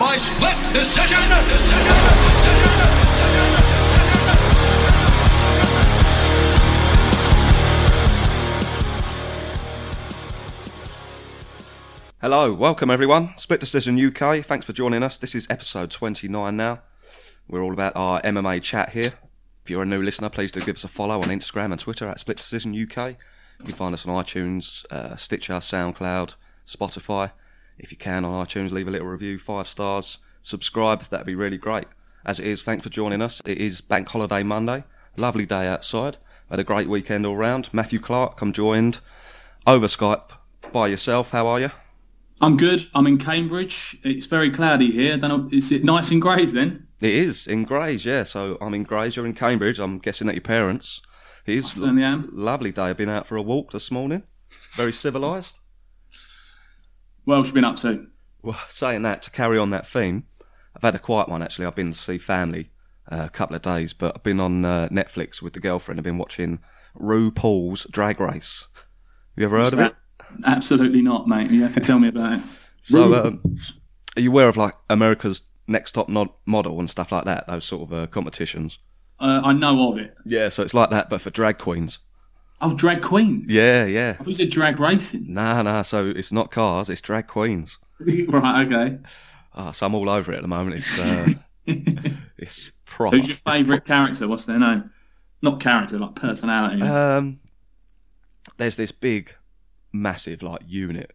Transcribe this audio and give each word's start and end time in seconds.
by 0.00 0.16
split 0.16 0.56
decision. 0.72 1.18
Hello, 12.22 12.54
welcome 12.54 12.90
everyone. 12.90 13.34
Split 13.36 13.60
Decision 13.60 13.98
UK. 13.98 14.42
Thanks 14.42 14.64
for 14.64 14.72
joining 14.72 15.02
us. 15.02 15.18
This 15.18 15.34
is 15.34 15.46
episode 15.50 15.90
29 15.90 16.56
now. 16.56 16.80
We're 17.46 17.62
all 17.62 17.74
about 17.74 17.92
our 17.94 18.22
MMA 18.22 18.62
chat 18.62 18.90
here. 18.90 19.12
If 19.62 19.68
you're 19.68 19.82
a 19.82 19.86
new 19.86 20.00
listener, 20.00 20.30
please 20.30 20.50
do 20.50 20.60
give 20.60 20.76
us 20.76 20.84
a 20.84 20.88
follow 20.88 21.16
on 21.16 21.24
Instagram 21.24 21.72
and 21.72 21.78
Twitter 21.78 22.08
at 22.08 22.18
Split 22.20 22.38
Decision 22.38 22.72
UK. 22.72 23.18
You 23.58 23.64
can 23.66 23.74
find 23.74 23.92
us 23.92 24.06
on 24.06 24.24
iTunes, 24.24 24.90
uh, 24.90 25.16
Stitcher, 25.16 25.54
SoundCloud, 25.54 26.36
Spotify. 26.66 27.32
If 27.82 27.90
you 27.90 27.96
can 27.96 28.24
on 28.26 28.46
iTunes, 28.46 28.70
leave 28.70 28.88
a 28.88 28.90
little 28.90 29.08
review, 29.08 29.38
five 29.38 29.66
stars, 29.66 30.18
subscribe. 30.42 31.02
That'd 31.04 31.26
be 31.26 31.34
really 31.34 31.56
great. 31.56 31.86
As 32.26 32.38
it 32.38 32.46
is, 32.46 32.60
thanks 32.60 32.84
for 32.84 32.90
joining 32.90 33.22
us. 33.22 33.40
It 33.46 33.56
is 33.56 33.80
Bank 33.80 34.08
Holiday 34.08 34.42
Monday. 34.42 34.84
Lovely 35.16 35.46
day 35.46 35.66
outside. 35.66 36.18
Had 36.50 36.60
a 36.60 36.64
great 36.64 36.88
weekend 36.90 37.24
all 37.24 37.36
round. 37.38 37.70
Matthew 37.72 37.98
Clark, 37.98 38.42
I'm 38.42 38.52
joined 38.52 39.00
over 39.66 39.86
Skype 39.86 40.30
by 40.74 40.88
yourself. 40.88 41.30
How 41.30 41.46
are 41.46 41.58
you? 41.58 41.70
I'm 42.42 42.58
good. 42.58 42.82
I'm 42.94 43.06
in 43.06 43.16
Cambridge. 43.16 43.96
It's 44.02 44.26
very 44.26 44.50
cloudy 44.50 44.90
here. 44.90 45.16
Don't 45.16 45.50
is 45.52 45.72
it 45.72 45.82
nice 45.82 46.10
and 46.10 46.20
greys 46.20 46.52
then? 46.52 46.86
It 47.00 47.14
is 47.14 47.46
in 47.46 47.64
Grays, 47.64 48.04
yeah. 48.04 48.24
So 48.24 48.58
I'm 48.60 48.74
in 48.74 48.82
Grays. 48.82 49.16
You're 49.16 49.24
in 49.26 49.32
Cambridge. 49.32 49.78
I'm 49.78 49.98
guessing 49.98 50.28
at 50.28 50.34
your 50.34 50.42
parents. 50.42 51.00
It 51.46 51.52
I 51.52 51.54
is 51.54 51.72
certainly 51.72 52.02
am. 52.02 52.28
lovely 52.30 52.72
day. 52.72 52.82
I've 52.82 52.98
been 52.98 53.08
out 53.08 53.26
for 53.26 53.36
a 53.36 53.42
walk 53.42 53.72
this 53.72 53.90
morning. 53.90 54.24
Very 54.74 54.92
civilised. 54.92 55.59
What 57.24 57.36
else 57.36 57.48
you 57.48 57.54
been 57.54 57.64
up 57.64 57.76
to? 57.76 58.06
Well, 58.42 58.58
saying 58.68 59.02
that 59.02 59.22
to 59.22 59.30
carry 59.30 59.58
on 59.58 59.70
that 59.70 59.86
theme, 59.86 60.24
I've 60.74 60.82
had 60.82 60.94
a 60.94 60.98
quiet 60.98 61.28
one 61.28 61.42
actually. 61.42 61.66
I've 61.66 61.74
been 61.74 61.92
to 61.92 61.98
see 61.98 62.18
family 62.18 62.70
uh, 63.10 63.24
a 63.26 63.30
couple 63.30 63.56
of 63.56 63.62
days, 63.62 63.92
but 63.92 64.16
I've 64.16 64.22
been 64.22 64.40
on 64.40 64.64
uh, 64.64 64.88
Netflix 64.90 65.42
with 65.42 65.52
the 65.52 65.60
girlfriend. 65.60 66.00
I've 66.00 66.04
been 66.04 66.18
watching 66.18 66.60
RuPaul's 66.98 67.86
Drag 67.90 68.20
Race. 68.20 68.68
Have 68.74 68.84
you 69.36 69.44
ever 69.44 69.58
heard 69.58 69.72
of 69.72 69.80
it? 69.80 69.94
Absolutely 70.46 71.02
not, 71.02 71.28
mate. 71.28 71.50
You 71.50 71.62
have 71.62 71.72
to 71.74 71.80
tell 71.80 71.98
me 71.98 72.08
about 72.08 72.38
it. 72.38 72.44
So, 72.82 73.12
um, 73.14 73.42
are 74.16 74.20
you 74.22 74.30
aware 74.30 74.48
of 74.48 74.56
like 74.56 74.72
America's 74.88 75.42
Next 75.68 75.92
Top 75.92 76.08
Model 76.08 76.80
and 76.80 76.88
stuff 76.88 77.12
like 77.12 77.26
that? 77.26 77.46
Those 77.46 77.66
sort 77.66 77.82
of 77.82 77.92
uh, 77.92 78.06
competitions. 78.06 78.78
Uh, 79.18 79.42
I 79.44 79.52
know 79.52 79.92
of 79.92 79.98
it. 79.98 80.14
Yeah, 80.24 80.48
so 80.48 80.62
it's 80.62 80.72
like 80.72 80.88
that, 80.88 81.10
but 81.10 81.20
for 81.20 81.28
drag 81.28 81.58
queens. 81.58 81.98
Oh, 82.62 82.74
drag 82.74 83.00
queens. 83.02 83.50
Yeah, 83.50 83.86
yeah. 83.86 84.10
I 84.10 84.22
thought 84.22 84.28
you 84.28 84.34
said 84.34 84.50
drag 84.50 84.78
racing. 84.78 85.32
Nah, 85.32 85.62
nah. 85.62 85.82
So 85.82 86.08
it's 86.08 86.32
not 86.32 86.50
cars, 86.50 86.88
it's 86.88 87.00
drag 87.00 87.26
queens. 87.26 87.78
right. 88.00 88.66
Okay. 88.66 88.98
Ah, 89.54 89.72
so 89.72 89.86
I'm 89.86 89.94
all 89.94 90.08
over 90.10 90.32
it 90.32 90.36
at 90.36 90.42
the 90.42 90.48
moment. 90.48 90.76
It's 90.76 90.98
uh, 90.98 91.28
it's 92.38 92.70
proper. 92.84 93.16
Who's 93.16 93.28
your 93.28 93.36
favourite 93.36 93.84
character? 93.84 94.28
What's 94.28 94.44
their 94.44 94.58
name? 94.58 94.90
Not 95.42 95.60
character, 95.60 95.98
like 95.98 96.14
personality. 96.14 96.82
Um, 96.82 97.40
there's 98.58 98.76
this 98.76 98.92
big, 98.92 99.34
massive 99.92 100.42
like 100.42 100.60
unit 100.66 101.12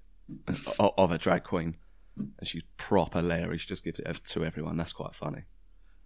of, 0.80 0.92
of 0.98 1.12
a 1.12 1.18
drag 1.20 1.44
queen, 1.44 1.76
and 2.18 2.48
she's 2.48 2.64
proper 2.78 3.22
Larry. 3.22 3.60
She 3.60 3.68
just 3.68 3.84
gives 3.84 4.00
it 4.00 4.22
to 4.30 4.44
everyone. 4.44 4.78
That's 4.78 4.94
quite 4.94 5.14
funny. 5.14 5.44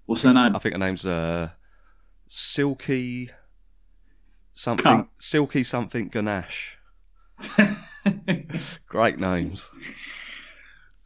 What's 0.06 0.24
her 0.24 0.34
name? 0.34 0.56
I 0.56 0.60
think 0.60 0.74
her 0.74 0.80
name's 0.80 1.06
uh, 1.06 1.50
Silky 2.28 3.30
something. 4.54 4.86
Cunt. 4.86 5.08
Silky 5.20 5.64
something 5.64 6.10
Ganache. 6.10 6.78
Great 8.88 9.20
names. 9.20 9.64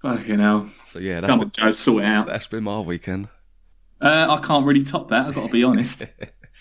Fucking 0.02 0.40
hell. 0.40 0.70
So 0.86 1.00
yeah, 1.00 1.22
that's 1.22 1.32
Come 1.32 1.40
been, 1.40 1.48
on, 1.48 1.52
Joe, 1.52 1.72
sort 1.72 2.04
it 2.04 2.08
out. 2.08 2.28
that's 2.28 2.48
been 2.48 2.64
my 2.64 2.80
weekend. 2.80 3.30
Uh, 4.02 4.28
I 4.30 4.46
can't 4.46 4.66
really 4.66 4.84
top 4.84 5.08
that. 5.10 5.28
I've 5.28 5.34
got 5.34 5.46
to 5.46 5.52
be 5.52 5.64
honest. 5.64 6.06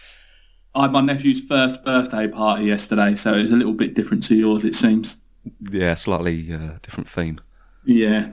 I 0.75 0.83
had 0.83 0.93
my 0.93 1.01
nephew's 1.01 1.41
first 1.41 1.85
birthday 1.85 2.29
party 2.29 2.65
yesterday, 2.65 3.15
so 3.15 3.35
it 3.35 3.43
was 3.43 3.51
a 3.51 3.57
little 3.57 3.75
bit 3.75 3.95
different 3.95 4.23
to 4.25 4.35
yours, 4.35 4.65
it 4.65 4.75
seems. 4.75 5.19
Yeah, 5.71 5.95
slightly 5.95 6.53
uh, 6.53 6.79
different 6.83 7.09
theme. 7.09 7.41
Yeah. 7.85 8.31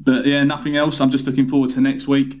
But 0.00 0.26
yeah, 0.26 0.44
nothing 0.44 0.76
else. 0.76 1.00
I'm 1.00 1.10
just 1.10 1.26
looking 1.26 1.48
forward 1.48 1.70
to 1.70 1.80
next 1.80 2.06
week. 2.08 2.38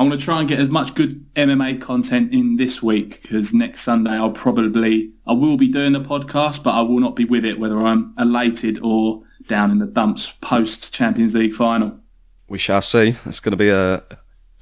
I 0.00 0.02
want 0.02 0.18
to 0.18 0.24
try 0.24 0.40
and 0.40 0.48
get 0.48 0.58
as 0.58 0.70
much 0.70 0.94
good 0.94 1.22
MMA 1.34 1.78
content 1.78 2.32
in 2.32 2.56
this 2.56 2.82
week 2.82 3.20
because 3.20 3.52
next 3.52 3.82
Sunday 3.82 4.12
I'll 4.12 4.30
probably 4.30 5.12
I 5.26 5.34
will 5.34 5.58
be 5.58 5.68
doing 5.68 5.92
the 5.92 6.00
podcast, 6.00 6.64
but 6.64 6.70
I 6.70 6.80
will 6.80 7.00
not 7.00 7.14
be 7.14 7.26
with 7.26 7.44
it 7.44 7.60
whether 7.60 7.78
I'm 7.78 8.14
elated 8.18 8.78
or 8.82 9.22
down 9.46 9.70
in 9.70 9.78
the 9.78 9.84
dumps 9.84 10.30
post 10.40 10.94
Champions 10.94 11.34
League 11.34 11.52
final. 11.52 12.00
We 12.48 12.56
shall 12.56 12.80
see. 12.80 13.14
It's 13.26 13.40
going 13.40 13.50
to 13.50 13.58
be 13.58 13.68
a 13.68 13.96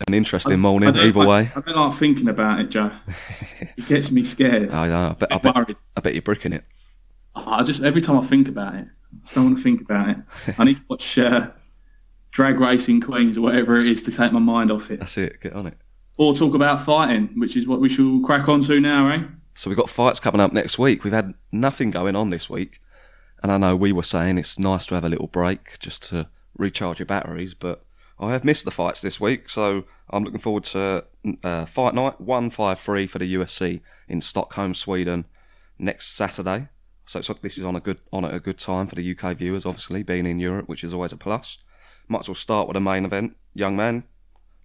an 0.08 0.12
interesting 0.12 0.58
morning 0.58 0.96
I 0.96 1.04
either 1.04 1.20
I- 1.20 1.26
way. 1.26 1.52
I 1.54 1.60
don't 1.60 1.76
like 1.76 1.94
thinking 1.94 2.28
about 2.28 2.58
it, 2.58 2.70
Joe. 2.70 2.90
it 3.76 3.86
gets 3.86 4.10
me 4.10 4.24
scared. 4.24 4.74
I, 4.74 4.88
know. 4.88 5.10
I 5.10 5.12
bet, 5.12 5.32
I 5.32 5.36
I'm 5.36 5.40
bet, 5.40 5.54
worried. 5.54 5.76
I 5.96 6.00
bet 6.00 6.14
you're 6.14 6.22
bricking 6.22 6.52
it. 6.52 6.64
I 7.36 7.62
just 7.62 7.84
every 7.84 8.00
time 8.00 8.18
I 8.18 8.22
think 8.22 8.48
about 8.48 8.74
it, 8.74 8.88
I 8.88 9.20
just 9.20 9.36
don't 9.36 9.44
want 9.44 9.58
to 9.58 9.62
think 9.62 9.82
about 9.82 10.08
it. 10.08 10.16
I 10.58 10.64
need 10.64 10.78
to 10.78 10.84
watch 10.88 11.16
uh, 11.16 11.50
Drag 12.30 12.60
Racing 12.60 13.00
Queens 13.00 13.36
or 13.38 13.42
whatever 13.42 13.80
it 13.80 13.86
is 13.86 14.02
to 14.02 14.12
take 14.12 14.32
my 14.32 14.38
mind 14.38 14.70
off 14.70 14.90
it. 14.90 15.00
That's 15.00 15.16
it. 15.16 15.40
Get 15.40 15.54
on 15.54 15.66
it. 15.66 15.78
Or 16.16 16.34
talk 16.34 16.54
about 16.54 16.80
fighting, 16.80 17.30
which 17.36 17.56
is 17.56 17.66
what 17.66 17.80
we 17.80 17.88
shall 17.88 18.20
crack 18.20 18.48
on 18.48 18.60
to 18.62 18.80
now, 18.80 19.08
eh? 19.08 19.22
So 19.54 19.70
we've 19.70 19.76
got 19.76 19.90
fights 19.90 20.20
coming 20.20 20.40
up 20.40 20.52
next 20.52 20.78
week. 20.78 21.04
We've 21.04 21.12
had 21.12 21.34
nothing 21.52 21.90
going 21.90 22.16
on 22.16 22.30
this 22.30 22.48
week. 22.50 22.80
And 23.42 23.52
I 23.52 23.58
know 23.58 23.76
we 23.76 23.92
were 23.92 24.02
saying 24.02 24.38
it's 24.38 24.58
nice 24.58 24.86
to 24.86 24.94
have 24.94 25.04
a 25.04 25.08
little 25.08 25.28
break 25.28 25.78
just 25.78 26.02
to 26.04 26.28
recharge 26.56 26.98
your 26.98 27.06
batteries, 27.06 27.54
but 27.54 27.84
I 28.20 28.32
have 28.32 28.44
missed 28.44 28.64
the 28.64 28.70
fights 28.70 29.00
this 29.00 29.20
week, 29.20 29.48
so 29.48 29.84
I'm 30.10 30.24
looking 30.24 30.40
forward 30.40 30.64
to 30.64 31.04
uh, 31.44 31.66
Fight 31.66 31.94
Night 31.94 32.20
153 32.20 33.06
for 33.06 33.18
the 33.18 33.34
UFC 33.34 33.80
in 34.08 34.20
Stockholm, 34.20 34.74
Sweden 34.74 35.24
next 35.78 36.16
Saturday. 36.16 36.68
So 37.06 37.20
it's, 37.20 37.28
this 37.40 37.58
is 37.58 37.64
on 37.64 37.76
a 37.76 37.80
good 37.80 38.00
on 38.12 38.24
a 38.24 38.40
good 38.40 38.58
time 38.58 38.86
for 38.86 38.96
the 38.96 39.16
UK 39.16 39.36
viewers, 39.36 39.64
obviously, 39.64 40.02
being 40.02 40.26
in 40.26 40.40
Europe, 40.40 40.68
which 40.68 40.84
is 40.84 40.92
always 40.92 41.12
a 41.12 41.16
plus. 41.16 41.58
Might 42.08 42.20
as 42.20 42.28
well 42.28 42.34
start 42.34 42.68
with 42.68 42.74
the 42.74 42.80
main 42.80 43.04
event. 43.04 43.36
Young 43.54 43.76
man, 43.76 44.04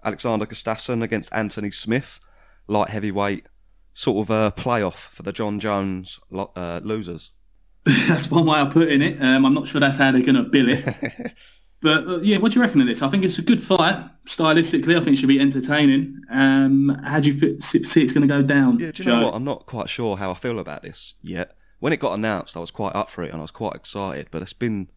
Alexander 0.04 0.46
Gustafsson 0.46 1.02
against 1.04 1.34
Anthony 1.34 1.72
Smith, 1.72 2.20
light 2.68 2.90
heavyweight, 2.90 3.46
sort 3.94 4.30
of 4.30 4.30
a 4.30 4.52
playoff 4.52 5.10
for 5.10 5.24
the 5.24 5.34
Jon 5.34 5.60
Jones 5.60 6.20
lo- 6.30 6.52
uh, 6.56 6.80
losers. 6.84 7.32
that's 8.08 8.32
one 8.32 8.46
way 8.46 8.60
of 8.60 8.72
putting 8.72 9.02
it. 9.02 9.22
Um, 9.22 9.46
I'm 9.46 9.54
not 9.54 9.68
sure 9.68 9.82
that's 9.82 9.98
how 9.98 10.12
they're 10.12 10.22
going 10.22 10.36
to 10.36 10.44
bill 10.44 10.70
it. 10.70 10.86
but 11.82 12.08
uh, 12.08 12.20
yeah, 12.20 12.38
what 12.38 12.52
do 12.52 12.60
you 12.60 12.66
reckon 12.66 12.80
of 12.82 12.88
this? 12.88 13.02
I 13.02 13.10
think 13.10 13.26
it's 13.26 13.40
a 13.40 13.42
good 13.42 13.62
fight. 13.62 13.98
Stylistically, 14.26 14.96
I 14.96 15.02
think 15.02 15.16
it 15.16 15.20
should 15.20 15.28
be 15.28 15.40
entertaining. 15.40 16.22
Um, 16.32 16.98
how 17.04 17.20
do 17.20 17.30
you 17.32 17.60
see 17.60 18.02
it's 18.04 18.14
going 18.14 18.26
to 18.26 18.34
go 18.34 18.42
down, 18.42 18.80
Yeah, 18.80 18.92
do 18.92 19.04
you 19.04 19.04
Joe? 19.06 19.20
know 19.20 19.26
what? 19.26 19.36
I'm 19.36 19.44
not 19.44 19.66
quite 19.66 19.90
sure 19.90 20.16
how 20.16 20.32
I 20.32 20.36
feel 20.36 20.60
about 20.60 20.82
this 20.82 21.16
yet. 21.22 21.58
When 21.80 21.92
it 21.92 22.00
got 22.00 22.14
announced, 22.14 22.56
I 22.56 22.62
was 22.62 22.72
quite 22.72 22.96
up 22.96 23.10
for 23.10 23.24
it 23.24 23.32
and 23.32 23.40
I 23.40 23.42
was 23.42 23.52
quite 23.52 23.76
excited. 23.76 24.28
But 24.32 24.42
it's 24.44 24.54
been 24.54 24.88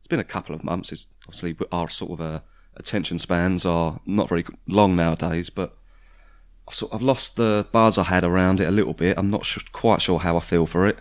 it's 0.00 0.08
been 0.08 0.20
a 0.20 0.24
couple 0.24 0.54
of 0.54 0.62
months. 0.62 0.92
It's 0.92 1.06
obviously 1.26 1.56
our 1.72 1.88
sort 1.88 2.12
of 2.12 2.20
uh, 2.20 2.40
attention 2.76 3.18
spans 3.18 3.64
are 3.64 4.00
not 4.06 4.28
very 4.28 4.44
long 4.66 4.96
nowadays. 4.96 5.50
But 5.50 5.76
I've 6.68 6.74
sort 6.74 6.92
of 6.92 7.02
lost 7.02 7.36
the 7.36 7.66
buzz 7.72 7.98
I 7.98 8.04
had 8.04 8.24
around 8.24 8.60
it 8.60 8.68
a 8.68 8.72
little 8.72 8.94
bit. 8.94 9.18
I'm 9.18 9.30
not 9.30 9.44
sure, 9.44 9.62
quite 9.72 10.02
sure 10.02 10.20
how 10.20 10.36
I 10.36 10.40
feel 10.40 10.66
for 10.66 10.86
it. 10.86 10.98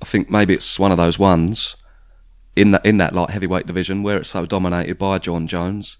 I 0.00 0.04
think 0.04 0.30
maybe 0.30 0.54
it's 0.54 0.78
one 0.78 0.92
of 0.92 0.98
those 0.98 1.18
ones 1.18 1.76
in 2.54 2.72
that 2.72 2.84
in 2.84 2.98
that 2.98 3.14
light 3.14 3.30
heavyweight 3.30 3.66
division 3.66 4.02
where 4.02 4.18
it's 4.18 4.30
so 4.30 4.46
dominated 4.46 4.98
by 4.98 5.18
Jon 5.18 5.46
Jones, 5.46 5.98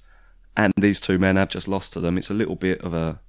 and 0.56 0.72
these 0.76 1.00
two 1.00 1.18
men 1.18 1.36
have 1.36 1.48
just 1.48 1.68
lost 1.68 1.92
to 1.92 2.00
them. 2.00 2.18
It's 2.18 2.30
a 2.30 2.34
little 2.34 2.56
bit 2.56 2.80
of 2.80 2.92
a 2.94 3.20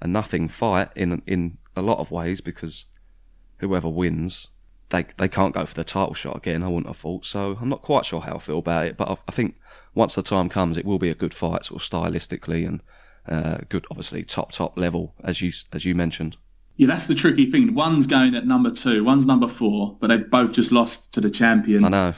a 0.00 0.06
nothing 0.06 0.48
fight 0.48 0.88
in 0.96 1.22
in 1.26 1.58
a 1.76 1.82
lot 1.82 1.98
of 1.98 2.10
ways 2.10 2.40
because 2.40 2.86
whoever 3.58 3.88
wins, 3.88 4.48
they 4.90 5.06
they 5.16 5.28
can't 5.28 5.54
go 5.54 5.64
for 5.66 5.74
the 5.74 5.84
title 5.84 6.14
shot 6.14 6.36
again. 6.36 6.62
I 6.62 6.68
wouldn't 6.68 6.86
have 6.86 6.96
thought 6.98 7.24
so. 7.26 7.56
I'm 7.60 7.68
not 7.68 7.82
quite 7.82 8.04
sure 8.04 8.20
how 8.20 8.36
I 8.36 8.38
feel 8.38 8.58
about 8.58 8.86
it, 8.86 8.96
but 8.96 9.08
I, 9.08 9.16
I 9.28 9.32
think 9.32 9.56
once 9.94 10.14
the 10.14 10.22
time 10.22 10.48
comes, 10.48 10.76
it 10.76 10.84
will 10.84 10.98
be 10.98 11.10
a 11.10 11.14
good 11.14 11.34
fight, 11.34 11.64
sort 11.64 11.82
of 11.82 11.88
stylistically 11.88 12.66
and 12.66 12.80
uh, 13.28 13.58
good, 13.68 13.86
obviously 13.90 14.22
top 14.24 14.52
top 14.52 14.78
level 14.78 15.14
as 15.24 15.40
you 15.40 15.52
as 15.72 15.84
you 15.84 15.94
mentioned. 15.94 16.36
Yeah, 16.76 16.86
that's 16.86 17.06
the 17.06 17.14
tricky 17.14 17.46
thing. 17.46 17.74
One's 17.74 18.06
going 18.06 18.34
at 18.34 18.46
number 18.46 18.70
two, 18.70 19.04
one's 19.04 19.26
number 19.26 19.48
four, 19.48 19.96
but 20.00 20.06
they've 20.06 20.30
both 20.30 20.52
just 20.52 20.72
lost 20.72 21.12
to 21.14 21.20
the 21.20 21.30
champion. 21.30 21.84
I 21.84 21.88
know. 21.88 22.14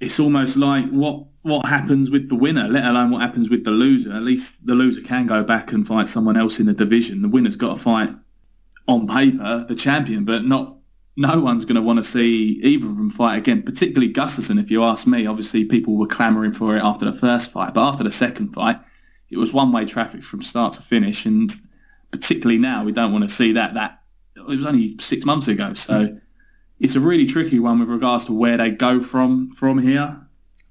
It's 0.00 0.20
almost 0.20 0.56
like 0.56 0.88
what 0.90 1.26
what 1.42 1.66
happens 1.66 2.10
with 2.10 2.28
the 2.28 2.34
winner, 2.34 2.68
let 2.68 2.84
alone 2.84 3.10
what 3.10 3.20
happens 3.20 3.50
with 3.50 3.64
the 3.64 3.70
loser. 3.70 4.12
At 4.12 4.22
least 4.22 4.66
the 4.66 4.74
loser 4.74 5.02
can 5.02 5.26
go 5.26 5.42
back 5.42 5.72
and 5.72 5.86
fight 5.86 6.08
someone 6.08 6.36
else 6.36 6.60
in 6.60 6.66
the 6.66 6.74
division. 6.74 7.22
The 7.22 7.28
winner's 7.28 7.56
got 7.56 7.76
to 7.76 7.82
fight 7.82 8.10
on 8.86 9.06
paper 9.06 9.64
the 9.68 9.74
champion, 9.74 10.24
but 10.24 10.44
not. 10.44 10.77
No 11.18 11.40
one's 11.40 11.64
going 11.64 11.74
to 11.74 11.82
want 11.82 11.98
to 11.98 12.04
see 12.04 12.60
either 12.62 12.86
of 12.86 12.96
them 12.96 13.10
fight 13.10 13.38
again, 13.38 13.62
particularly 13.62 14.12
Gustafsson. 14.12 14.60
If 14.60 14.70
you 14.70 14.84
ask 14.84 15.04
me, 15.04 15.26
obviously 15.26 15.64
people 15.64 15.96
were 15.96 16.06
clamouring 16.06 16.52
for 16.52 16.76
it 16.76 16.80
after 16.80 17.04
the 17.04 17.12
first 17.12 17.50
fight, 17.50 17.74
but 17.74 17.88
after 17.88 18.04
the 18.04 18.10
second 18.10 18.52
fight, 18.52 18.78
it 19.28 19.36
was 19.36 19.52
one-way 19.52 19.84
traffic 19.84 20.22
from 20.22 20.42
start 20.42 20.74
to 20.74 20.82
finish, 20.82 21.26
and 21.26 21.52
particularly 22.12 22.56
now 22.58 22.84
we 22.84 22.92
don't 22.92 23.10
want 23.12 23.24
to 23.24 23.30
see 23.30 23.52
that. 23.52 23.74
That 23.74 24.00
it 24.36 24.46
was 24.46 24.64
only 24.64 24.96
six 25.00 25.24
months 25.24 25.48
ago, 25.48 25.74
so 25.74 26.06
mm. 26.06 26.20
it's 26.78 26.94
a 26.94 27.00
really 27.00 27.26
tricky 27.26 27.58
one 27.58 27.80
with 27.80 27.88
regards 27.88 28.26
to 28.26 28.32
where 28.32 28.56
they 28.56 28.70
go 28.70 29.00
from 29.00 29.48
from 29.48 29.78
here. 29.78 30.24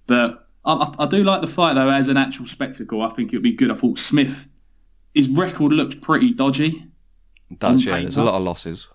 But 0.06 0.48
I, 0.64 0.96
I, 0.98 1.08
do 1.08 1.26
like 1.26 1.42
the 1.42 1.48
fight 1.48 1.74
though 1.74 1.90
as 1.90 2.08
an 2.08 2.16
actual 2.16 2.46
spectacle. 2.46 3.02
I 3.02 3.10
think 3.10 3.34
it 3.34 3.36
would 3.36 3.44
be 3.44 3.52
good. 3.52 3.70
I 3.70 3.76
thought 3.76 4.00
Smith, 4.00 4.48
his 5.14 5.30
record 5.30 5.74
looked 5.74 6.00
pretty 6.00 6.34
dodgy. 6.34 6.86
Does 7.58 7.86
On 7.86 7.94
yeah? 7.94 8.00
There's 8.00 8.18
a 8.18 8.24
lot 8.24 8.36
of 8.36 8.44
losses. 8.44 8.88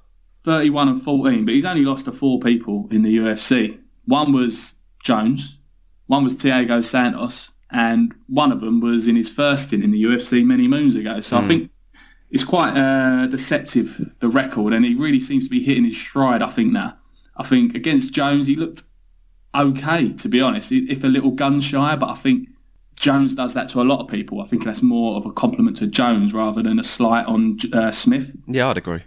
31 0.45 0.89
and 0.89 1.03
14, 1.03 1.45
but 1.45 1.55
he's 1.55 1.65
only 1.65 1.85
lost 1.85 2.07
to 2.07 2.13
four 2.13 2.41
people 2.41 2.89
in 2.91 3.03
the 3.03 3.19
UFC. 3.19 3.79
One 4.07 4.33
was 4.33 4.75
Jones, 5.03 5.59
one 6.07 6.25
was 6.25 6.37
Thiago 6.37 6.83
Santos, 6.83 7.53
and 7.71 8.15
one 8.27 8.53
of 8.53 8.61
them 8.61 8.81
was 8.81 9.09
in 9.09 9.17
his 9.17 9.31
first 9.31 9.69
stint 9.69 9.85
in 9.85 9.91
the 9.91 10.03
UFC 10.03 10.45
many 10.45 10.69
moons 10.69 10.97
ago. 10.97 11.21
So 11.21 11.39
I 11.39 11.43
think 11.43 11.71
it's 12.31 12.45
quite 12.45 12.77
uh, 12.77 13.27
deceptive, 13.29 14.15
the 14.19 14.29
record, 14.29 14.73
and 14.73 14.85
he 14.85 14.95
really 14.95 15.21
seems 15.21 15.45
to 15.45 15.51
be 15.51 15.63
hitting 15.63 15.85
his 15.85 15.99
stride, 15.99 16.43
I 16.43 16.49
think, 16.49 16.73
now. 16.73 16.97
I 17.37 17.45
think 17.45 17.75
against 17.75 18.13
Jones, 18.13 18.47
he 18.47 18.57
looked 18.57 18.83
okay, 19.55 20.13
to 20.13 20.29
be 20.29 20.41
honest, 20.41 20.73
if 20.73 21.05
a 21.05 21.07
little 21.07 21.31
gun 21.31 21.61
shy, 21.61 21.97
but 21.97 22.09
I 22.09 22.15
think 22.15 22.49
Jones 22.99 23.35
does 23.35 23.55
that 23.55 23.69
to 23.71 23.81
a 23.81 23.85
lot 23.85 24.01
of 24.01 24.09
people. 24.09 24.41
I 24.41 24.45
think 24.45 24.65
that's 24.65 24.83
more 24.83 25.17
of 25.17 25.27
a 25.27 25.33
compliment 25.33 25.77
to 25.79 25.87
Jones 25.87 26.33
rather 26.33 26.63
than 26.63 26.79
a 26.79 26.85
slight 26.85 27.27
on 27.27 27.59
uh, 27.73 27.91
Smith. 27.91 28.35
Yeah, 28.47 28.69
I'd 28.69 28.79
agree. 28.79 29.03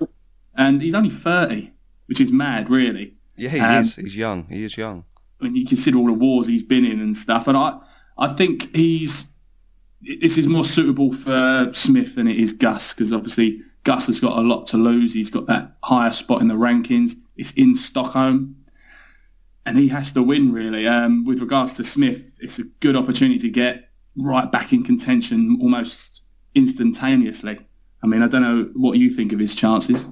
And 0.55 0.81
he's 0.81 0.93
only 0.95 1.09
30, 1.09 1.71
which 2.07 2.21
is 2.21 2.31
mad, 2.31 2.69
really. 2.69 3.13
Yeah, 3.35 3.49
he 3.49 3.59
Um, 3.59 3.81
is. 3.81 3.95
He's 3.95 4.15
young. 4.15 4.47
He 4.49 4.63
is 4.63 4.77
young. 4.77 5.03
when 5.39 5.55
you 5.55 5.65
consider 5.65 5.97
all 5.97 6.05
the 6.07 6.13
wars 6.13 6.47
he's 6.47 6.63
been 6.63 6.85
in 6.85 6.99
and 7.01 7.15
stuff. 7.15 7.47
And 7.47 7.57
I, 7.57 7.77
I 8.17 8.27
think 8.29 8.73
he's 8.75 9.27
this 10.21 10.37
is 10.37 10.47
more 10.47 10.63
suitable 10.63 11.11
for 11.11 11.69
Smith 11.73 12.15
than 12.15 12.27
it 12.27 12.37
is 12.37 12.51
Gus 12.53 12.93
because 12.93 13.11
obviously 13.11 13.61
Gus 13.83 14.05
has 14.07 14.19
got 14.19 14.37
a 14.37 14.41
lot 14.41 14.65
to 14.67 14.77
lose. 14.77 15.13
He's 15.13 15.29
got 15.29 15.45
that 15.47 15.75
higher 15.83 16.11
spot 16.13 16.41
in 16.41 16.47
the 16.47 16.53
rankings. 16.53 17.13
It's 17.37 17.51
in 17.53 17.75
Stockholm, 17.75 18.55
and 19.65 19.77
he 19.77 19.87
has 19.89 20.11
to 20.13 20.23
win 20.23 20.53
really. 20.53 20.87
Um, 20.87 21.25
with 21.25 21.41
regards 21.41 21.73
to 21.73 21.83
Smith, 21.83 22.37
it's 22.41 22.59
a 22.59 22.63
good 22.79 22.95
opportunity 22.95 23.39
to 23.39 23.49
get 23.49 23.89
right 24.15 24.49
back 24.51 24.71
in 24.73 24.83
contention 24.83 25.57
almost 25.61 26.21
instantaneously. 26.55 27.57
I 28.03 28.07
mean, 28.07 28.21
I 28.21 28.27
don't 28.27 28.41
know 28.41 28.69
what 28.73 28.97
you 28.97 29.09
think 29.09 29.33
of 29.33 29.39
his 29.39 29.53
chances. 29.55 30.07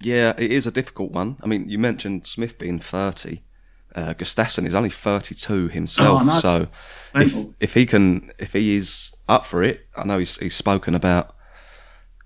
Yeah, 0.00 0.34
it 0.36 0.50
is 0.50 0.66
a 0.66 0.70
difficult 0.70 1.12
one. 1.12 1.36
I 1.42 1.46
mean, 1.46 1.68
you 1.68 1.78
mentioned 1.78 2.26
Smith 2.26 2.58
being 2.58 2.78
30. 2.78 3.42
Uh, 3.94 4.12
Gustafsson 4.14 4.66
is 4.66 4.74
only 4.74 4.90
32 4.90 5.68
himself. 5.68 6.22
Oh. 6.24 6.40
So 6.40 6.68
if, 7.14 7.46
if 7.60 7.74
he 7.74 7.86
can, 7.86 8.32
if 8.38 8.52
he 8.52 8.76
is 8.76 9.12
up 9.28 9.46
for 9.46 9.62
it, 9.62 9.86
I 9.96 10.04
know 10.04 10.18
he's, 10.18 10.36
he's 10.38 10.56
spoken 10.56 10.94
about, 10.94 11.34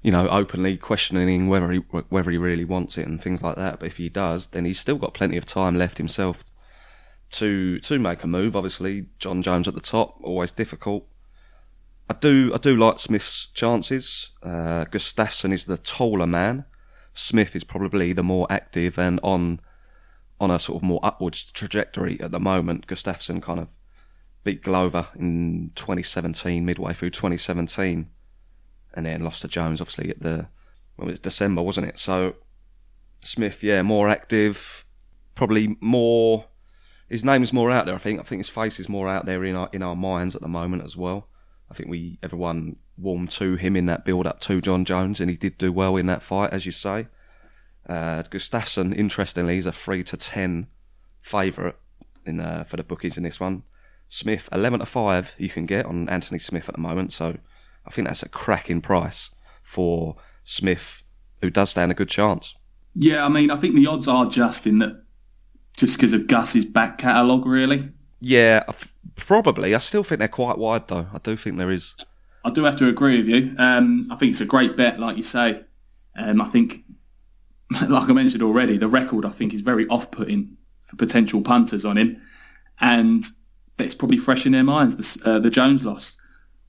you 0.02 0.10
know, 0.10 0.28
openly 0.28 0.76
questioning 0.76 1.48
whether 1.48 1.70
he 1.70 1.78
whether 1.78 2.30
he 2.30 2.38
really 2.38 2.64
wants 2.64 2.96
it 2.96 3.06
and 3.06 3.22
things 3.22 3.42
like 3.42 3.56
that. 3.56 3.80
But 3.80 3.86
if 3.86 3.98
he 3.98 4.08
does, 4.08 4.48
then 4.48 4.64
he's 4.64 4.80
still 4.80 4.96
got 4.96 5.12
plenty 5.12 5.36
of 5.36 5.44
time 5.44 5.76
left 5.76 5.98
himself 5.98 6.42
to 7.30 7.78
to 7.80 7.98
make 7.98 8.22
a 8.24 8.26
move. 8.26 8.56
Obviously, 8.56 9.06
Jon 9.18 9.42
Jones 9.42 9.68
at 9.68 9.74
the 9.74 9.80
top, 9.80 10.16
always 10.22 10.52
difficult. 10.52 11.06
I 12.08 12.14
do 12.14 12.52
I 12.54 12.58
do 12.58 12.76
like 12.76 12.98
Smith's 12.98 13.48
chances. 13.52 14.30
Uh, 14.42 14.86
Gustafsson 14.86 15.52
is 15.52 15.66
the 15.66 15.78
taller 15.78 16.26
man. 16.26 16.64
Smith 17.18 17.56
is 17.56 17.64
probably 17.64 18.12
the 18.12 18.22
more 18.22 18.46
active 18.48 18.96
and 18.96 19.18
on 19.24 19.60
on 20.40 20.52
a 20.52 20.58
sort 20.58 20.76
of 20.76 20.86
more 20.86 21.00
upwards 21.02 21.50
trajectory 21.50 22.20
at 22.20 22.30
the 22.30 22.38
moment. 22.38 22.86
Gustafsson 22.86 23.42
kind 23.42 23.58
of 23.58 23.66
beat 24.44 24.62
Glover 24.62 25.08
in 25.16 25.72
2017, 25.74 26.64
midway 26.64 26.92
through 26.92 27.10
2017, 27.10 28.08
and 28.94 29.06
then 29.06 29.24
lost 29.24 29.42
to 29.42 29.48
Jones 29.48 29.80
obviously 29.80 30.10
at 30.10 30.20
the 30.20 30.48
when 30.94 31.08
it 31.08 31.12
was 31.12 31.20
December, 31.20 31.60
wasn't 31.60 31.88
it? 31.88 31.98
So 31.98 32.36
Smith, 33.24 33.64
yeah, 33.64 33.82
more 33.82 34.08
active, 34.08 34.84
probably 35.34 35.76
more. 35.80 36.44
His 37.08 37.24
name 37.24 37.42
is 37.42 37.52
more 37.52 37.72
out 37.72 37.86
there. 37.86 37.96
I 37.96 37.98
think. 37.98 38.20
I 38.20 38.22
think 38.22 38.38
his 38.38 38.48
face 38.48 38.78
is 38.78 38.88
more 38.88 39.08
out 39.08 39.26
there 39.26 39.44
in 39.44 39.56
our 39.56 39.68
in 39.72 39.82
our 39.82 39.96
minds 39.96 40.36
at 40.36 40.40
the 40.40 40.46
moment 40.48 40.84
as 40.84 40.96
well. 40.96 41.26
I 41.70 41.74
think 41.74 41.88
we 41.88 42.18
everyone 42.22 42.76
warmed 42.96 43.30
to 43.32 43.56
him 43.56 43.76
in 43.76 43.86
that 43.86 44.04
build 44.04 44.26
up 44.26 44.40
to 44.40 44.60
Jon 44.60 44.84
Jones, 44.84 45.20
and 45.20 45.30
he 45.30 45.36
did 45.36 45.58
do 45.58 45.72
well 45.72 45.96
in 45.96 46.06
that 46.06 46.22
fight, 46.22 46.52
as 46.52 46.66
you 46.66 46.72
say. 46.72 47.08
Uh, 47.88 48.22
Gustafsson, 48.24 48.94
interestingly, 48.94 49.58
is 49.58 49.66
a 49.66 49.72
three 49.72 50.02
to 50.04 50.16
ten 50.16 50.68
favourite 51.20 51.76
in 52.24 52.40
uh, 52.40 52.64
for 52.64 52.76
the 52.76 52.84
bookies 52.84 53.16
in 53.16 53.22
this 53.22 53.40
one. 53.40 53.62
Smith, 54.08 54.48
eleven 54.52 54.80
to 54.80 54.86
five, 54.86 55.34
you 55.38 55.48
can 55.48 55.66
get 55.66 55.86
on 55.86 56.08
Anthony 56.08 56.38
Smith 56.38 56.68
at 56.68 56.74
the 56.74 56.80
moment. 56.80 57.12
So 57.12 57.36
I 57.86 57.90
think 57.90 58.08
that's 58.08 58.22
a 58.22 58.28
cracking 58.28 58.80
price 58.80 59.30
for 59.62 60.16
Smith, 60.44 61.02
who 61.42 61.50
does 61.50 61.70
stand 61.70 61.92
a 61.92 61.94
good 61.94 62.08
chance. 62.08 62.54
Yeah, 62.94 63.24
I 63.24 63.28
mean, 63.28 63.50
I 63.50 63.56
think 63.56 63.76
the 63.76 63.86
odds 63.86 64.08
are 64.08 64.26
just 64.26 64.66
in 64.66 64.78
that 64.78 65.04
just 65.76 65.96
because 65.96 66.12
of 66.12 66.26
Gus's 66.26 66.64
back 66.64 66.98
catalogue, 66.98 67.46
really. 67.46 67.90
Yeah, 68.20 68.64
probably. 69.16 69.74
I 69.74 69.78
still 69.78 70.02
think 70.02 70.18
they're 70.18 70.28
quite 70.28 70.58
wide, 70.58 70.88
though. 70.88 71.06
I 71.12 71.18
do 71.18 71.36
think 71.36 71.56
there 71.56 71.70
is. 71.70 71.94
I 72.44 72.50
do 72.50 72.64
have 72.64 72.76
to 72.76 72.88
agree 72.88 73.18
with 73.18 73.28
you. 73.28 73.54
Um, 73.58 74.08
I 74.10 74.16
think 74.16 74.30
it's 74.30 74.40
a 74.40 74.46
great 74.46 74.76
bet, 74.76 74.98
like 74.98 75.16
you 75.16 75.22
say. 75.22 75.64
Um, 76.16 76.40
I 76.40 76.48
think, 76.48 76.84
like 77.88 78.08
I 78.08 78.12
mentioned 78.12 78.42
already, 78.42 78.76
the 78.76 78.88
record 78.88 79.24
I 79.24 79.30
think 79.30 79.54
is 79.54 79.60
very 79.60 79.86
off-putting 79.88 80.56
for 80.86 80.96
potential 80.96 81.42
punters 81.42 81.84
on 81.84 81.96
him, 81.96 82.20
and 82.80 83.24
it's 83.78 83.94
probably 83.94 84.16
fresh 84.16 84.46
in 84.46 84.52
their 84.52 84.64
minds 84.64 84.96
the, 84.96 85.30
uh, 85.30 85.38
the 85.38 85.50
Jones 85.50 85.84
loss. 85.84 86.16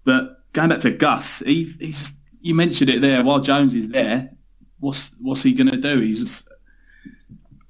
But 0.03 0.51
going 0.53 0.69
back 0.69 0.79
to 0.79 0.91
Gus, 0.91 1.39
he's 1.39 1.77
he's 1.77 1.99
just, 1.99 2.17
you 2.41 2.53
mentioned 2.53 2.89
it 2.89 3.01
there. 3.01 3.23
While 3.23 3.39
Jones 3.39 3.73
is 3.73 3.89
there, 3.89 4.29
what's 4.79 5.11
what's 5.19 5.43
he 5.43 5.53
going 5.53 5.69
to 5.69 5.77
do? 5.77 5.99
He's 5.99 6.19
just, 6.19 6.48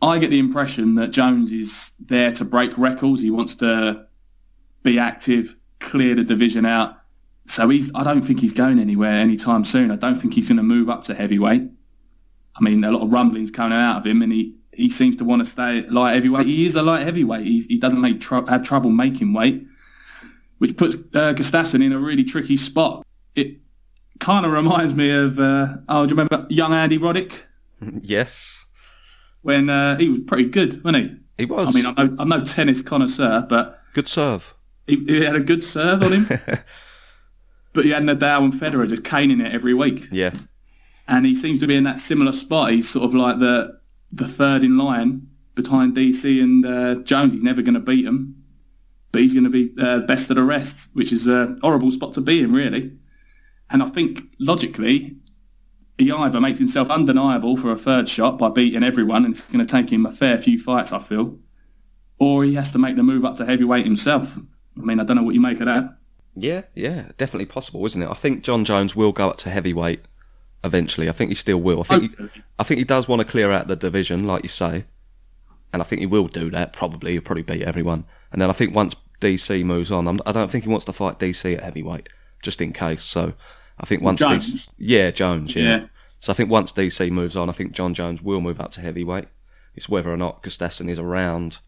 I 0.02 0.18
get 0.18 0.32
the 0.32 0.40
impression 0.40 0.96
that 0.96 1.12
Jones 1.12 1.52
is 1.52 1.92
there 2.00 2.32
to 2.34 2.46
break 2.46 2.78
records. 2.78 3.22
He 3.22 3.32
wants 3.32 3.56
to 3.56 4.06
be 4.84 4.98
active, 4.98 5.56
clear 5.80 6.16
the 6.16 6.24
division 6.24 6.66
out. 6.66 6.96
So 7.46 7.68
he's. 7.68 7.92
I 7.96 8.04
don't 8.04 8.22
think 8.22 8.40
he's 8.40 8.54
going 8.54 8.80
anywhere 8.80 9.12
anytime 9.12 9.66
soon. 9.66 9.92
I 9.92 9.96
don't 9.96 10.16
think 10.16 10.34
he's 10.34 10.48
going 10.48 10.58
to 10.58 10.64
move 10.64 10.90
up 10.90 11.04
to 11.06 11.16
heavyweight. 11.16 11.64
I 12.56 12.64
mean, 12.64 12.84
a 12.84 12.92
lot 12.92 13.02
of 13.02 13.12
rumblings 13.12 13.52
coming 13.52 13.78
out 13.78 13.98
of 13.98 14.06
him, 14.06 14.22
and 14.22 14.32
he, 14.32 14.56
he 14.74 14.90
seems 14.90 15.16
to 15.18 15.26
want 15.26 15.42
to 15.42 15.46
stay 15.46 15.82
light 15.88 16.14
heavyweight. 16.14 16.46
He 16.46 16.66
is 16.66 16.76
a 16.76 16.84
light 16.84 17.04
heavyweight. 17.04 17.46
He's, 17.46 17.66
he 17.68 17.78
doesn't 17.78 18.02
make 18.02 18.22
tr- 18.22 18.46
have 18.48 18.64
trouble 18.64 18.92
making 18.92 19.34
weight, 19.34 19.66
which 20.60 20.78
puts 20.78 20.96
uh, 20.96 21.34
Gustafsson 21.34 21.84
in 21.84 21.92
a 21.94 22.00
really 22.00 22.24
tricky 22.24 22.58
spot. 22.58 23.06
It 23.36 23.58
kind 24.20 24.46
of 24.46 24.52
reminds 24.52 24.94
me 24.94 25.10
of 25.12 25.40
uh, 25.40 25.78
oh, 25.88 26.06
do 26.06 26.14
you 26.14 26.22
remember 26.22 26.46
young 26.50 26.74
Andy 26.74 26.98
Roddick 26.98 27.44
yes, 28.02 28.59
when 29.42 29.70
uh, 29.70 29.98
he 29.98 30.10
was 30.10 30.22
pretty 30.28 30.50
good, 30.50 30.84
wasn't 30.84 31.04
he? 31.04 31.20
he 31.40 31.46
was. 31.46 31.68
I 31.68 31.72
mean, 31.72 31.86
I'm 31.86 31.96
no, 31.96 32.16
I'm 32.20 32.30
no 32.30 32.44
tennis 32.44 32.82
connoisseur, 32.82 33.46
but 33.50 33.82
good 33.94 34.08
serve. 34.08 34.54
he, 34.88 34.98
he 35.06 35.24
had 35.24 35.36
a 35.36 35.40
good 35.40 35.64
serve 35.64 36.04
on 36.04 36.12
him. 36.14 36.28
but 37.74 37.86
he 37.86 37.92
had 37.92 38.04
Nadal 38.04 38.44
and 38.44 38.54
Federer 38.54 38.88
just 38.88 39.04
caning 39.04 39.42
it 39.42 39.54
every 39.54 39.74
week. 39.74 40.08
Yeah, 40.12 40.34
and 41.08 41.26
he 41.26 41.36
seems 41.36 41.60
to 41.62 41.68
be 41.68 41.76
in 41.76 41.86
that 41.86 42.00
similar 42.00 42.34
spot. 42.34 42.72
He's 42.72 42.90
sort 42.90 43.06
of 43.06 43.16
like 43.16 43.40
the 43.40 43.80
the 44.12 44.28
third 44.28 44.64
in 44.64 44.78
line 44.78 45.28
behind 45.56 45.96
DC 45.96 46.42
and 46.44 46.66
uh, 46.66 46.96
Jones. 47.04 47.34
He's 47.34 47.44
never 47.44 47.62
going 47.62 47.74
to 47.76 47.80
beat 47.80 48.06
him, 48.06 48.36
but 49.12 49.22
he's 49.22 49.34
going 49.34 49.46
to 49.46 49.50
be 49.50 49.74
uh, 49.80 50.02
best 50.02 50.30
of 50.30 50.36
the 50.36 50.44
rest, 50.44 50.90
which 50.94 51.12
is 51.14 51.28
a 51.28 51.58
horrible 51.62 51.92
spot 51.92 52.14
to 52.14 52.22
be 52.22 52.44
in, 52.44 52.52
really. 52.52 52.92
And 53.70 53.82
I 53.84 53.86
think 53.86 54.24
logically, 54.40 55.16
he 56.00 56.12
either 56.12 56.40
makes 56.40 56.58
himself 56.58 56.90
undeniable 56.90 57.58
for 57.58 57.72
a 57.72 57.78
third 57.78 58.08
shot 58.08 58.38
by 58.38 58.50
beating 58.50 58.84
everyone, 58.84 59.26
and 59.26 59.34
it's 59.34 59.42
going 59.42 59.64
to 59.64 59.72
take 59.72 59.92
him 59.92 60.06
a 60.06 60.12
fair 60.12 60.38
few 60.38 60.58
fights, 60.58 60.92
I 60.92 61.00
feel, 61.00 61.38
or 62.20 62.44
he 62.44 62.56
has 62.56 62.72
to 62.72 62.80
make 62.80 62.96
the 62.96 63.04
move 63.04 63.26
up 63.26 63.36
to 63.38 63.46
heavyweight 63.46 63.86
himself. 63.86 64.38
I 64.78 64.82
mean, 64.82 65.00
I 65.00 65.04
don't 65.04 65.18
know 65.18 65.24
what 65.24 65.36
you 65.36 65.42
make 65.42 65.60
of 65.60 65.66
that. 65.66 65.98
yeah, 66.36 66.62
yeah. 66.74 67.10
Definitely 67.18 67.48
possible, 67.48 67.86
isn't 67.86 68.02
it? 68.02 68.10
I 68.10 68.14
think 68.14 68.44
Jon 68.44 68.64
Jones 68.66 68.96
will 68.96 69.12
go 69.12 69.30
up 69.30 69.38
to 69.38 69.50
heavyweight 69.50 70.02
eventually. 70.64 71.10
I 71.10 71.12
think 71.12 71.32
he 71.32 71.36
still 71.36 71.60
will. 71.60 71.82
I 71.82 71.84
think 71.84 72.18
he, 72.18 72.42
I 72.58 72.64
think 72.64 72.78
he 72.80 72.86
does 72.86 73.08
want 73.08 73.22
to 73.22 73.28
clear 73.28 73.52
out 73.52 73.68
the 73.68 73.76
division, 73.76 74.26
like 74.26 74.44
you 74.44 74.50
say, 74.50 74.86
and 75.74 75.82
I 75.82 75.86
think 75.86 76.00
he 76.00 76.06
will 76.06 76.28
do 76.28 76.50
that. 76.52 76.74
Probably, 76.74 77.14
he'll 77.14 77.22
probably 77.22 77.44
beat 77.44 77.64
everyone. 77.64 78.06
And 78.32 78.42
then 78.42 78.50
I 78.50 78.54
think 78.54 78.74
once 78.74 78.96
DC 79.20 79.66
moves 79.66 79.92
on, 79.92 80.08
I'm, 80.08 80.22
I 80.26 80.32
don't 80.32 80.50
think 80.50 80.64
he 80.64 80.70
wants 80.70 80.86
to 80.86 80.94
fight 80.94 81.20
DC 81.20 81.58
at 81.58 81.64
heavyweight, 81.64 82.08
just 82.42 82.62
in 82.62 82.72
case. 82.72 83.04
So 83.04 83.34
I 83.80 83.86
think 83.86 84.02
once 84.02 84.20
Jones? 84.20 84.68
DC, 84.68 84.70
yeah, 84.78 85.12
Jones, 85.12 85.56
yeah. 85.56 85.64
Yeah. 85.64 85.86
So 86.20 86.34
I 86.34 86.36
think 86.36 86.50
once 86.50 86.74
DC 86.74 87.10
moves 87.12 87.36
on, 87.36 87.50
I 87.50 87.54
think 87.54 87.72
Jon 87.72 87.94
Jones 87.94 88.22
will 88.22 88.42
move 88.42 88.60
up 88.60 88.72
to 88.72 88.82
heavyweight. 88.82 89.28
It's 89.76 89.88
whether 89.88 90.12
or 90.12 90.18
not 90.18 90.44
Gustafsson 90.44 90.90
is 90.90 91.00
around 91.00 91.60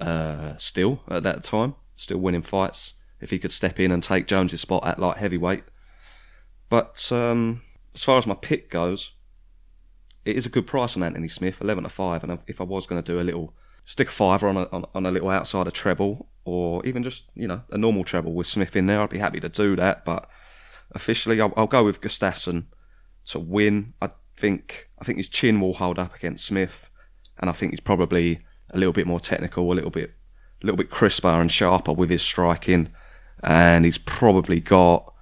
uh, 0.00 0.56
still 0.56 1.00
at 1.08 1.22
that 1.22 1.44
time, 1.44 1.74
still 1.94 2.18
winning 2.18 2.42
fights. 2.42 2.94
If 3.20 3.30
he 3.30 3.38
could 3.38 3.52
step 3.52 3.78
in 3.78 3.92
and 3.92 4.02
take 4.02 4.26
Jones's 4.26 4.62
spot 4.62 4.86
at 4.86 4.98
light 4.98 5.18
heavyweight. 5.18 5.64
But 6.70 7.10
um, 7.12 7.60
as 7.94 8.02
far 8.02 8.16
as 8.16 8.26
my 8.26 8.34
pick 8.34 8.70
goes, 8.70 9.12
it 10.24 10.36
is 10.36 10.46
a 10.46 10.50
good 10.50 10.66
price 10.66 10.96
on 10.96 11.02
Anthony 11.02 11.28
Smith, 11.28 11.60
eleven 11.60 11.84
to 11.84 11.90
five. 11.90 12.24
And 12.24 12.38
if 12.46 12.60
I 12.60 12.64
was 12.64 12.86
going 12.86 13.02
to 13.02 13.12
do 13.12 13.20
a 13.20 13.22
little 13.22 13.54
stick 13.84 14.08
a 14.08 14.10
fiver 14.10 14.48
on 14.48 14.56
a 14.56 14.68
on, 14.72 14.86
on 14.94 15.06
a 15.06 15.10
little 15.10 15.30
outsider 15.30 15.70
treble, 15.70 16.28
or 16.44 16.84
even 16.86 17.02
just 17.02 17.24
you 17.34 17.46
know 17.46 17.62
a 17.70 17.76
normal 17.76 18.04
treble 18.04 18.32
with 18.32 18.46
Smith 18.46 18.74
in 18.74 18.86
there, 18.86 19.02
I'd 19.02 19.10
be 19.10 19.18
happy 19.18 19.40
to 19.40 19.48
do 19.48 19.76
that. 19.76 20.04
But 20.04 20.28
officially, 20.92 21.40
I'll, 21.40 21.52
I'll 21.56 21.66
go 21.66 21.84
with 21.84 22.00
Gustafsson 22.00 22.64
to 23.26 23.38
win. 23.38 23.94
I 24.00 24.10
think 24.36 24.88
I 24.98 25.04
think 25.04 25.18
his 25.18 25.28
chin 25.28 25.60
will 25.60 25.74
hold 25.74 25.98
up 25.98 26.14
against 26.14 26.46
Smith, 26.46 26.90
and 27.38 27.50
I 27.50 27.52
think 27.52 27.72
he's 27.72 27.80
probably 27.80 28.40
a 28.70 28.78
little 28.78 28.92
bit 28.92 29.06
more 29.06 29.20
technical, 29.20 29.72
a 29.72 29.74
little 29.74 29.90
bit 29.90 30.14
a 30.62 30.66
little 30.66 30.76
bit 30.76 30.90
crisper 30.90 31.28
and 31.28 31.50
sharper 31.50 31.92
with 31.92 32.10
his 32.10 32.22
striking, 32.22 32.90
and 33.42 33.84
he's 33.84 33.98
probably 33.98 34.60
got 34.60 35.12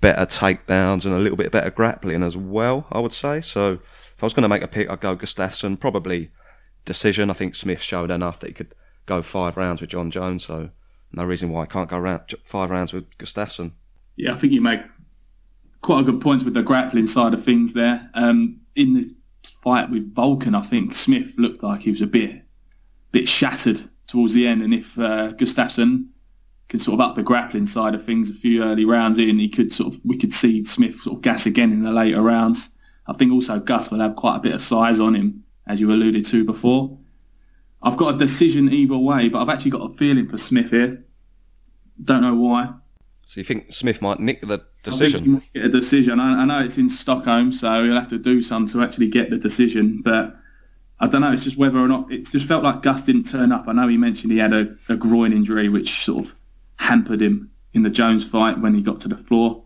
better 0.00 0.26
takedowns 0.26 1.04
and 1.04 1.14
a 1.14 1.18
little 1.18 1.36
bit 1.36 1.52
better 1.52 1.70
grappling 1.70 2.22
as 2.22 2.36
well. 2.36 2.86
I 2.92 3.00
would 3.00 3.12
say. 3.12 3.40
So 3.40 3.72
if 3.72 4.22
I 4.22 4.26
was 4.26 4.34
going 4.34 4.42
to 4.42 4.48
make 4.48 4.62
a 4.62 4.68
pick, 4.68 4.90
I'd 4.90 5.00
go 5.00 5.16
Gustafsson. 5.16 5.78
Probably 5.78 6.30
decision. 6.84 7.30
I 7.30 7.34
think 7.34 7.54
Smith 7.54 7.80
showed 7.80 8.10
enough 8.10 8.40
that 8.40 8.48
he 8.48 8.54
could 8.54 8.74
go 9.06 9.22
five 9.22 9.56
rounds 9.56 9.80
with 9.80 9.90
Jon 9.90 10.10
Jones. 10.10 10.46
So 10.46 10.70
no 11.12 11.24
reason 11.24 11.50
why 11.50 11.62
I 11.62 11.66
can't 11.66 11.90
go 11.90 11.98
round 11.98 12.34
five 12.44 12.70
rounds 12.70 12.92
with 12.92 13.16
Gustafsson. 13.18 13.72
Yeah, 14.18 14.32
I 14.32 14.36
think 14.36 14.52
you 14.52 14.60
make 14.60 14.80
quite 15.80 16.00
a 16.00 16.02
good 16.02 16.20
points 16.20 16.42
with 16.42 16.54
the 16.54 16.62
grappling 16.62 17.06
side 17.06 17.34
of 17.34 17.42
things 17.42 17.72
there. 17.72 18.10
Um, 18.14 18.60
in 18.74 18.94
the 18.94 19.04
fight 19.62 19.88
with 19.90 20.12
Volkan, 20.12 20.56
I 20.56 20.60
think 20.60 20.92
Smith 20.92 21.34
looked 21.38 21.62
like 21.62 21.82
he 21.82 21.92
was 21.92 22.02
a 22.02 22.06
bit 22.06 22.42
bit 23.12 23.26
shattered 23.28 23.80
towards 24.06 24.34
the 24.34 24.46
end, 24.46 24.62
and 24.62 24.74
if 24.74 24.98
uh, 24.98 25.32
Gustafsson 25.34 26.08
can 26.68 26.80
sort 26.80 26.94
of 26.94 27.00
up 27.00 27.14
the 27.14 27.22
grappling 27.22 27.64
side 27.64 27.94
of 27.94 28.04
things 28.04 28.28
a 28.28 28.34
few 28.34 28.62
early 28.62 28.84
rounds 28.84 29.18
in, 29.18 29.38
he 29.38 29.48
could 29.48 29.72
sort 29.72 29.94
of 29.94 30.00
we 30.04 30.18
could 30.18 30.32
see 30.32 30.64
Smith 30.64 30.96
sort 30.96 31.16
of 31.16 31.22
gas 31.22 31.46
again 31.46 31.72
in 31.72 31.82
the 31.82 31.92
later 31.92 32.20
rounds. 32.20 32.70
I 33.06 33.12
think 33.12 33.32
also 33.32 33.60
Gus 33.60 33.92
will 33.92 34.00
have 34.00 34.16
quite 34.16 34.36
a 34.36 34.40
bit 34.40 34.54
of 34.54 34.60
size 34.60 34.98
on 34.98 35.14
him, 35.14 35.44
as 35.68 35.80
you 35.80 35.92
alluded 35.92 36.26
to 36.26 36.44
before. 36.44 36.98
I've 37.82 37.96
got 37.96 38.16
a 38.16 38.18
decision 38.18 38.72
either 38.72 38.98
way, 38.98 39.28
but 39.28 39.40
I've 39.40 39.48
actually 39.48 39.70
got 39.70 39.88
a 39.88 39.94
feeling 39.94 40.28
for 40.28 40.36
Smith 40.36 40.72
here. 40.72 41.04
Don't 42.02 42.22
know 42.22 42.34
why. 42.34 42.74
So 43.28 43.40
you 43.40 43.44
think 43.44 43.70
Smith 43.70 44.00
might 44.00 44.20
nick 44.20 44.40
the 44.40 44.54
I 44.54 44.56
think 44.56 44.64
he 44.84 44.90
decision? 44.90 45.42
get 45.52 45.64
a 45.66 45.68
decision. 45.68 46.18
I, 46.18 46.40
I 46.40 46.44
know 46.46 46.60
it's 46.60 46.78
in 46.78 46.88
Stockholm, 46.88 47.52
so 47.52 47.84
he'll 47.84 47.92
have 47.92 48.08
to 48.08 48.16
do 48.16 48.40
some 48.40 48.66
to 48.68 48.82
actually 48.82 49.08
get 49.08 49.28
the 49.28 49.36
decision. 49.36 50.00
But 50.00 50.34
I 50.98 51.08
don't 51.08 51.20
know. 51.20 51.30
It's 51.30 51.44
just 51.44 51.58
whether 51.58 51.76
or 51.76 51.88
not 51.88 52.10
it's 52.10 52.32
just 52.32 52.48
felt 52.48 52.64
like 52.64 52.80
Gus 52.80 53.02
didn't 53.02 53.24
turn 53.24 53.52
up. 53.52 53.68
I 53.68 53.74
know 53.74 53.86
he 53.86 53.98
mentioned 53.98 54.32
he 54.32 54.38
had 54.38 54.54
a, 54.54 54.74
a 54.88 54.96
groin 54.96 55.34
injury, 55.34 55.68
which 55.68 55.90
sort 55.90 56.24
of 56.24 56.34
hampered 56.76 57.20
him 57.20 57.50
in 57.74 57.82
the 57.82 57.90
Jones 57.90 58.24
fight 58.24 58.60
when 58.60 58.74
he 58.74 58.80
got 58.80 58.98
to 59.00 59.08
the 59.08 59.18
floor. 59.18 59.62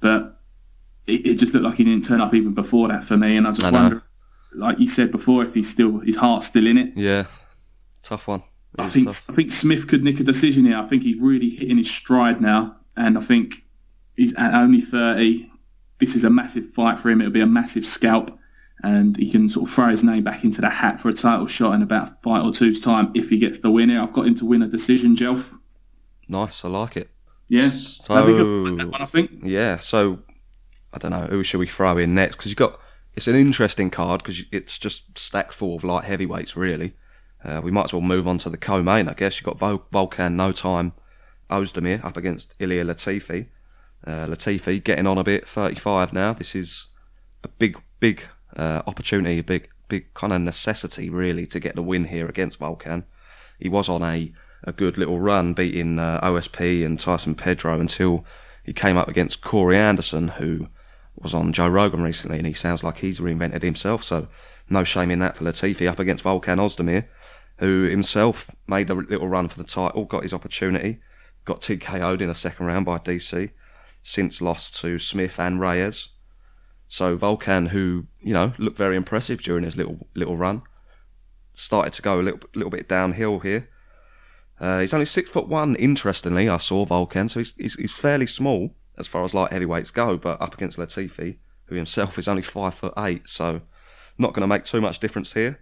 But 0.00 0.38
it, 1.06 1.24
it 1.24 1.34
just 1.38 1.54
looked 1.54 1.64
like 1.64 1.76
he 1.76 1.84
didn't 1.84 2.04
turn 2.04 2.20
up 2.20 2.34
even 2.34 2.52
before 2.52 2.88
that 2.88 3.04
for 3.04 3.16
me. 3.16 3.38
And 3.38 3.48
I 3.48 3.52
just 3.52 3.64
I 3.64 3.70
wonder, 3.70 4.02
like 4.54 4.78
you 4.78 4.86
said 4.86 5.10
before, 5.10 5.42
if 5.42 5.54
he's 5.54 5.70
still 5.70 6.00
his 6.00 6.16
heart's 6.16 6.44
still 6.44 6.66
in 6.66 6.76
it. 6.76 6.92
Yeah, 6.94 7.24
tough 8.02 8.26
one. 8.26 8.42
It 8.78 8.82
I 8.82 8.88
think 8.88 9.06
tough. 9.06 9.24
I 9.30 9.32
think 9.32 9.50
Smith 9.50 9.88
could 9.88 10.04
nick 10.04 10.20
a 10.20 10.24
decision 10.24 10.66
here. 10.66 10.76
I 10.76 10.82
think 10.82 11.04
he's 11.04 11.18
really 11.18 11.48
hitting 11.48 11.78
his 11.78 11.90
stride 11.90 12.42
now, 12.42 12.76
and 12.96 13.16
I 13.16 13.20
think 13.20 13.64
he's 14.16 14.34
at 14.34 14.54
only 14.54 14.80
thirty. 14.80 15.50
This 15.98 16.14
is 16.16 16.24
a 16.24 16.30
massive 16.30 16.66
fight 16.66 16.98
for 16.98 17.10
him. 17.10 17.20
It'll 17.20 17.32
be 17.32 17.40
a 17.40 17.46
massive 17.46 17.86
scalp, 17.86 18.36
and 18.82 19.16
he 19.16 19.30
can 19.30 19.48
sort 19.48 19.68
of 19.68 19.74
throw 19.74 19.88
his 19.88 20.02
name 20.04 20.24
back 20.24 20.44
into 20.44 20.60
the 20.60 20.68
hat 20.68 20.98
for 21.00 21.08
a 21.08 21.12
title 21.12 21.46
shot 21.46 21.74
in 21.74 21.82
about 21.82 22.08
a 22.10 22.16
fight 22.22 22.42
or 22.44 22.52
two's 22.52 22.80
time 22.80 23.10
if 23.14 23.28
he 23.28 23.38
gets 23.38 23.60
the 23.60 23.70
win 23.70 23.88
here. 23.90 24.00
I've 24.02 24.12
got 24.12 24.26
him 24.26 24.34
to 24.36 24.44
win 24.46 24.62
a 24.62 24.68
decision, 24.68 25.14
Jelf. 25.14 25.52
nice. 26.28 26.64
I 26.64 26.68
like 26.68 26.96
it. 26.96 27.08
Yeah, 27.48 27.70
So 27.70 28.14
That'd 28.14 28.28
be 28.34 28.42
good, 28.42 28.90
one, 28.92 29.02
I 29.02 29.04
think. 29.04 29.30
yeah, 29.42 29.78
so 29.78 30.20
I 30.92 30.98
don't 30.98 31.10
know 31.10 31.26
who 31.26 31.42
should 31.42 31.58
we 31.60 31.66
throw 31.66 31.98
in 31.98 32.14
next 32.14 32.36
because 32.36 32.50
you've 32.50 32.56
got 32.56 32.80
it's 33.14 33.26
an 33.28 33.34
interesting 33.36 33.90
card 33.90 34.22
because 34.22 34.42
it's 34.50 34.78
just 34.78 35.18
stacked 35.18 35.52
full 35.52 35.76
of 35.76 35.84
light 35.84 36.04
heavyweights 36.04 36.56
really. 36.56 36.94
Uh, 37.44 37.60
we 37.62 37.70
might 37.70 37.84
as 37.84 37.92
well 37.92 38.00
move 38.00 38.26
on 38.26 38.38
to 38.38 38.48
the 38.48 38.56
co-main, 38.56 39.06
I 39.08 39.12
guess. 39.12 39.38
You've 39.38 39.44
got 39.46 39.58
Vol- 39.58 39.84
Volkan 39.92 40.32
No 40.34 40.50
Time 40.52 40.92
Ozdemir 41.52 42.04
up 42.04 42.16
against 42.16 42.58
Ilir 42.58 42.84
Latifi. 42.84 43.46
Uh, 44.06 44.26
Latifi 44.26 44.82
getting 44.82 45.06
on 45.06 45.18
a 45.18 45.24
bit, 45.24 45.46
35 45.46 46.12
now. 46.12 46.32
This 46.32 46.54
is 46.54 46.86
a 47.44 47.48
big, 47.48 47.80
big 48.00 48.24
uh, 48.56 48.82
opportunity, 48.86 49.38
a 49.38 49.44
big, 49.44 49.68
big 49.88 50.12
kind 50.14 50.32
of 50.32 50.40
necessity 50.40 51.08
really 51.08 51.46
to 51.46 51.60
get 51.60 51.76
the 51.76 51.82
win 51.82 52.06
here 52.06 52.28
against 52.28 52.58
Volkan. 52.58 53.04
He 53.58 53.68
was 53.68 53.88
on 53.88 54.02
a, 54.02 54.32
a 54.64 54.72
good 54.72 54.98
little 54.98 55.20
run, 55.20 55.54
beating 55.54 55.98
uh, 55.98 56.20
OSP 56.20 56.84
and 56.84 56.98
Tyson 56.98 57.34
Pedro 57.34 57.78
until 57.78 58.24
he 58.64 58.72
came 58.72 58.96
up 58.96 59.08
against 59.08 59.40
Corey 59.40 59.76
Anderson, 59.76 60.28
who 60.28 60.68
was 61.16 61.34
on 61.34 61.52
Joe 61.52 61.68
Rogan 61.68 62.02
recently, 62.02 62.38
and 62.38 62.46
he 62.46 62.52
sounds 62.52 62.82
like 62.82 62.98
he's 62.98 63.20
reinvented 63.20 63.62
himself. 63.62 64.02
So 64.02 64.28
no 64.68 64.84
shame 64.84 65.10
in 65.10 65.18
that 65.20 65.36
for 65.36 65.44
Latifi 65.44 65.88
up 65.88 65.98
against 65.98 66.24
Volkan 66.24 66.58
Ozdemir, 66.58 67.06
who 67.58 67.84
himself 67.84 68.50
made 68.66 68.90
a 68.90 68.94
little 68.94 69.28
run 69.28 69.48
for 69.48 69.58
the 69.58 69.64
title, 69.64 70.04
got 70.04 70.22
his 70.22 70.32
opportunity, 70.32 71.00
got 71.44 71.60
TKO'd 71.60 72.22
in 72.22 72.28
the 72.28 72.34
second 72.34 72.66
round 72.66 72.86
by 72.86 72.98
DC, 72.98 73.50
since 74.02 74.42
lost 74.42 74.80
to 74.80 74.98
Smith 74.98 75.38
and 75.38 75.60
Reyes. 75.60 76.10
So 76.88 77.16
Volkan, 77.16 77.68
who 77.68 78.06
you 78.20 78.34
know 78.34 78.52
looked 78.58 78.76
very 78.76 78.96
impressive 78.96 79.42
during 79.42 79.64
his 79.64 79.76
little 79.76 80.06
little 80.14 80.36
run, 80.36 80.62
started 81.54 81.92
to 81.94 82.02
go 82.02 82.20
a 82.20 82.22
little 82.22 82.40
little 82.54 82.70
bit 82.70 82.88
downhill 82.88 83.40
here. 83.40 83.68
Uh, 84.60 84.80
he's 84.80 84.92
only 84.92 85.06
six 85.06 85.30
foot 85.30 85.48
one. 85.48 85.74
Interestingly, 85.76 86.48
I 86.48 86.58
saw 86.58 86.84
Volkan, 86.84 87.30
so 87.30 87.40
he's, 87.40 87.54
he's 87.54 87.74
he's 87.74 87.92
fairly 87.92 88.26
small 88.26 88.74
as 88.98 89.06
far 89.06 89.24
as 89.24 89.32
light 89.32 89.52
heavyweights 89.52 89.90
go. 89.90 90.16
But 90.18 90.40
up 90.40 90.54
against 90.54 90.78
Latifi, 90.78 91.38
who 91.66 91.74
himself 91.74 92.18
is 92.18 92.28
only 92.28 92.42
five 92.42 92.74
foot 92.74 92.92
eight, 92.98 93.28
so 93.28 93.62
not 94.18 94.34
going 94.34 94.42
to 94.42 94.46
make 94.46 94.64
too 94.64 94.80
much 94.80 94.98
difference 94.98 95.32
here. 95.32 95.60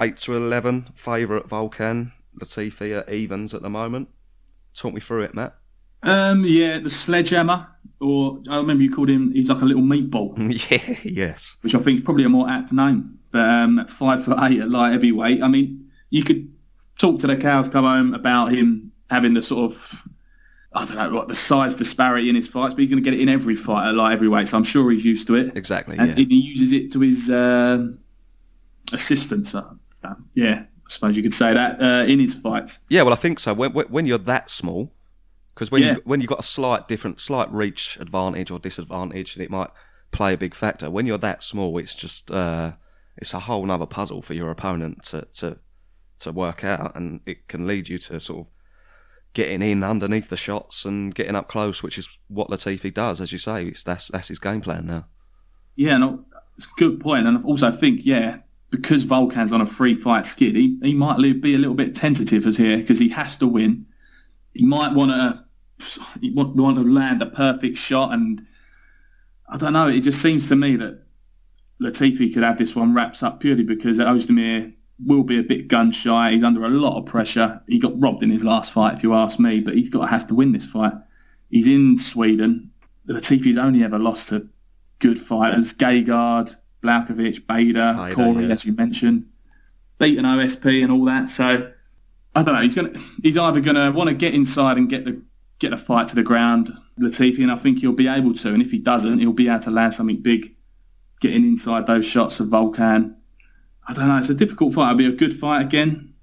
Eight 0.00 0.16
to 0.18 0.34
eleven, 0.34 0.90
favourite 0.94 1.48
Volkan. 1.48 2.12
Latifi 2.38 2.98
at 2.98 3.08
evens 3.12 3.54
at 3.54 3.62
the 3.62 3.70
moment. 3.70 4.08
Talk 4.78 4.94
me 4.94 5.00
through 5.00 5.22
it, 5.22 5.34
Matt. 5.34 5.56
Um, 6.04 6.44
yeah, 6.46 6.78
the 6.78 6.88
sledgehammer, 6.88 7.66
or 8.00 8.40
I 8.48 8.58
remember 8.58 8.84
you 8.84 8.94
called 8.94 9.10
him. 9.10 9.32
He's 9.32 9.48
like 9.48 9.60
a 9.60 9.64
little 9.64 9.82
meatball. 9.82 10.34
yeah, 10.70 10.96
yes. 11.02 11.56
which 11.62 11.74
I 11.74 11.80
think 11.80 11.98
is 11.98 12.04
probably 12.04 12.22
a 12.22 12.28
more 12.28 12.48
apt 12.48 12.72
name. 12.72 13.18
But 13.32 13.48
um, 13.50 13.80
at 13.80 13.90
five 13.90 14.24
foot 14.24 14.38
eight 14.42 14.60
at 14.60 14.70
light 14.70 14.92
heavyweight, 14.92 15.42
I 15.42 15.48
mean, 15.48 15.90
you 16.10 16.22
could 16.22 16.48
talk 16.96 17.18
to 17.20 17.26
the 17.26 17.36
cows 17.36 17.68
come 17.68 17.84
home 17.84 18.14
about 18.14 18.52
him 18.52 18.92
having 19.10 19.32
the 19.32 19.42
sort 19.42 19.72
of, 19.72 20.06
I 20.74 20.84
don't 20.84 20.96
know 20.96 21.10
what 21.14 21.26
the 21.28 21.34
size 21.34 21.74
disparity 21.74 22.28
in 22.28 22.36
his 22.36 22.46
fights, 22.46 22.74
but 22.74 22.80
he's 22.80 22.90
going 22.90 23.02
to 23.02 23.10
get 23.10 23.18
it 23.18 23.22
in 23.22 23.28
every 23.28 23.56
fight 23.56 23.88
at 23.88 23.94
light 23.96 24.12
heavyweight. 24.12 24.46
So 24.46 24.58
I'm 24.58 24.64
sure 24.64 24.90
he's 24.92 25.04
used 25.04 25.26
to 25.26 25.34
it, 25.34 25.56
Exactly, 25.56 25.96
and 25.98 26.10
yeah. 26.10 26.14
he 26.14 26.40
uses 26.40 26.72
it 26.72 26.92
to 26.92 27.00
his 27.00 27.30
um 27.30 27.98
assistants. 28.92 29.56
Uh, 29.56 29.64
yeah, 30.34 30.64
I 30.88 30.90
suppose 30.90 31.16
you 31.16 31.22
could 31.22 31.34
say 31.34 31.52
that 31.52 31.80
uh, 31.82 32.06
in 32.10 32.18
his 32.18 32.34
fights. 32.34 32.80
Yeah, 32.88 33.02
well, 33.02 33.12
I 33.12 33.16
think 33.16 33.38
so. 33.38 33.52
When, 33.52 33.72
when 33.72 34.06
you're 34.06 34.16
that 34.18 34.48
small, 34.48 34.90
because 35.54 35.70
when 35.70 35.82
Yeah. 35.82 35.94
you 35.96 36.02
when 36.04 36.20
you've 36.20 36.30
got 36.30 36.40
a 36.40 36.44
slight 36.44 36.88
different, 36.88 37.20
slight 37.20 37.52
reach 37.52 37.98
advantage 38.00 38.50
or 38.50 38.58
disadvantage, 38.58 39.34
and 39.36 39.44
it 39.44 39.50
might 39.50 39.68
play 40.12 40.32
a 40.32 40.38
big 40.38 40.54
factor. 40.54 40.90
When 40.90 41.04
you're 41.06 41.18
that 41.18 41.42
small, 41.42 41.76
it's 41.76 41.94
just 41.94 42.30
uh, 42.30 42.72
it's 43.18 43.34
a 43.34 43.40
whole 43.40 43.66
nother 43.66 43.84
puzzle 43.86 44.22
for 44.22 44.32
your 44.32 44.50
opponent 44.50 45.02
to 45.04 45.26
to 45.34 45.58
to 46.20 46.32
work 46.32 46.64
out, 46.64 46.96
and 46.96 47.20
it 47.26 47.48
can 47.48 47.66
lead 47.66 47.88
you 47.90 47.98
to 47.98 48.18
sort 48.18 48.46
of 48.46 48.46
getting 49.34 49.60
in 49.60 49.84
underneath 49.84 50.30
the 50.30 50.36
shots 50.38 50.86
and 50.86 51.14
getting 51.14 51.36
up 51.36 51.48
close, 51.48 51.82
which 51.82 51.98
is 51.98 52.08
what 52.28 52.48
Latifi 52.48 52.92
does, 52.94 53.20
as 53.20 53.30
you 53.30 53.38
say. 53.38 53.66
It's 53.66 53.82
that's 53.84 54.08
that's 54.08 54.28
his 54.28 54.38
game 54.38 54.62
plan 54.62 54.86
now. 54.86 55.06
Yeah, 55.76 55.98
no, 55.98 56.24
it's 56.56 56.66
a 56.66 56.70
good 56.78 56.98
point. 56.98 57.26
And 57.26 57.36
also 57.44 57.66
I 57.66 57.68
also 57.70 57.78
think, 57.78 58.06
yeah, 58.06 58.38
because 58.70 59.04
Volkan's 59.04 59.52
on 59.52 59.60
a 59.60 59.66
free 59.66 59.94
fight 59.94 60.26
skid, 60.26 60.54
he, 60.54 60.78
he 60.82 60.94
might 60.94 61.18
be 61.40 61.54
a 61.54 61.58
little 61.58 61.74
bit 61.74 61.94
tentative 61.94 62.46
as 62.46 62.56
here 62.56 62.76
because 62.76 62.98
he 62.98 63.08
has 63.08 63.36
to 63.38 63.46
win. 63.46 63.86
He 64.54 64.66
might 64.66 64.92
want 64.92 65.10
to 65.10 65.44
he 66.20 66.30
want, 66.30 66.56
to 66.56 66.82
land 66.82 67.20
the 67.20 67.26
perfect 67.26 67.78
shot, 67.78 68.12
and 68.12 68.44
I 69.48 69.56
don't 69.56 69.72
know. 69.72 69.88
It 69.88 70.00
just 70.00 70.20
seems 70.20 70.48
to 70.48 70.56
me 70.56 70.76
that 70.76 71.04
Latifi 71.80 72.34
could 72.34 72.42
have 72.42 72.58
this 72.58 72.74
one 72.74 72.94
wraps 72.94 73.22
up 73.22 73.40
purely 73.40 73.62
because 73.62 73.98
Ozdemir 73.98 74.74
will 75.04 75.22
be 75.22 75.38
a 75.38 75.44
bit 75.44 75.68
gun 75.68 75.92
shy. 75.92 76.32
He's 76.32 76.42
under 76.42 76.64
a 76.64 76.68
lot 76.68 76.98
of 76.98 77.06
pressure. 77.06 77.62
He 77.68 77.78
got 77.78 78.00
robbed 78.00 78.22
in 78.22 78.30
his 78.30 78.44
last 78.44 78.72
fight, 78.72 78.94
if 78.94 79.02
you 79.02 79.14
ask 79.14 79.38
me, 79.38 79.60
but 79.60 79.74
he's 79.74 79.90
got 79.90 80.00
to 80.00 80.10
have 80.10 80.26
to 80.26 80.34
win 80.34 80.52
this 80.52 80.66
fight. 80.66 80.94
He's 81.50 81.68
in 81.68 81.96
Sweden. 81.96 82.70
Latifi's 83.08 83.56
only 83.56 83.84
ever 83.84 83.98
lost 83.98 84.28
to 84.30 84.48
good 84.98 85.18
fighters: 85.18 85.72
Gegard, 85.72 86.54
Blachowicz, 86.82 87.46
Bader, 87.46 87.94
Bader, 87.94 88.14
Corey, 88.14 88.46
yeah. 88.46 88.52
as 88.52 88.64
you 88.64 88.72
mentioned, 88.72 89.26
beaten 89.98 90.24
OSP 90.24 90.82
and 90.82 90.92
all 90.92 91.04
that. 91.06 91.30
So 91.30 91.72
I 92.34 92.42
don't 92.42 92.54
know. 92.54 92.60
He's 92.60 92.74
gonna. 92.74 92.92
He's 93.22 93.36
either 93.36 93.60
gonna 93.60 93.90
want 93.92 94.08
to 94.08 94.14
get 94.14 94.34
inside 94.34 94.78
and 94.78 94.88
get 94.88 95.04
the 95.04 95.20
get 95.58 95.70
the 95.70 95.76
fight 95.76 96.08
to 96.08 96.14
the 96.14 96.22
ground, 96.22 96.70
Latifi, 97.00 97.42
and 97.42 97.50
I 97.50 97.56
think 97.56 97.80
he'll 97.80 97.92
be 97.92 98.08
able 98.08 98.34
to. 98.34 98.52
And 98.52 98.62
if 98.62 98.70
he 98.70 98.78
doesn't, 98.78 99.18
he'll 99.18 99.32
be 99.32 99.48
able 99.48 99.60
to 99.60 99.70
land 99.70 99.94
something 99.94 100.22
big, 100.22 100.54
getting 101.20 101.44
inside 101.44 101.86
those 101.86 102.06
shots 102.06 102.40
of 102.40 102.48
Volkan. 102.48 103.14
I 103.86 103.92
don't 103.92 104.08
know. 104.08 104.18
It's 104.18 104.28
a 104.28 104.34
difficult 104.34 104.74
fight. 104.74 104.92
It'll 104.92 104.98
be 104.98 105.06
a 105.06 105.12
good 105.12 105.32
fight 105.32 105.62
again. 105.62 106.14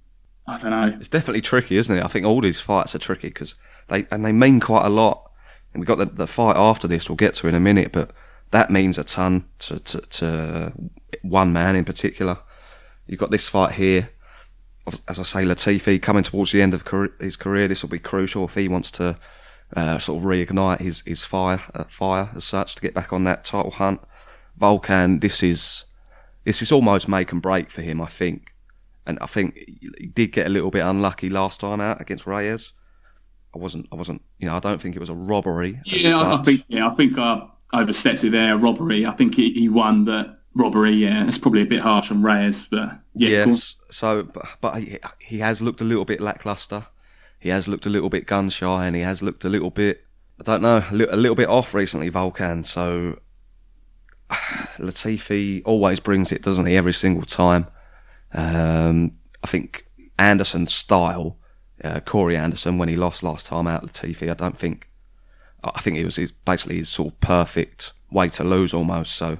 I 0.47 0.57
don't 0.57 0.71
know. 0.71 0.97
It's 0.99 1.09
definitely 1.09 1.41
tricky, 1.41 1.77
isn't 1.77 1.97
it? 1.97 2.03
I 2.03 2.07
think 2.07 2.25
all 2.25 2.39
these 2.39 2.61
fights 2.61 2.93
are 2.93 2.99
tricky 2.99 3.27
because 3.27 3.55
they 3.87 4.05
and 4.11 4.23
they 4.23 4.31
mean 4.31 4.59
quite 4.59 4.85
a 4.85 4.89
lot. 4.89 5.31
And 5.73 5.81
we've 5.81 5.87
got 5.87 5.97
the, 5.97 6.05
the 6.05 6.27
fight 6.27 6.55
after 6.55 6.87
this 6.87 7.09
we'll 7.09 7.17
get 7.17 7.33
to 7.35 7.47
in 7.47 7.55
a 7.55 7.59
minute, 7.59 7.91
but 7.91 8.11
that 8.55 8.71
means 8.71 8.97
a 8.97 9.03
ton 9.03 9.45
to, 9.59 9.79
to, 9.79 10.01
to 10.01 10.73
one 11.21 11.51
man 11.51 11.75
in 11.75 11.85
particular. 11.85 12.39
You've 13.05 13.19
got 13.19 13.31
this 13.31 13.47
fight 13.47 13.73
here. 13.73 14.09
As 15.07 15.19
I 15.19 15.23
say, 15.23 15.43
Latifi 15.43 16.01
coming 16.01 16.23
towards 16.23 16.51
the 16.51 16.61
end 16.61 16.73
of 16.73 16.85
career, 16.85 17.11
his 17.19 17.35
career. 17.35 17.67
This 17.67 17.81
will 17.81 17.89
be 17.89 17.99
crucial 17.99 18.45
if 18.45 18.53
he 18.55 18.67
wants 18.67 18.91
to 18.91 19.17
uh, 19.75 19.99
sort 19.99 20.21
of 20.21 20.29
reignite 20.29 20.79
his 20.79 21.01
his 21.05 21.23
fire 21.25 21.61
uh, 21.73 21.85
fire 21.85 22.29
as 22.35 22.45
such 22.45 22.75
to 22.75 22.81
get 22.81 22.93
back 22.93 23.11
on 23.11 23.23
that 23.25 23.43
title 23.43 23.71
hunt. 23.71 23.99
Volkan, 24.59 25.21
this 25.21 25.41
is 25.43 25.85
this 26.43 26.61
is 26.61 26.71
almost 26.71 27.07
make 27.07 27.31
and 27.31 27.41
break 27.41 27.71
for 27.71 27.81
him, 27.81 27.99
I 27.99 28.07
think. 28.07 28.53
and 29.05 29.19
I 29.19 29.27
think 29.27 29.55
he 29.99 30.07
did 30.07 30.31
get 30.31 30.47
a 30.47 30.49
little 30.49 30.71
bit 30.71 30.83
unlucky 30.85 31.29
last 31.29 31.59
time 31.59 31.81
out 31.81 32.01
against 32.01 32.25
Reyes. 32.25 32.73
I 33.53 33.57
wasn't, 33.57 33.87
I 33.91 33.95
wasn't, 33.95 34.21
you 34.39 34.47
know, 34.47 34.55
I 34.55 34.59
don't 34.59 34.81
think 34.81 34.95
it 34.95 34.99
was 34.99 35.09
a 35.09 35.15
robbery. 35.15 35.79
Yeah, 35.85 36.19
I, 36.19 36.35
I 36.35 36.43
think 36.43 36.63
yeah, 36.67 36.87
I 36.87 36.91
think 36.91 37.17
I 37.17 37.47
overstepped 37.73 38.23
it 38.23 38.31
there. 38.31 38.57
Robbery. 38.57 39.05
I 39.05 39.11
think 39.11 39.35
he, 39.35 39.51
he 39.51 39.69
won, 39.69 40.05
but 40.05 40.39
robbery. 40.55 40.91
Yeah, 40.91 41.27
it's 41.27 41.37
probably 41.37 41.61
a 41.61 41.65
bit 41.65 41.81
harsh 41.81 42.11
on 42.11 42.21
Reyes, 42.21 42.63
but 42.63 42.99
yeah, 43.13 43.45
cool. 43.45 43.55
So, 43.91 44.23
but, 44.23 44.45
but 44.61 44.79
he, 44.79 44.97
he 45.19 45.39
has 45.39 45.61
looked 45.61 45.81
a 45.81 45.85
little 45.85 46.05
bit 46.05 46.21
lackluster. 46.21 46.87
He 47.39 47.49
has 47.49 47.67
looked 47.67 47.85
a 47.85 47.89
little 47.89 48.09
bit 48.09 48.25
gun 48.25 48.49
shy, 48.49 48.87
and 48.87 48.95
he 48.95 49.01
has 49.03 49.21
looked 49.21 49.43
a 49.45 49.49
little 49.49 49.69
bit, 49.69 50.05
I 50.39 50.43
don't 50.43 50.61
know, 50.61 50.83
a 50.89 50.93
little, 50.93 51.15
a 51.15 51.17
little 51.17 51.35
bit 51.35 51.49
off 51.49 51.73
recently, 51.73 52.09
Volkan. 52.09 52.65
So, 52.65 53.19
Latifi 54.77 55.61
always 55.65 55.99
brings 55.99 56.31
it, 56.31 56.41
doesn't 56.41 56.65
he? 56.65 56.75
Every 56.75 56.93
single 56.93 57.25
time. 57.25 57.67
Um, 58.33 59.11
I 59.43 59.47
think 59.47 59.87
Anderson's 60.17 60.73
style, 60.73 61.37
uh, 61.83 61.99
Corey 61.99 62.35
Anderson, 62.35 62.77
when 62.77 62.89
he 62.89 62.95
lost 62.95 63.23
last 63.23 63.47
time 63.47 63.67
out, 63.67 63.85
Latifi, 63.85 64.29
I 64.29 64.33
don't 64.33 64.57
think, 64.57 64.89
I 65.73 65.81
think 65.81 65.97
it 65.97 66.05
was 66.05 66.17
his, 66.17 66.31
basically 66.31 66.77
his 66.77 66.89
sort 66.89 67.13
of 67.13 67.19
perfect 67.19 67.93
way 68.11 68.29
to 68.29 68.43
lose 68.43 68.73
almost. 68.73 69.15
So, 69.15 69.39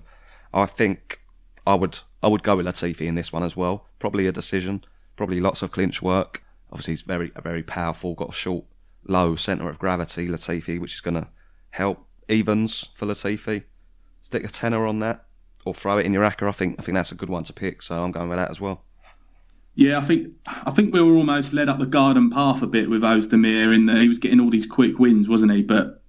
I 0.54 0.66
think 0.66 1.22
I 1.68 1.76
would 1.76 2.00
I 2.24 2.28
would 2.28 2.44
go 2.44 2.56
with 2.56 2.66
Latifi 2.66 3.02
in 3.02 3.16
this 3.16 3.32
one 3.32 3.44
as 3.44 3.56
well. 3.56 3.86
Probably 4.00 4.26
a 4.28 4.32
decision. 4.32 4.84
Probably 5.16 5.40
lots 5.40 5.62
of 5.62 5.72
clinch 5.72 6.02
work. 6.02 6.44
Obviously, 6.72 6.94
he's 6.94 7.02
very 7.02 7.32
very 7.42 7.64
powerful. 7.64 8.16
Got 8.16 8.30
a 8.30 8.34
short, 8.34 8.66
low 9.06 9.36
centre 9.36 9.70
of 9.70 9.80
gravity. 9.80 10.28
Latifi, 10.28 10.80
which 10.80 10.96
is 10.96 11.02
going 11.02 11.16
to 11.16 11.28
help 11.72 12.08
evens 12.28 12.90
for 12.96 13.06
Latifi. 13.06 13.64
Stick 14.24 14.44
a 14.44 14.48
tenner 14.48 14.88
on 14.88 15.00
that, 15.00 15.26
or 15.66 15.74
throw 15.74 15.98
it 15.98 16.06
in 16.06 16.14
your 16.14 16.24
acca. 16.24 16.48
I 16.48 16.52
think 16.52 16.78
I 16.80 16.84
think 16.84 16.96
that's 16.96 17.12
a 17.12 17.16
good 17.16 17.30
one 17.30 17.44
to 17.44 17.54
pick. 17.54 17.82
So 17.82 18.04
I'm 18.04 18.12
going 18.12 18.30
with 18.30 18.38
that 18.38 18.50
as 18.50 18.60
well. 18.60 18.84
Yeah, 19.76 19.98
I 19.98 20.02
think 20.02 20.30
I 20.48 20.72
think 20.72 20.94
we 20.94 21.02
were 21.02 21.18
almost 21.18 21.54
led 21.54 21.70
up 21.70 21.80
the 21.80 21.86
garden 21.86 22.30
path 22.30 22.62
a 22.62 22.68
bit 22.68 22.90
with 22.90 23.02
Ozdemir 23.02 23.76
in 23.76 23.88
that 23.88 23.98
he 23.98 24.08
was 24.08 24.20
getting 24.20 24.40
all 24.40 24.50
these 24.50 24.66
quick 24.66 25.00
wins, 25.00 25.28
wasn't 25.28 25.52
he? 25.52 25.62
But 25.62 26.02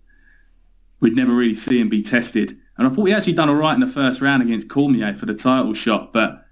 we'd 1.00 1.16
never 1.16 1.32
really 1.32 1.54
see 1.54 1.80
him 1.80 1.88
be 1.88 2.02
tested. 2.02 2.52
And 2.78 2.86
I 2.86 2.90
thought 2.90 3.06
he 3.06 3.14
actually 3.14 3.32
done 3.32 3.48
all 3.48 3.54
right 3.54 3.74
in 3.74 3.80
the 3.80 3.86
first 3.86 4.20
round 4.20 4.42
against 4.42 4.68
Cormier 4.68 5.14
for 5.14 5.26
the 5.26 5.34
title 5.34 5.72
shot, 5.72 6.12
but 6.12 6.42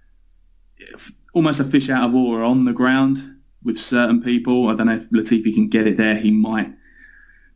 almost 1.35 1.61
a 1.61 1.65
fish 1.65 1.91
out 1.91 2.05
of 2.09 2.13
water 2.13 2.43
on 2.43 2.65
the 2.65 2.73
ground 2.73 3.19
with 3.63 3.79
certain 3.79 4.23
people. 4.23 4.69
I 4.69 4.75
don't 4.75 4.87
know 4.87 4.95
if 4.95 5.09
Latifi 5.11 5.55
can 5.55 5.69
get 5.69 5.87
it 5.87 5.97
there. 5.97 6.17
He 6.17 6.31
might 6.31 6.73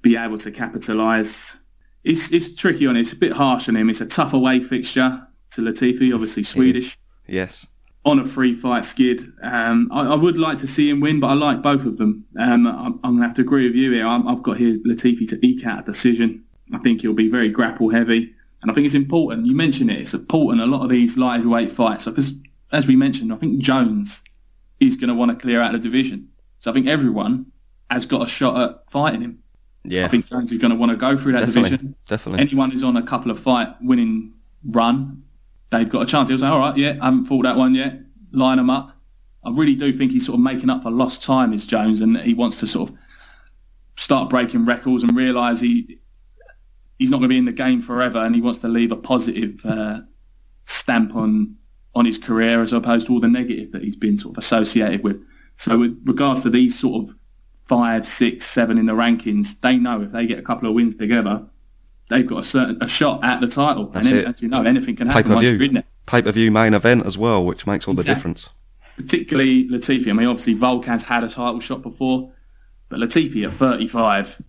be 0.02 0.16
able 0.16 0.38
to 0.38 0.50
capitalise. 0.50 1.57
It's 2.04 2.33
it's 2.33 2.54
tricky 2.54 2.87
on 2.87 2.97
it. 2.97 3.00
It's 3.00 3.12
a 3.12 3.16
bit 3.16 3.33
harsh 3.33 3.68
on 3.68 3.76
him. 3.76 3.90
It's 3.90 4.00
a 4.00 4.07
tough 4.07 4.33
away 4.33 4.61
fixture 4.61 5.26
to 5.50 5.61
Latifi, 5.62 6.12
obviously 6.14 6.42
Swedish 6.42 6.97
Yes. 7.26 7.66
on 8.04 8.18
a 8.18 8.25
free 8.26 8.54
fight 8.54 8.85
skid. 8.85 9.23
Um, 9.42 9.88
I, 9.90 10.12
I 10.12 10.14
would 10.14 10.38
like 10.38 10.59
to 10.59 10.66
see 10.66 10.88
him 10.90 11.00
win, 11.00 11.21
but 11.21 11.28
I 11.28 11.35
like 11.35 11.62
both 11.62 11.85
of 11.87 11.97
them. 11.97 12.25
Um, 12.38 12.66
I'm, 12.66 13.00
I'm 13.02 13.16
going 13.16 13.18
to 13.18 13.23
have 13.25 13.35
to 13.35 13.42
agree 13.42 13.66
with 13.66 13.75
you 13.76 13.92
here. 13.92 14.07
I'm, 14.07 14.26
I've 14.28 14.42
got 14.42 14.57
here 14.59 14.78
Latifi 14.87 15.26
to 15.28 15.47
eke 15.47 15.66
out 15.66 15.80
a 15.80 15.83
decision. 15.83 16.45
I 16.73 16.79
think 16.79 17.01
he'll 17.01 17.13
be 17.15 17.29
very 17.29 17.49
grapple 17.49 17.91
heavy, 17.91 18.35
and 18.63 18.71
I 18.71 18.75
think 18.75 18.85
it's 18.85 18.95
important. 18.95 19.47
You 19.47 19.55
mentioned 19.55 19.91
it. 19.91 20.01
It's 20.01 20.15
important. 20.15 20.63
A 20.63 20.67
lot 20.67 20.83
of 20.83 20.89
these 20.89 21.17
lightweight 21.17 21.71
fights, 21.71 22.05
because 22.05 22.35
as 22.73 22.87
we 22.87 22.97
mentioned, 22.97 23.33
I 23.33 23.37
think 23.37 23.61
Jones 23.61 24.23
is 24.81 24.97
going 24.97 25.09
to 25.09 25.15
want 25.15 25.31
to 25.31 25.37
clear 25.37 25.61
out 25.61 25.73
the 25.73 25.79
division. 25.79 26.29
So 26.61 26.71
I 26.71 26.75
think 26.75 26.87
everyone 26.89 27.47
has 27.91 28.07
got 28.07 28.23
a 28.23 28.29
shot 28.29 28.61
at 28.61 28.91
fighting 28.91 29.23
him. 29.23 29.39
Yeah. 29.85 30.05
I 30.05 30.09
think 30.09 30.27
Jones 30.27 30.53
is 30.53 30.59
going 30.59 30.73
to 30.73 30.77
want 30.77 30.91
to 30.91 30.97
go 30.97 31.17
through 31.17 31.33
that 31.33 31.47
definitely. 31.47 31.71
division 31.71 31.95
Definitely. 32.09 32.41
anyone 32.41 32.71
who's 32.71 32.83
on 32.83 32.97
a 32.97 33.03
couple 33.03 33.31
of 33.31 33.39
fight 33.39 33.69
winning 33.81 34.35
run, 34.65 35.23
they've 35.71 35.89
got 35.89 36.03
a 36.03 36.07
chance. 36.07 36.29
He'll 36.29 36.39
say, 36.39 36.47
all 36.47 36.59
right, 36.59 36.77
yeah, 36.77 36.99
I 37.01 37.07
haven't 37.07 37.25
fought 37.25 37.45
that 37.45 37.57
one 37.57 37.75
yet. 37.75 38.01
Line 38.33 38.59
them 38.59 38.71
up. 38.71 38.91
I 39.45 39.51
really 39.51 39.75
do 39.75 39.93
think 39.93 40.13
he's 40.13 40.27
sort 40.27 40.35
of 40.35 40.41
making 40.41 40.69
up 40.69 40.83
for 40.83 40.91
lost 40.91 41.23
time, 41.23 41.53
is 41.53 41.65
Jones, 41.65 42.03
and 42.03 42.19
he 42.19 42.35
wants 42.35 42.61
to 42.61 42.67
sort 42.67 42.91
of 42.91 42.97
start 43.97 44.29
breaking 44.29 44.67
records 44.67 45.03
and 45.03 45.17
realise 45.17 45.61
he 45.61 45.99
he's 46.99 47.11
not 47.11 47.19
going 47.19 47.29
to 47.29 47.35
be 47.35 47.39
in 47.39 47.45
the 47.45 47.53
game 47.53 47.81
forever, 47.81 48.19
and 48.19 48.35
he 48.35 48.41
wants 48.41 48.59
to 48.61 48.69
leave 48.69 48.93
a 48.93 48.97
positive 48.97 49.61
uh, 49.65 50.01
stamp 50.65 51.15
on 51.15 51.55
on 51.95 52.05
his 52.05 52.19
career 52.19 52.63
as 52.63 52.73
opposed 52.73 53.07
to 53.07 53.13
all 53.13 53.21
the 53.21 53.29
negative 53.29 53.73
that 53.73 53.83
he's 53.83 53.97
been 53.97 54.17
sort 54.19 54.35
of 54.35 54.39
associated 54.39 55.03
with. 55.03 55.21
So, 55.57 55.79
with 55.79 56.01
regards 56.07 56.43
to 56.43 56.51
these 56.51 56.79
sort 56.79 57.09
of 57.09 57.17
five, 57.63 58.07
six, 58.07 58.47
seven 58.47 58.79
in 58.79 58.87
the 58.87 58.93
rankings, 58.93 59.61
they 59.61 59.77
know 59.77 60.03
if 60.03 60.13
they 60.13 60.27
get 60.27 60.39
a 60.39 60.43
couple 60.43 60.69
of 60.69 60.75
wins 60.75 60.95
together, 60.97 61.45
they've 62.09 62.27
got 62.27 62.41
a 62.41 62.45
certain 62.45 62.79
a 62.81 62.89
shot 62.89 63.25
at 63.25 63.41
the 63.41 63.49
title. 63.49 63.87
That's 63.87 64.07
and 64.07 64.17
it. 64.17 64.27
as 64.27 64.43
you 64.43 64.49
know, 64.49 64.63
anything 64.63 64.97
can 64.97 65.09
happen 65.09 65.33
once 65.33 65.51
you're 65.51 65.63
in 65.63 65.79
it. 65.79 65.87
Pay 66.07 66.23
per 66.23 66.33
view 66.33 66.51
main 66.51 66.75
event 66.75 67.07
as 67.07 67.19
well, 67.19 67.45
which 67.45 67.67
makes 67.67 67.87
all 67.89 67.95
the 67.95 68.03
difference. 68.03 68.49
Particularly 68.97 69.69
Latifi. 69.69 70.11
I 70.11 70.13
mean, 70.13 70.27
obviously 70.27 70.57
Volkan's 70.57 71.05
had 71.05 71.23
a 71.23 71.29
title 71.29 71.61
shot 71.61 71.83
before, 71.83 72.33
but 72.89 72.99
Latifi 72.99 73.45
at 73.45 73.53
35, 73.53 74.43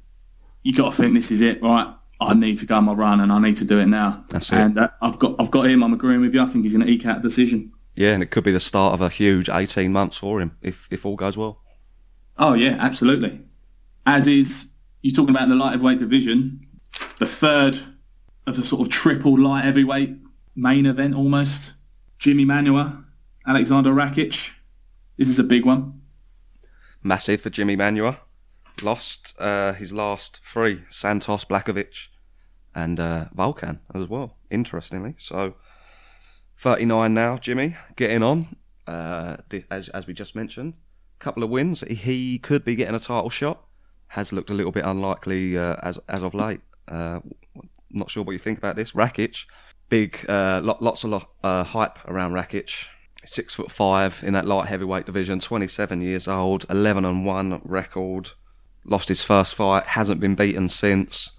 you 0.63 0.73
got 0.73 0.91
to 0.91 1.01
think 1.01 1.13
this 1.13 1.31
is 1.31 1.41
it, 1.41 1.61
right? 1.61 1.93
I 2.21 2.33
need 2.33 2.57
to 2.59 2.65
go 2.65 2.75
on 2.75 2.85
my 2.85 2.93
run 2.93 3.21
and 3.21 3.31
I 3.31 3.39
need 3.39 3.57
to 3.57 3.65
do 3.65 3.79
it 3.79 3.85
now. 3.85 4.23
That's 4.29 4.51
it. 4.51 4.55
And 4.55 4.77
uh, 4.77 4.89
I've 5.01 5.19
got 5.19 5.35
I've 5.39 5.51
got 5.51 5.67
him. 5.67 5.83
I'm 5.83 5.93
agreeing 5.93 6.21
with 6.21 6.33
you. 6.33 6.41
I 6.41 6.45
think 6.45 6.63
he's 6.63 6.73
going 6.73 6.85
to 6.85 6.91
eke 6.91 7.05
out 7.05 7.19
a 7.19 7.21
decision. 7.21 7.71
Yeah, 7.95 8.13
and 8.13 8.23
it 8.23 8.27
could 8.27 8.43
be 8.43 8.51
the 8.51 8.59
start 8.59 8.93
of 8.93 9.01
a 9.01 9.09
huge 9.09 9.49
18 9.49 9.91
months 9.91 10.17
for 10.17 10.41
him 10.41 10.57
if 10.61 10.87
if 10.91 11.05
all 11.05 11.15
goes 11.15 11.37
well. 11.37 11.61
Oh 12.37 12.53
yeah, 12.53 12.77
absolutely. 12.79 13.41
As 14.05 14.27
is, 14.27 14.67
you're 15.01 15.13
talking 15.13 15.35
about 15.35 15.49
the 15.49 15.55
light 15.55 15.71
heavyweight 15.71 15.99
division, 15.99 16.61
the 17.19 17.25
third 17.25 17.77
of 18.47 18.55
the 18.55 18.65
sort 18.65 18.81
of 18.81 18.89
triple 18.89 19.39
light 19.39 19.63
heavyweight 19.63 20.15
main 20.55 20.85
event 20.85 21.15
almost. 21.15 21.75
Jimmy 22.17 22.45
Manuwa, 22.45 23.03
Alexander 23.47 23.91
Rakic. 23.91 24.51
This 25.17 25.29
is 25.29 25.39
a 25.39 25.43
big 25.43 25.65
one. 25.65 26.01
Massive 27.01 27.41
for 27.41 27.49
Jimmy 27.49 27.77
Manuwa. 27.77 28.17
Lost 28.81 29.35
uh, 29.39 29.73
his 29.73 29.93
last 29.93 30.41
three: 30.45 30.83
Santos, 30.89 31.45
Blachowicz, 31.45 32.08
and 32.83 32.99
uh, 32.99 33.25
Volkan 33.35 33.79
as 33.93 34.07
well. 34.07 34.37
Interestingly, 34.49 35.15
so 35.17 35.55
39 36.57 37.13
now. 37.13 37.37
Jimmy 37.37 37.75
getting 37.95 38.23
on. 38.23 38.55
Uh, 38.87 39.37
as 39.69 39.89
as 39.89 40.07
we 40.07 40.13
just 40.13 40.35
mentioned, 40.35 40.75
couple 41.19 41.43
of 41.43 41.49
wins. 41.49 41.81
He 41.81 42.39
could 42.39 42.65
be 42.65 42.75
getting 42.75 42.95
a 42.95 42.99
title 42.99 43.29
shot. 43.29 43.63
Has 44.07 44.33
looked 44.33 44.49
a 44.49 44.53
little 44.53 44.71
bit 44.71 44.85
unlikely 44.85 45.57
uh, 45.57 45.75
as 45.83 45.99
as 46.09 46.23
of 46.23 46.33
late. 46.33 46.61
Uh, 46.87 47.19
not 47.91 48.09
sure 48.09 48.23
what 48.23 48.33
you 48.33 48.39
think 48.39 48.57
about 48.57 48.75
this. 48.75 48.93
Rakic, 48.93 49.45
big, 49.89 50.25
uh, 50.29 50.61
lot, 50.63 50.81
lots 50.81 51.03
of 51.03 51.25
uh, 51.43 51.63
hype 51.63 51.99
around 52.07 52.33
Rakic. 52.33 52.87
Six 53.25 53.53
foot 53.53 53.71
five 53.71 54.23
in 54.25 54.33
that 54.33 54.45
light 54.45 54.67
heavyweight 54.67 55.05
division. 55.05 55.39
Twenty 55.39 55.67
seven 55.67 56.01
years 56.01 56.27
old. 56.27 56.65
Eleven 56.69 57.05
and 57.05 57.25
one 57.25 57.61
record. 57.63 58.31
Lost 58.85 59.09
his 59.09 59.23
first 59.23 59.53
fight. 59.53 59.85
Hasn't 59.85 60.19
been 60.19 60.35
beaten 60.35 60.69
since. 60.69 61.31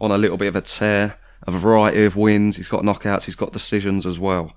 On 0.00 0.10
a 0.10 0.18
little 0.18 0.36
bit 0.36 0.48
of 0.48 0.56
a 0.56 0.60
tear. 0.60 1.16
A 1.46 1.50
variety 1.50 2.04
of 2.04 2.16
wins. 2.16 2.56
He's 2.56 2.68
got 2.68 2.82
knockouts. 2.84 3.24
He's 3.24 3.34
got 3.34 3.52
decisions 3.52 4.04
as 4.06 4.18
well. 4.18 4.52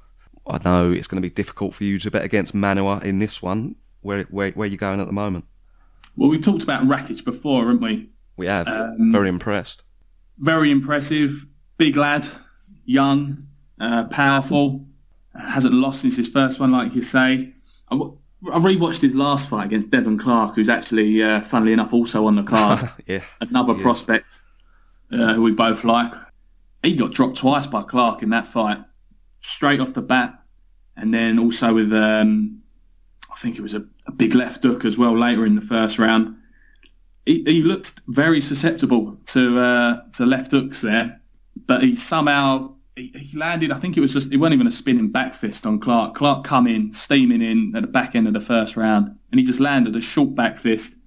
I 0.46 0.60
know 0.66 0.92
it's 0.92 1.08
going 1.08 1.22
to 1.22 1.28
be 1.28 1.34
difficult 1.34 1.74
for 1.74 1.86
you 1.86 1.98
to 2.00 2.12
bet 2.12 2.24
against 2.26 2.54
Manuwa 2.54 3.02
in 3.04 3.20
this 3.20 3.42
one. 3.42 3.76
Where 4.02 4.24
where 4.24 4.52
where 4.52 4.68
you 4.68 4.76
going 4.78 5.00
at 5.00 5.08
the 5.08 5.14
moment? 5.14 5.46
Well, 6.18 6.30
we 6.30 6.40
talked 6.40 6.64
about 6.64 6.84
Rakic 6.84 7.24
before, 7.24 7.62
haven't 7.62 7.80
we? 7.82 8.10
We 8.36 8.48
have 8.48 8.68
Um, 8.68 9.12
very 9.14 9.30
impressed. 9.30 9.84
Very 10.40 10.72
impressive, 10.72 11.46
big 11.78 11.96
lad, 11.96 12.26
young, 12.86 13.48
uh, 13.80 14.06
powerful. 14.06 14.86
Hasn't 15.40 15.74
lost 15.74 16.02
since 16.02 16.18
his 16.18 16.28
first 16.28 16.60
one, 16.60 16.72
like 16.72 16.94
you 16.94 17.02
say. 17.02 17.54
I, 17.90 17.96
w- 17.96 18.18
I 18.52 18.60
rewatched 18.60 19.02
his 19.02 19.16
last 19.16 19.50
fight 19.50 19.66
against 19.68 19.90
Devin 19.90 20.18
Clark, 20.20 20.56
who's 20.56 20.70
actually, 20.70 21.24
uh, 21.24 21.42
funnily 21.42 21.72
enough, 21.74 21.94
also 21.94 22.26
on 22.28 22.36
the 22.36 22.44
card. 22.44 22.90
yeah, 23.08 23.22
another 23.42 23.74
prospect 23.74 24.26
uh, 25.14 25.34
who 25.34 25.44
we 25.44 25.52
both 25.52 25.84
like. 25.84 26.14
He 26.84 26.96
got 26.96 27.12
dropped 27.12 27.38
twice 27.38 27.68
by 27.68 27.84
Clark 27.84 28.24
in 28.24 28.30
that 28.32 28.46
fight, 28.46 28.80
straight 29.42 29.80
off 29.80 29.94
the 29.94 30.02
bat, 30.02 30.38
and 30.98 31.14
then 31.14 31.40
also 31.40 31.74
with 31.74 31.94
um, 31.94 32.62
I 33.32 33.36
think 33.38 33.58
it 33.58 33.62
was 33.62 33.74
a, 33.74 33.84
a 34.08 34.12
big 34.12 34.36
left 34.36 34.64
hook 34.64 34.86
as 34.86 34.98
well 34.98 35.18
later 35.18 35.46
in 35.46 35.56
the 35.56 35.62
first 35.62 35.98
round. 35.98 36.36
He, 37.26 37.44
he 37.46 37.62
looked 37.64 38.02
very 38.08 38.42
susceptible 38.42 39.18
to 39.28 39.60
uh, 39.60 40.02
to 40.14 40.26
left 40.26 40.52
hooks 40.52 40.82
there, 40.82 41.22
but 41.68 41.82
he 41.82 41.96
somehow 41.96 42.76
he, 42.96 43.12
he 43.16 43.38
landed. 43.38 43.72
I 43.72 43.78
think 43.78 43.98
it 43.98 44.02
was 44.02 44.14
just 44.14 44.34
it 44.34 44.38
wasn't 44.38 44.56
even 44.56 44.68
a 44.68 44.72
spinning 44.72 45.10
back 45.10 45.34
fist 45.34 45.66
on 45.66 45.80
Clark. 45.80 46.16
Clark 46.16 46.44
come 46.44 46.68
in 46.68 46.92
steaming 46.92 47.42
in 47.42 47.74
at 47.76 47.82
the 47.82 47.88
back 47.88 48.16
end 48.16 48.28
of 48.28 48.34
the 48.34 48.42
first 48.42 48.76
round, 48.76 49.18
and 49.32 49.40
he 49.40 49.46
just 49.46 49.60
landed 49.60 49.96
a 49.96 50.02
short 50.02 50.36
back 50.36 50.58
fist, 50.58 50.98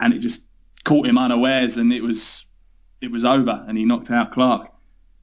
and 0.00 0.12
it 0.12 0.18
just 0.18 0.46
caught 0.84 1.06
him 1.06 1.18
unawares, 1.18 1.78
and 1.78 1.92
it 1.92 2.02
was 2.02 2.44
it 3.00 3.10
was 3.10 3.24
over, 3.24 3.64
and 3.68 3.76
he 3.78 3.84
knocked 3.84 4.10
out 4.10 4.32
Clark. 4.32 4.72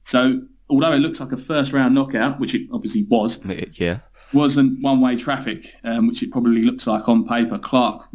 So 0.02 0.42
although 0.70 0.92
it 0.92 0.98
looks 0.98 1.20
like 1.20 1.32
a 1.32 1.36
first 1.36 1.72
round 1.72 1.94
knockout, 1.94 2.38
which 2.38 2.54
it 2.54 2.68
obviously 2.72 3.04
was, 3.04 3.40
yeah. 3.72 4.00
wasn't 4.32 4.80
one 4.82 5.00
way 5.00 5.16
traffic, 5.16 5.74
um, 5.84 6.06
which 6.06 6.22
it 6.22 6.30
probably 6.30 6.62
looks 6.62 6.86
like 6.86 7.08
on 7.08 7.26
paper. 7.26 7.58
Clark 7.58 8.08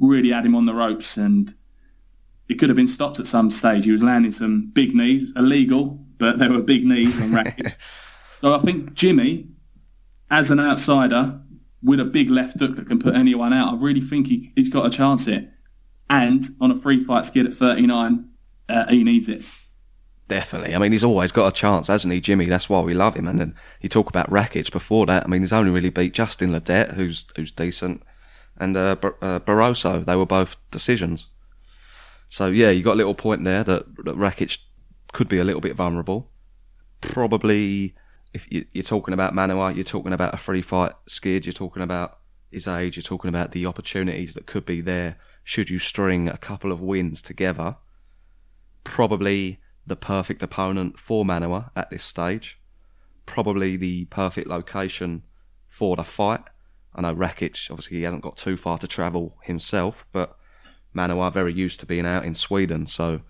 really 0.00 0.30
had 0.30 0.44
him 0.44 0.54
on 0.54 0.66
the 0.66 0.74
ropes, 0.74 1.16
and 1.16 1.54
it 2.48 2.54
could 2.54 2.68
have 2.68 2.76
been 2.76 2.88
stopped 2.88 3.18
at 3.18 3.26
some 3.26 3.50
stage. 3.50 3.84
He 3.84 3.92
was 3.92 4.02
landing 4.02 4.32
some 4.32 4.70
big 4.72 4.94
knees, 4.94 5.32
illegal, 5.36 5.98
but 6.18 6.38
they 6.38 6.48
were 6.48 6.62
big 6.62 6.84
knees 6.84 7.18
and 7.18 7.32
rackets. 7.32 7.76
so 8.40 8.54
I 8.54 8.58
think 8.58 8.94
Jimmy, 8.94 9.48
as 10.30 10.50
an 10.50 10.60
outsider, 10.60 11.40
with 11.82 12.00
a 12.00 12.04
big 12.04 12.30
left 12.30 12.58
hook 12.58 12.76
that 12.76 12.88
can 12.88 12.98
put 12.98 13.14
anyone 13.14 13.52
out. 13.52 13.72
I 13.72 13.76
really 13.76 14.00
think 14.00 14.26
he, 14.26 14.50
he's 14.56 14.68
got 14.68 14.86
a 14.86 14.90
chance 14.90 15.26
here. 15.26 15.52
And 16.10 16.44
on 16.60 16.70
a 16.70 16.76
free 16.76 17.02
fight 17.02 17.24
skid 17.24 17.46
at 17.46 17.54
39, 17.54 18.28
uh, 18.68 18.86
he 18.88 19.04
needs 19.04 19.28
it. 19.28 19.44
Definitely. 20.28 20.74
I 20.74 20.78
mean, 20.78 20.90
he's 20.90 21.04
always 21.04 21.30
got 21.30 21.46
a 21.46 21.52
chance, 21.52 21.86
hasn't 21.86 22.12
he, 22.12 22.20
Jimmy? 22.20 22.46
That's 22.46 22.68
why 22.68 22.80
we 22.80 22.94
love 22.94 23.14
him. 23.14 23.28
And 23.28 23.38
then 23.38 23.54
you 23.80 23.88
talk 23.88 24.08
about 24.08 24.28
Rakic 24.28 24.72
before 24.72 25.06
that. 25.06 25.24
I 25.24 25.28
mean, 25.28 25.42
he's 25.42 25.52
only 25.52 25.70
really 25.70 25.90
beat 25.90 26.14
Justin 26.14 26.50
Ledet, 26.50 26.94
who's 26.94 27.26
who's 27.36 27.52
decent, 27.52 28.02
and 28.56 28.76
uh, 28.76 28.96
Bar- 28.96 29.16
uh, 29.22 29.38
Barroso. 29.38 30.04
They 30.04 30.16
were 30.16 30.26
both 30.26 30.56
decisions. 30.70 31.28
So 32.28 32.48
yeah, 32.48 32.70
you 32.70 32.82
got 32.82 32.94
a 32.94 32.96
little 32.96 33.14
point 33.14 33.44
there 33.44 33.62
that, 33.62 33.86
that 34.04 34.58
could 35.12 35.28
be 35.28 35.38
a 35.38 35.44
little 35.44 35.60
bit 35.60 35.76
vulnerable. 35.76 36.30
Probably, 37.00 37.94
if 38.34 38.50
you, 38.52 38.64
you're 38.72 38.82
talking 38.82 39.14
about 39.14 39.32
Manuwa, 39.32 39.74
you're 39.76 39.84
talking 39.84 40.12
about 40.12 40.34
a 40.34 40.38
free 40.38 40.62
fight 40.62 40.92
skid. 41.06 41.46
You're 41.46 41.52
talking 41.52 41.82
about 41.82 42.18
his 42.50 42.66
age. 42.66 42.96
You're 42.96 43.04
talking 43.04 43.28
about 43.28 43.52
the 43.52 43.66
opportunities 43.66 44.34
that 44.34 44.46
could 44.46 44.66
be 44.66 44.80
there 44.80 45.18
should 45.44 45.70
you 45.70 45.78
string 45.78 46.28
a 46.28 46.36
couple 46.36 46.72
of 46.72 46.80
wins 46.80 47.22
together. 47.22 47.76
Probably 48.86 49.58
the 49.86 49.96
perfect 49.96 50.42
opponent 50.42 50.98
for 50.98 51.24
Manuwa 51.24 51.70
at 51.76 51.90
this 51.90 52.04
stage. 52.04 52.58
Probably 53.26 53.76
the 53.76 54.04
perfect 54.06 54.46
location 54.48 55.22
for 55.68 55.96
the 55.96 56.04
fight. 56.04 56.42
I 56.94 57.02
know 57.02 57.14
Rakic, 57.14 57.70
obviously, 57.70 57.98
he 57.98 58.04
hasn't 58.04 58.22
got 58.22 58.36
too 58.36 58.56
far 58.56 58.78
to 58.78 58.86
travel 58.88 59.36
himself, 59.42 60.06
but 60.12 60.36
Manuwa 60.94 61.32
very 61.32 61.52
used 61.52 61.80
to 61.80 61.86
being 61.86 62.06
out 62.06 62.24
in 62.24 62.34
Sweden, 62.34 62.86
so 62.86 63.20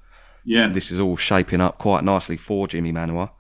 Yeah. 0.45 0.69
this 0.69 0.91
is 0.93 1.01
all 1.01 1.17
shaping 1.17 1.61
up 1.61 1.79
quite 1.79 2.05
nicely 2.05 2.37
for 2.37 2.69
Jimmy 2.69 2.93
Manuwa. 2.93 3.31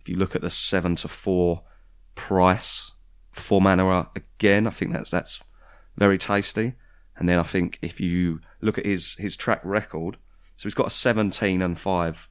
If 0.00 0.08
you 0.08 0.16
look 0.16 0.36
at 0.36 0.42
the 0.42 0.50
seven 0.50 0.94
to 0.96 1.08
four 1.08 1.62
price 2.14 2.92
for 3.32 3.60
Manuwa 3.60 4.14
again, 4.14 4.66
I 4.66 4.70
think 4.70 4.92
that's 4.92 5.10
that's 5.10 5.42
very 5.96 6.18
tasty. 6.18 6.74
And 7.16 7.28
then 7.28 7.38
I 7.38 7.42
think 7.44 7.78
if 7.82 7.98
you 7.98 8.40
look 8.60 8.78
at 8.78 8.86
his 8.86 9.16
his 9.18 9.36
track 9.36 9.60
record, 9.64 10.18
so 10.62 10.68
he's 10.68 10.74
got 10.74 10.86
a 10.86 10.90
seventeen 10.90 11.60
and 11.60 11.76
five 11.76 12.28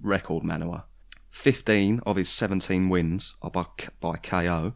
record 0.00 0.44
Manuwa. 0.44 0.84
Fifteen 1.28 1.98
of 2.06 2.14
his 2.14 2.28
seventeen 2.28 2.88
wins 2.88 3.34
are 3.42 3.50
by 3.50 3.64
by 3.98 4.18
KO, 4.18 4.74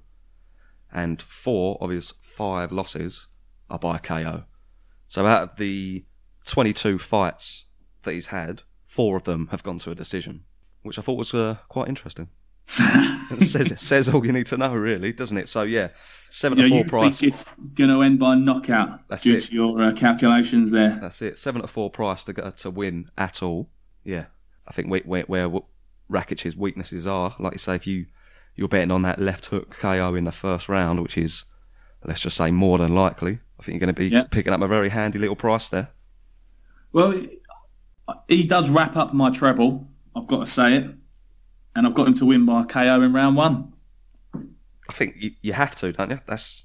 and 0.92 1.22
four 1.22 1.78
of 1.80 1.90
his 1.90 2.14
five 2.20 2.72
losses 2.72 3.28
are 3.70 3.78
by 3.78 3.98
KO. 3.98 4.42
So 5.06 5.24
out 5.24 5.50
of 5.50 5.56
the 5.56 6.04
22 6.46 6.98
fights 6.98 7.66
that 8.02 8.12
he's 8.12 8.26
had, 8.26 8.62
four 8.88 9.16
of 9.16 9.22
them 9.22 9.50
have 9.52 9.62
gone 9.62 9.78
to 9.78 9.92
a 9.92 9.94
decision, 9.94 10.42
which 10.82 10.98
I 10.98 11.02
thought 11.02 11.16
was 11.16 11.32
uh, 11.32 11.58
quite 11.68 11.86
interesting. 11.86 12.28
It 12.68 13.48
says, 13.48 13.70
it 13.70 13.80
says 13.80 14.08
all 14.08 14.24
you 14.26 14.32
need 14.32 14.46
to 14.46 14.56
know, 14.56 14.74
really, 14.74 15.12
doesn't 15.12 15.36
it? 15.38 15.48
So 15.48 15.62
yeah, 15.62 15.88
seven 16.04 16.58
Yeah, 16.58 16.64
to 16.64 16.70
four 16.70 16.78
you 16.78 16.84
price. 16.90 17.18
think 17.20 17.28
it's 17.28 17.56
going 17.74 17.90
to 17.90 18.02
end 18.02 18.18
by 18.18 18.34
knockout 18.34 19.00
That's 19.08 19.22
due 19.22 19.36
it. 19.36 19.40
to 19.44 19.54
your 19.54 19.80
uh, 19.82 19.92
calculations 19.92 20.70
there. 20.70 20.98
That's 21.00 21.22
it. 21.22 21.38
Seven 21.38 21.62
to 21.62 21.68
four 21.68 21.90
price 21.90 22.24
to 22.24 22.32
go 22.32 22.50
to 22.50 22.70
win 22.70 23.10
at 23.16 23.42
all. 23.42 23.68
Yeah, 24.04 24.26
I 24.66 24.72
think 24.72 24.88
where 24.90 25.00
where, 25.00 25.22
where 25.24 25.48
Rakic's 26.10 26.56
weaknesses 26.56 27.06
are, 27.06 27.34
like 27.38 27.52
you 27.54 27.58
say, 27.58 27.74
if 27.76 27.86
you 27.86 28.06
you're 28.54 28.68
betting 28.68 28.90
on 28.90 29.02
that 29.02 29.20
left 29.20 29.46
hook 29.46 29.76
KO 29.78 30.14
in 30.14 30.24
the 30.24 30.32
first 30.32 30.68
round, 30.68 31.02
which 31.02 31.18
is 31.18 31.44
let's 32.04 32.20
just 32.20 32.36
say 32.36 32.50
more 32.50 32.78
than 32.78 32.94
likely. 32.94 33.40
I 33.58 33.62
think 33.62 33.74
you're 33.74 33.86
going 33.86 33.94
to 33.94 34.00
be 34.00 34.08
Yeah. 34.08 34.24
picking 34.24 34.52
up 34.52 34.60
a 34.60 34.68
very 34.68 34.90
handy 34.90 35.18
little 35.18 35.34
price 35.36 35.68
there. 35.70 35.88
Well, 36.92 37.14
he 38.28 38.46
does 38.46 38.68
wrap 38.70 38.96
up 38.96 39.12
my 39.14 39.30
treble. 39.30 39.88
I've 40.14 40.26
got 40.26 40.40
to 40.40 40.46
say 40.46 40.76
it, 40.76 40.94
and 41.76 41.86
I've 41.86 41.94
got 41.94 42.08
him 42.08 42.14
to 42.14 42.26
win 42.26 42.44
by 42.46 42.64
KO 42.64 43.02
in 43.02 43.12
round 43.12 43.36
one. 43.36 43.72
I 44.88 44.92
think 44.92 45.16
you, 45.18 45.30
you 45.42 45.52
have 45.52 45.74
to, 45.76 45.92
don't 45.92 46.10
you? 46.10 46.20
That's 46.26 46.64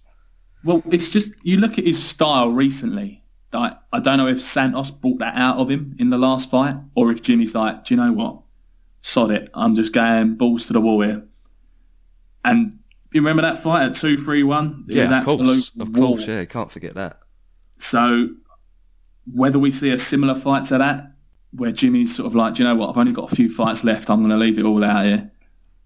Well, 0.63 0.81
it's 0.89 1.11
just 1.11 1.33
you 1.43 1.57
look 1.57 1.77
at 1.77 1.85
his 1.85 2.01
style 2.01 2.51
recently. 2.51 3.23
Like 3.51 3.73
I 3.91 3.99
don't 3.99 4.17
know 4.17 4.27
if 4.27 4.41
Santos 4.41 4.89
brought 4.89 5.19
that 5.19 5.35
out 5.35 5.57
of 5.57 5.69
him 5.69 5.95
in 5.99 6.09
the 6.09 6.17
last 6.17 6.49
fight, 6.49 6.75
or 6.95 7.11
if 7.11 7.21
Jimmy's 7.21 7.53
like, 7.53 7.83
do 7.83 7.93
you 7.93 7.99
know 7.99 8.13
what? 8.13 8.41
Sod 9.01 9.31
it. 9.31 9.49
I'm 9.53 9.75
just 9.75 9.93
going 9.93 10.35
balls 10.35 10.67
to 10.67 10.73
the 10.73 10.81
wall 10.81 11.01
here. 11.01 11.27
And 12.45 12.79
you 13.11 13.19
remember 13.19 13.41
that 13.41 13.57
fight 13.57 13.83
at 13.83 13.95
two 13.95 14.17
three 14.17 14.43
one? 14.43 14.85
Was 14.87 14.95
yeah, 14.95 15.19
of 15.19 15.25
course, 15.25 15.71
of 15.77 15.89
war. 15.95 16.07
course, 16.07 16.27
yeah, 16.27 16.45
can't 16.45 16.71
forget 16.71 16.95
that. 16.95 17.19
So 17.79 18.29
whether 19.33 19.59
we 19.59 19.71
see 19.71 19.91
a 19.91 19.97
similar 19.97 20.35
fight 20.35 20.65
to 20.65 20.77
that, 20.77 21.10
where 21.53 21.71
Jimmy's 21.71 22.15
sort 22.15 22.27
of 22.27 22.35
like, 22.35 22.53
do 22.55 22.63
you 22.63 22.69
know 22.69 22.75
what? 22.75 22.89
I've 22.89 22.97
only 22.97 23.11
got 23.13 23.31
a 23.31 23.35
few 23.35 23.49
fights 23.49 23.83
left. 23.83 24.09
I'm 24.09 24.19
going 24.19 24.29
to 24.31 24.37
leave 24.37 24.57
it 24.57 24.65
all 24.65 24.83
out 24.83 25.05
here, 25.05 25.31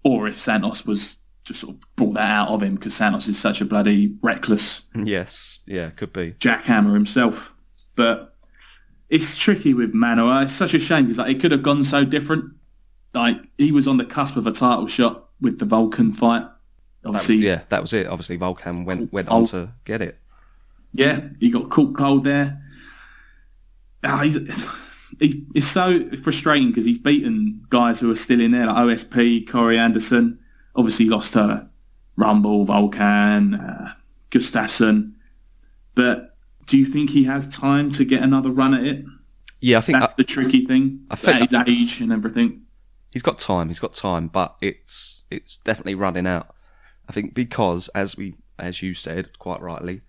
or 0.04 0.28
if 0.28 0.36
Santos 0.36 0.84
was 0.86 1.18
just 1.44 1.60
sort 1.60 1.74
of 1.76 1.80
brought 1.96 2.14
that 2.14 2.30
out 2.30 2.48
of 2.48 2.62
him 2.62 2.74
because 2.74 2.94
Santos 2.94 3.28
is 3.28 3.38
such 3.38 3.60
a 3.60 3.64
bloody 3.64 4.16
reckless 4.22 4.82
Yes, 4.96 5.60
yeah, 5.66 5.90
could 5.90 6.12
be. 6.12 6.32
jackhammer 6.32 6.92
himself. 6.94 7.54
But 7.94 8.34
it's 9.10 9.36
tricky 9.36 9.72
with 9.74 9.92
Manuwa. 9.94 10.42
It's 10.44 10.52
such 10.52 10.74
a 10.74 10.78
shame 10.80 11.04
because 11.04 11.18
like, 11.18 11.30
it 11.36 11.40
could 11.40 11.52
have 11.52 11.62
gone 11.62 11.84
so 11.84 12.04
different. 12.04 12.52
Like 13.14 13.38
he 13.58 13.70
was 13.72 13.86
on 13.88 13.96
the 13.96 14.04
cusp 14.04 14.36
of 14.36 14.46
a 14.46 14.52
title 14.52 14.86
shot 14.88 15.28
with 15.40 15.58
the 15.58 15.64
Volkan 15.66 16.14
fight. 16.14 16.40
That- 17.02 17.08
Obviously, 17.10 17.36
yeah, 17.36 17.62
that 17.68 17.80
was 17.80 17.92
it. 17.92 18.08
Obviously, 18.08 18.36
Volkan 18.38 18.84
went 18.84 19.12
went 19.12 19.28
on 19.28 19.46
to 19.46 19.72
get 19.84 20.02
it. 20.02 20.18
yeah, 20.92 21.20
he 21.38 21.50
got 21.50 21.70
caught 21.70 21.96
cold 21.96 22.24
there. 22.24 22.60
Ah, 24.02 24.20
he's, 24.22 24.36
he, 25.20 25.46
it's 25.54 25.66
so 25.66 26.08
frustrating 26.16 26.68
because 26.68 26.84
he's 26.84 26.98
beaten 26.98 27.64
guys 27.68 28.00
who 28.00 28.10
are 28.10 28.16
still 28.16 28.40
in 28.40 28.50
there, 28.50 28.66
like 28.66 28.76
OSP, 28.76 29.48
Corey 29.48 29.78
Anderson. 29.78 30.38
Obviously, 30.74 31.06
lost 31.08 31.32
to 31.34 31.68
Rumble, 32.16 32.66
Volkan, 32.66 33.58
uh, 33.58 33.92
Gustafsson. 34.30 35.12
But 35.94 36.36
do 36.66 36.76
you 36.78 36.84
think 36.84 37.10
he 37.10 37.24
has 37.24 37.48
time 37.48 37.90
to 37.92 38.04
get 38.04 38.22
another 38.22 38.50
run 38.50 38.74
at 38.74 38.84
it? 38.84 39.04
Yeah, 39.60 39.78
I 39.78 39.80
think 39.80 39.98
That's 40.00 40.14
the 40.14 40.24
tricky 40.24 40.66
thing. 40.66 41.00
I 41.10 41.16
think- 41.16 41.36
at 41.36 41.42
his 41.42 41.54
age 41.66 42.00
and 42.00 42.12
everything. 42.12 42.62
he's 43.12 43.22
got 43.22 43.38
time. 43.38 43.68
He's 43.68 43.80
got 43.80 43.94
time, 43.94 44.28
but 44.28 44.56
it's 44.60 45.24
it's 45.30 45.56
definitely 45.58 45.94
running 45.94 46.26
out. 46.26 46.54
I 47.08 47.12
think 47.12 47.34
because 47.34 47.88
as 47.94 48.16
we 48.16 48.34
as 48.58 48.82
you 48.82 48.94
said 48.94 49.38
quite 49.38 49.60
rightly, 49.60 50.02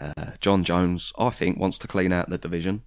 uh, 0.00 0.32
Jon 0.40 0.64
Jones 0.64 1.12
I 1.18 1.30
think 1.30 1.58
wants 1.58 1.78
to 1.80 1.88
clean 1.88 2.12
out 2.12 2.30
the 2.30 2.38
division. 2.38 2.82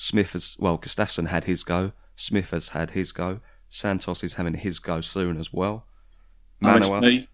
Smith 0.00 0.32
has 0.32 0.56
well, 0.60 0.78
Gustafsson 0.78 1.26
had 1.26 1.42
his 1.44 1.64
go. 1.64 1.90
Smith 2.14 2.50
has 2.50 2.68
had 2.68 2.92
his 2.92 3.10
go. 3.10 3.40
Santos 3.68 4.22
is 4.22 4.34
having 4.34 4.54
his 4.54 4.78
go 4.78 5.00
soon 5.00 5.36
as 5.36 5.52
well. 5.52 5.86
Oh, 6.62 6.66
Manuwa, 6.68 7.02
OSP, 7.02 7.26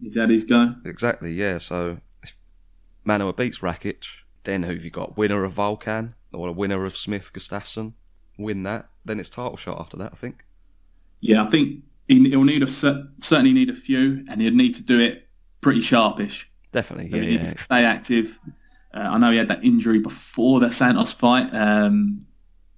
he's 0.00 0.16
had 0.16 0.30
his 0.30 0.44
go. 0.44 0.74
exactly, 0.86 1.32
yeah. 1.32 1.58
So 1.58 1.98
if 2.22 2.34
Manuwa 3.06 3.36
beats 3.36 3.58
Rakic, 3.58 4.06
then 4.44 4.62
who 4.62 4.72
have 4.72 4.82
you 4.82 4.90
got? 4.90 5.18
Winner 5.18 5.44
of 5.44 5.52
Volkan 5.52 6.14
or 6.32 6.48
a 6.48 6.52
winner 6.52 6.86
of 6.86 6.96
Smith 6.96 7.30
Gustafsson? 7.34 7.92
Win 8.38 8.62
that, 8.62 8.88
then 9.04 9.20
it's 9.20 9.28
title 9.28 9.58
shot 9.58 9.78
after 9.78 9.98
that. 9.98 10.12
I 10.14 10.16
think. 10.16 10.46
Yeah, 11.20 11.42
I 11.42 11.46
think 11.48 11.82
he, 12.08 12.26
he'll 12.30 12.42
need 12.42 12.62
a 12.62 12.66
certainly 12.66 13.52
need 13.52 13.68
a 13.68 13.74
few, 13.74 14.24
and 14.30 14.40
he'd 14.40 14.54
need 14.54 14.74
to 14.76 14.82
do 14.82 14.98
it 14.98 15.28
pretty 15.60 15.82
sharpish. 15.82 16.50
Definitely, 16.72 17.10
So 17.10 17.16
yeah, 17.16 17.22
he 17.22 17.32
yeah. 17.34 17.42
to 17.42 17.58
stay 17.58 17.84
active. 17.84 18.40
Uh, 18.94 19.08
I 19.12 19.18
know 19.18 19.30
he 19.30 19.36
had 19.36 19.48
that 19.48 19.64
injury 19.64 19.98
before 19.98 20.60
the 20.60 20.70
Santos 20.70 21.12
fight. 21.12 21.52
Um, 21.54 22.26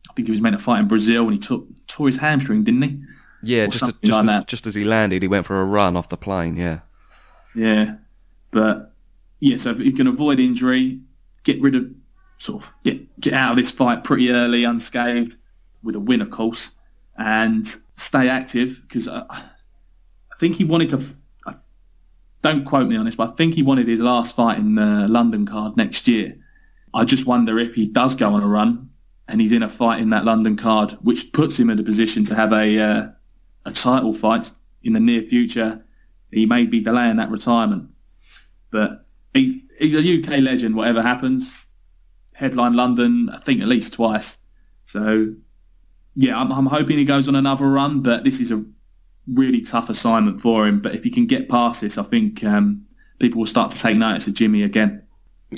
I 0.08 0.12
think 0.14 0.26
he 0.26 0.32
was 0.32 0.40
meant 0.40 0.56
to 0.56 0.62
fight 0.62 0.80
in 0.80 0.88
Brazil, 0.88 1.24
and 1.24 1.32
he 1.32 1.38
took 1.38 1.66
tore 1.86 2.08
his 2.08 2.16
hamstring, 2.16 2.64
didn't 2.64 2.82
he? 2.82 3.00
Yeah, 3.42 3.66
just, 3.66 3.78
something 3.78 3.98
just, 4.02 4.12
like 4.12 4.20
as, 4.20 4.26
that. 4.26 4.46
just 4.46 4.66
as 4.66 4.74
he 4.74 4.84
landed, 4.84 5.22
he 5.22 5.28
went 5.28 5.46
for 5.46 5.60
a 5.60 5.64
run 5.64 5.96
off 5.96 6.08
the 6.08 6.16
plane. 6.16 6.56
Yeah, 6.56 6.80
Yeah, 7.54 7.96
but 8.50 8.92
yeah, 9.40 9.56
so 9.56 9.70
if 9.70 9.80
you 9.80 9.92
can 9.92 10.06
avoid 10.06 10.40
injury, 10.40 11.00
get 11.44 11.60
rid 11.60 11.74
of 11.74 11.90
sort 12.38 12.62
of 12.62 12.72
get 12.84 13.20
get 13.20 13.32
out 13.32 13.52
of 13.52 13.56
this 13.56 13.70
fight 13.70 14.04
pretty 14.04 14.30
early, 14.30 14.64
unscathed, 14.64 15.36
with 15.82 15.94
a 15.94 16.00
win, 16.00 16.20
of 16.20 16.30
course, 16.30 16.72
and 17.18 17.66
stay 17.94 18.28
active 18.28 18.82
because 18.82 19.08
I, 19.08 19.24
I 19.30 20.36
think 20.38 20.56
he 20.56 20.64
wanted 20.64 20.88
to. 20.90 21.02
Don't 22.42 22.64
quote 22.64 22.88
me 22.88 22.96
on 22.96 23.04
this, 23.04 23.16
but 23.16 23.30
I 23.30 23.32
think 23.32 23.54
he 23.54 23.62
wanted 23.62 23.86
his 23.86 24.00
last 24.00 24.34
fight 24.34 24.58
in 24.58 24.74
the 24.74 25.06
London 25.08 25.44
card 25.44 25.76
next 25.76 26.08
year. 26.08 26.38
I 26.94 27.04
just 27.04 27.26
wonder 27.26 27.58
if 27.58 27.74
he 27.74 27.86
does 27.86 28.14
go 28.16 28.32
on 28.32 28.42
a 28.42 28.48
run 28.48 28.90
and 29.28 29.40
he's 29.40 29.52
in 29.52 29.62
a 29.62 29.68
fight 29.68 30.00
in 30.00 30.10
that 30.10 30.24
London 30.24 30.56
card, 30.56 30.92
which 31.02 31.32
puts 31.32 31.58
him 31.58 31.70
in 31.70 31.78
a 31.78 31.82
position 31.82 32.24
to 32.24 32.34
have 32.34 32.52
a 32.52 32.78
uh, 32.78 33.08
a 33.66 33.72
title 33.72 34.12
fight 34.12 34.52
in 34.82 34.94
the 34.94 35.00
near 35.00 35.22
future. 35.22 35.84
He 36.32 36.46
may 36.46 36.64
be 36.66 36.80
delaying 36.80 37.16
that 37.16 37.30
retirement, 37.30 37.90
but 38.70 39.06
he's 39.34 39.66
he's 39.78 39.94
a 39.94 40.18
UK 40.18 40.40
legend. 40.40 40.74
Whatever 40.74 41.02
happens, 41.02 41.68
headline 42.34 42.74
London, 42.74 43.28
I 43.32 43.38
think 43.38 43.60
at 43.60 43.68
least 43.68 43.92
twice. 43.92 44.38
So 44.84 45.34
yeah, 46.14 46.40
I'm, 46.40 46.50
I'm 46.50 46.66
hoping 46.66 46.98
he 46.98 47.04
goes 47.04 47.28
on 47.28 47.34
another 47.34 47.66
run, 47.66 48.02
but 48.02 48.24
this 48.24 48.40
is 48.40 48.50
a 48.50 48.64
really 49.34 49.60
tough 49.60 49.90
assignment 49.90 50.40
for 50.40 50.66
him. 50.66 50.80
But 50.80 50.94
if 50.94 51.04
he 51.04 51.10
can 51.10 51.26
get 51.26 51.48
past 51.48 51.80
this, 51.80 51.98
I 51.98 52.02
think 52.02 52.42
um, 52.44 52.84
people 53.18 53.38
will 53.40 53.46
start 53.46 53.70
to 53.72 53.80
take 53.80 53.96
notice 53.96 54.26
of 54.26 54.34
Jimmy 54.34 54.62
again. 54.62 55.02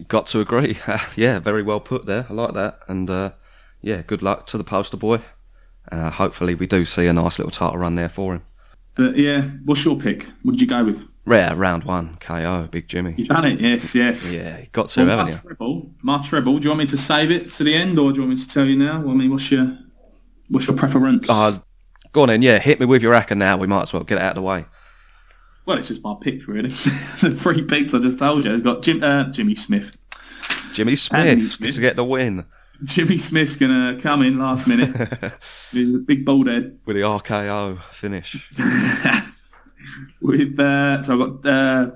got 0.08 0.26
to 0.26 0.40
agree. 0.40 0.76
yeah, 1.16 1.38
very 1.38 1.62
well 1.62 1.80
put 1.80 2.06
there. 2.06 2.26
I 2.28 2.32
like 2.32 2.54
that. 2.54 2.80
And 2.88 3.08
uh, 3.10 3.32
yeah, 3.80 4.02
good 4.02 4.22
luck 4.22 4.46
to 4.48 4.58
the 4.58 4.64
poster 4.64 4.96
boy. 4.96 5.20
Uh, 5.90 6.10
hopefully, 6.10 6.54
we 6.54 6.66
do 6.66 6.84
see 6.84 7.06
a 7.06 7.12
nice 7.12 7.38
little 7.38 7.50
title 7.50 7.78
run 7.78 7.96
there 7.96 8.08
for 8.08 8.34
him. 8.34 8.42
But 8.94 9.16
yeah, 9.16 9.42
what's 9.64 9.84
your 9.84 9.96
pick? 9.98 10.24
What 10.42 10.52
did 10.52 10.60
you 10.60 10.66
go 10.66 10.84
with? 10.84 11.08
Rare 11.24 11.54
round 11.54 11.84
one 11.84 12.16
KO, 12.20 12.68
Big 12.70 12.88
Jimmy. 12.88 13.14
You've 13.16 13.28
done 13.28 13.44
it, 13.44 13.60
yes, 13.60 13.94
yes. 13.94 14.34
Yeah, 14.34 14.60
got 14.72 14.88
to, 14.90 15.00
Well, 15.06 15.08
haven't 15.18 15.24
my 15.26 15.30
you? 15.30 15.38
treble, 15.56 15.90
my 16.02 16.18
treble. 16.18 16.58
Do 16.58 16.64
you 16.64 16.70
want 16.70 16.80
me 16.80 16.86
to 16.86 16.96
save 16.96 17.30
it 17.30 17.50
to 17.52 17.64
the 17.64 17.72
end, 17.74 17.98
or 17.98 18.10
do 18.12 18.16
you 18.16 18.22
want 18.26 18.38
me 18.38 18.44
to 18.44 18.48
tell 18.48 18.66
you 18.66 18.76
now? 18.76 18.96
I 19.08 19.14
mean, 19.14 19.30
what's 19.30 19.50
your 19.50 19.78
what's 20.48 20.66
your 20.66 20.76
preference? 20.76 21.26
Uh, 21.28 21.58
go 22.12 22.22
on 22.22 22.28
then, 22.28 22.42
yeah, 22.42 22.58
hit 22.58 22.80
me 22.80 22.86
with 22.86 23.02
your 23.02 23.14
acca 23.14 23.36
now. 23.36 23.56
We 23.56 23.66
might 23.66 23.82
as 23.82 23.92
well 23.92 24.04
get 24.04 24.18
it 24.18 24.22
out 24.22 24.30
of 24.30 24.36
the 24.36 24.42
way. 24.42 24.66
well, 25.66 25.78
it's 25.78 25.88
just 25.88 26.02
my 26.02 26.14
picks, 26.20 26.46
really. 26.48 26.68
the 27.20 27.36
three 27.36 27.62
picks 27.62 27.94
I 27.94 27.98
just 27.98 28.18
told 28.18 28.44
you. 28.44 28.54
I've 28.54 28.62
got 28.62 28.82
Jim, 28.82 29.02
uh, 29.02 29.24
Jimmy 29.30 29.54
Smith. 29.54 29.96
Jimmy 30.72 30.96
Smith, 30.96 31.52
Smith. 31.52 31.74
to 31.74 31.80
get 31.80 31.96
the 31.96 32.04
win 32.04 32.46
Jimmy 32.84 33.16
Smith's 33.16 33.56
gonna 33.56 33.98
come 34.00 34.22
in 34.22 34.38
last 34.38 34.66
minute 34.66 34.92
with 35.72 35.94
a 35.94 36.04
big 36.04 36.24
bald 36.24 36.48
head. 36.48 36.78
with 36.84 36.96
the 36.96 37.02
RKO 37.02 37.80
finish. 37.92 38.34
with 40.20 40.58
uh, 40.58 41.02
so 41.02 41.12
I've 41.14 41.42
got 41.42 41.46
uh, 41.46 41.90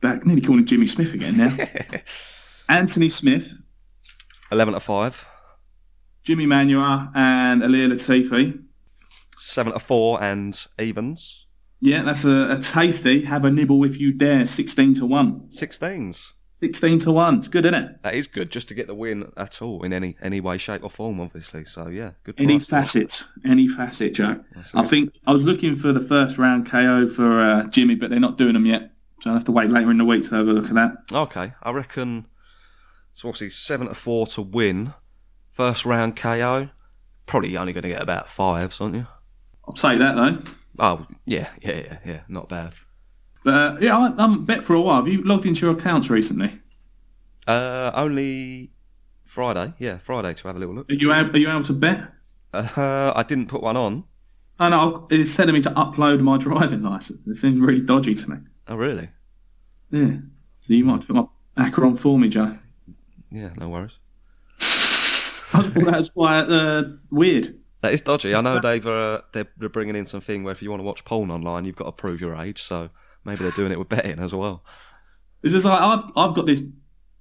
back 0.00 0.26
nearly 0.26 0.42
calling 0.42 0.66
Jimmy 0.66 0.86
Smith 0.86 1.14
again 1.14 1.36
now. 1.36 1.56
Anthony 2.68 3.08
Smith, 3.08 3.50
11 4.52 4.74
to 4.74 4.80
5, 4.80 5.26
Jimmy 6.24 6.46
Manuwa, 6.46 7.10
and 7.14 7.62
Ilir 7.62 7.90
Latifi. 7.90 8.62
7 9.38 9.72
to 9.72 9.78
4, 9.78 10.22
and 10.22 10.66
evens. 10.78 11.46
Yeah, 11.80 12.02
that's 12.02 12.24
a, 12.24 12.56
a 12.56 12.58
tasty. 12.60 13.22
Have 13.22 13.44
a 13.44 13.50
nibble 13.50 13.84
if 13.84 14.00
you 14.00 14.12
dare. 14.12 14.46
Sixteen 14.46 14.94
to 14.94 15.06
one. 15.06 15.48
16s. 15.48 16.32
Sixteen 16.56 16.98
to 17.00 17.12
one. 17.12 17.38
It's 17.38 17.46
good, 17.46 17.64
isn't 17.66 17.74
it? 17.82 18.02
That 18.02 18.14
is 18.14 18.26
good, 18.26 18.50
just 18.50 18.66
to 18.68 18.74
get 18.74 18.88
the 18.88 18.94
win 18.96 19.30
at 19.36 19.62
all 19.62 19.84
in 19.84 19.92
any 19.92 20.16
any 20.20 20.40
way, 20.40 20.58
shape, 20.58 20.82
or 20.82 20.90
form, 20.90 21.20
obviously. 21.20 21.64
So 21.64 21.86
yeah, 21.86 22.12
good. 22.24 22.34
Any 22.38 22.58
facet, 22.58 23.22
any 23.44 23.68
facet, 23.68 24.14
Joe. 24.14 24.42
I 24.74 24.82
think 24.82 25.12
I 25.26 25.32
was 25.32 25.44
looking 25.44 25.76
for 25.76 25.92
the 25.92 26.00
first 26.00 26.36
round 26.36 26.68
KO 26.68 27.06
for 27.06 27.40
uh, 27.40 27.68
Jimmy, 27.68 27.94
but 27.94 28.10
they're 28.10 28.18
not 28.18 28.38
doing 28.38 28.54
them 28.54 28.66
yet. 28.66 28.90
So 29.20 29.30
I'll 29.30 29.36
have 29.36 29.44
to 29.44 29.52
wait 29.52 29.70
later 29.70 29.90
in 29.92 29.98
the 29.98 30.04
week 30.04 30.24
to 30.28 30.34
have 30.34 30.48
a 30.48 30.52
look 30.52 30.66
at 30.66 30.74
that. 30.74 30.96
Okay, 31.12 31.52
I 31.62 31.70
reckon. 31.70 32.26
So 33.14 33.28
obviously 33.28 33.50
seven 33.50 33.86
to 33.86 33.94
four 33.94 34.26
to 34.28 34.42
win. 34.42 34.94
First 35.52 35.84
round 35.84 36.16
KO. 36.16 36.70
Probably 37.26 37.56
only 37.56 37.72
going 37.72 37.82
to 37.82 37.88
get 37.90 38.02
about 38.02 38.28
fives, 38.28 38.80
aren't 38.80 38.94
you? 38.96 39.06
I'll 39.68 39.76
say 39.76 39.98
that 39.98 40.16
though. 40.16 40.38
Oh 40.78 41.06
yeah, 41.26 41.48
yeah, 41.60 41.76
yeah, 41.76 41.98
yeah. 42.04 42.20
Not 42.28 42.48
bad. 42.48 42.72
But 43.44 43.54
uh, 43.54 43.76
yeah, 43.80 43.98
I, 43.98 44.14
I'm 44.18 44.46
bet 44.46 44.64
for 44.64 44.74
a 44.74 44.80
while. 44.80 44.96
Have 44.96 45.08
you 45.08 45.22
logged 45.22 45.44
into 45.44 45.66
your 45.66 45.76
accounts 45.76 46.08
recently? 46.08 46.58
Uh, 47.46 47.90
only 47.94 48.70
Friday. 49.24 49.74
Yeah, 49.78 49.98
Friday 49.98 50.32
to 50.34 50.48
have 50.48 50.56
a 50.56 50.58
little 50.58 50.74
look. 50.74 50.90
Are 50.90 50.94
you 50.94 51.12
able, 51.12 51.36
are 51.36 51.38
you 51.38 51.50
able 51.50 51.62
to 51.64 51.72
bet? 51.74 52.12
Uh, 52.52 53.12
I 53.14 53.22
didn't 53.24 53.46
put 53.46 53.62
one 53.62 53.76
on. 53.76 54.04
I 54.58 54.70
know 54.70 55.06
it's 55.10 55.36
telling 55.36 55.54
me 55.54 55.60
to 55.62 55.70
upload 55.70 56.20
my 56.20 56.38
driving 56.38 56.82
license. 56.82 57.26
It 57.28 57.36
seems 57.36 57.60
really 57.60 57.82
dodgy 57.82 58.14
to 58.14 58.30
me. 58.30 58.38
Oh 58.68 58.76
really? 58.76 59.08
Yeah. 59.90 60.16
So 60.62 60.72
you 60.72 60.84
might 60.84 60.92
have 60.92 61.00
to 61.02 61.06
put 61.12 61.28
my 61.56 61.68
acca 61.70 61.86
on 61.86 61.94
for 61.94 62.18
me, 62.18 62.28
Joe. 62.28 62.58
Yeah, 63.30 63.50
no 63.58 63.68
worries. 63.68 63.92
I 64.60 65.62
thought 65.62 65.84
that 65.84 65.96
was 65.98 66.10
quite 66.10 66.46
uh, 66.48 66.84
weird. 67.10 67.57
That 67.80 67.92
is 67.92 68.00
dodgy. 68.00 68.34
I 68.34 68.40
know 68.40 68.60
they've 68.60 68.86
uh, 68.86 69.22
they're 69.32 69.46
they're 69.56 69.68
bringing 69.68 69.94
in 69.96 70.06
something 70.06 70.42
where 70.42 70.52
if 70.52 70.62
you 70.62 70.70
want 70.70 70.80
to 70.80 70.84
watch 70.84 71.04
porn 71.04 71.30
online, 71.30 71.64
you've 71.64 71.76
got 71.76 71.84
to 71.84 71.92
prove 71.92 72.20
your 72.20 72.34
age. 72.34 72.62
So 72.62 72.90
maybe 73.24 73.38
they're 73.38 73.50
doing 73.52 73.72
it 73.72 73.78
with 73.78 73.88
betting 73.88 74.18
as 74.18 74.34
well. 74.34 74.64
It's 75.42 75.52
just 75.52 75.64
like 75.64 75.80
I've 75.80 76.04
I've 76.16 76.34
got 76.34 76.46
this 76.46 76.62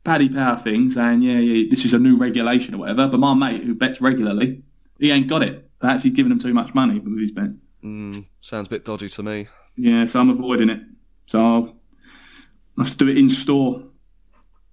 Paddy 0.03 0.29
Power 0.29 0.55
thing 0.57 0.89
saying, 0.89 1.21
yeah, 1.21 1.37
yeah, 1.37 1.67
this 1.69 1.85
is 1.85 1.93
a 1.93 1.99
new 1.99 2.17
regulation 2.17 2.73
or 2.73 2.79
whatever. 2.79 3.07
But 3.07 3.19
my 3.19 3.33
mate 3.33 3.63
who 3.63 3.75
bets 3.75 4.01
regularly, 4.01 4.63
he 4.99 5.11
ain't 5.11 5.27
got 5.27 5.43
it. 5.43 5.69
Perhaps 5.79 6.03
he's 6.03 6.13
giving 6.13 6.31
him 6.31 6.39
too 6.39 6.53
much 6.53 6.73
money 6.73 6.97
with 6.97 7.19
his 7.19 7.31
bets. 7.31 7.57
Mm, 7.83 8.25
sounds 8.41 8.67
a 8.67 8.69
bit 8.69 8.83
dodgy 8.83 9.09
to 9.09 9.21
me. 9.21 9.47
Yeah, 9.75 10.05
so 10.05 10.19
I'm 10.19 10.29
avoiding 10.31 10.69
it. 10.69 10.81
So 11.27 11.39
I'll 11.39 12.83
have 12.83 12.89
to 12.89 12.97
do 12.97 13.07
it 13.09 13.17
in 13.17 13.29
store. 13.29 13.83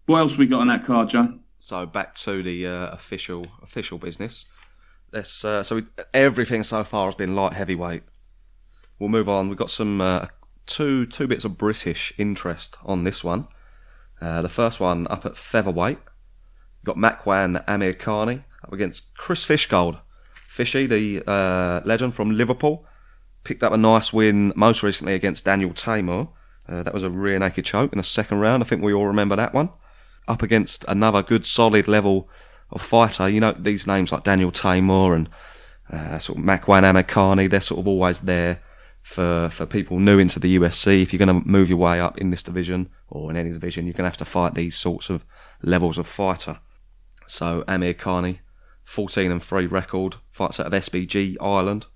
What 0.07 0.19
else 0.19 0.39
we 0.39 0.47
got 0.47 0.61
on 0.61 0.69
that 0.69 0.85
card, 0.85 1.11
John? 1.11 1.41
So 1.59 1.85
back 1.85 2.15
to 2.17 2.43
the 2.43 2.67
uh, 2.67 2.91
official 2.91 3.47
official 3.63 3.99
business. 3.99 4.47
Let's 5.15 5.45
uh, 5.45 5.63
so 5.63 5.77
we, 5.77 5.85
everything 6.13 6.65
so 6.65 6.83
far 6.83 7.07
has 7.07 7.15
been 7.15 7.37
light 7.37 7.53
heavyweight. 7.53 8.03
We'll 8.99 9.11
move 9.11 9.29
on. 9.29 9.49
We've 9.49 9.57
got 9.57 9.71
some 9.71 10.01
uh, 10.01 10.27
two 10.67 11.07
two 11.07 11.29
bits 11.29 11.45
of 11.45 11.57
British 11.57 12.13
interest 12.19 12.77
on 12.85 13.05
this 13.05 13.23
one. 13.23 13.47
Uh, 14.21 14.43
the 14.43 14.49
first 14.49 14.81
one 14.81 15.07
up 15.09 15.25
at 15.25 15.37
featherweight. 15.37 15.99
We've 15.99 16.95
got 16.95 16.97
Makwan 16.97 17.65
Amirkhani 17.67 18.43
up 18.65 18.73
against 18.73 19.15
Chris 19.15 19.47
Fishgold. 19.47 20.01
Fishy, 20.49 20.87
the 20.87 21.23
uh, 21.31 21.81
legend 21.85 22.15
from 22.15 22.33
Liverpool, 22.33 22.85
picked 23.45 23.63
up 23.63 23.73
a 23.73 23.77
nice 23.77 24.13
win 24.13 24.53
most 24.57 24.83
recently 24.83 25.15
against 25.15 25.45
Daniel 25.45 25.71
Teymur. 25.71 26.29
Uh, 26.69 26.83
that 26.83 26.95
was 26.95 27.05
a 27.05 27.11
rear 27.11 27.39
naked 27.39 27.65
choke 27.65 27.93
in 27.93 27.99
the 27.99 28.05
second 28.05 28.41
round. 28.41 28.65
I 28.65 28.67
think 28.67 28.83
we 28.83 28.93
all 28.93 29.07
remember 29.07 29.37
that 29.37 29.55
one 29.55 29.71
up 30.27 30.43
against 30.43 30.85
another 30.89 31.23
good 31.23 31.45
solid 31.45 31.87
level 31.87 32.29
of 32.75 32.83
fighter. 32.83 33.29
You 33.29 33.41
know, 33.41 33.53
these 33.53 33.87
names 33.87 34.13
like 34.13 34.25
Daniel 34.25 34.51
Teymur 34.51 35.15
and 35.17 35.29
uh, 35.91 36.19
sort 36.19 36.39
of 36.39 36.45
Makwan 36.45 36.83
Amirkhani, 36.83 37.51
they're 37.51 37.61
sort 37.61 37.81
of 37.81 37.89
always 37.89 38.21
there 38.21 38.61
for, 39.03 39.51
for 39.51 39.67
people 39.67 39.99
new 39.99 40.19
into 40.19 40.41
the 40.41 40.59
UFC. 40.59 41.03
If 41.03 41.13
you're 41.13 41.25
going 41.25 41.43
to 41.43 41.49
move 41.49 41.69
your 41.69 41.79
way 41.79 42.01
up 42.01 42.19
in 42.19 42.31
this 42.31 42.43
division 42.43 42.89
or 43.09 43.31
in 43.31 43.37
any 43.37 43.53
division, 43.53 43.87
you're 43.87 43.93
going 43.93 44.05
to 44.05 44.11
have 44.11 44.17
to 44.17 44.25
fight 44.25 44.55
these 44.55 44.77
sorts 44.77 45.11
of 45.11 45.25
levels 45.63 45.99
of 45.99 46.07
fighter. 46.07 46.59
So 47.27 47.65
Amirkhani, 47.69 48.39
14 48.85 49.31
and 49.31 49.43
3 49.43 49.67
record, 49.67 50.17
fights 50.31 50.59
out 50.59 50.67
of 50.67 50.73
SBG 50.73 51.37
Ireland, 51.41 51.87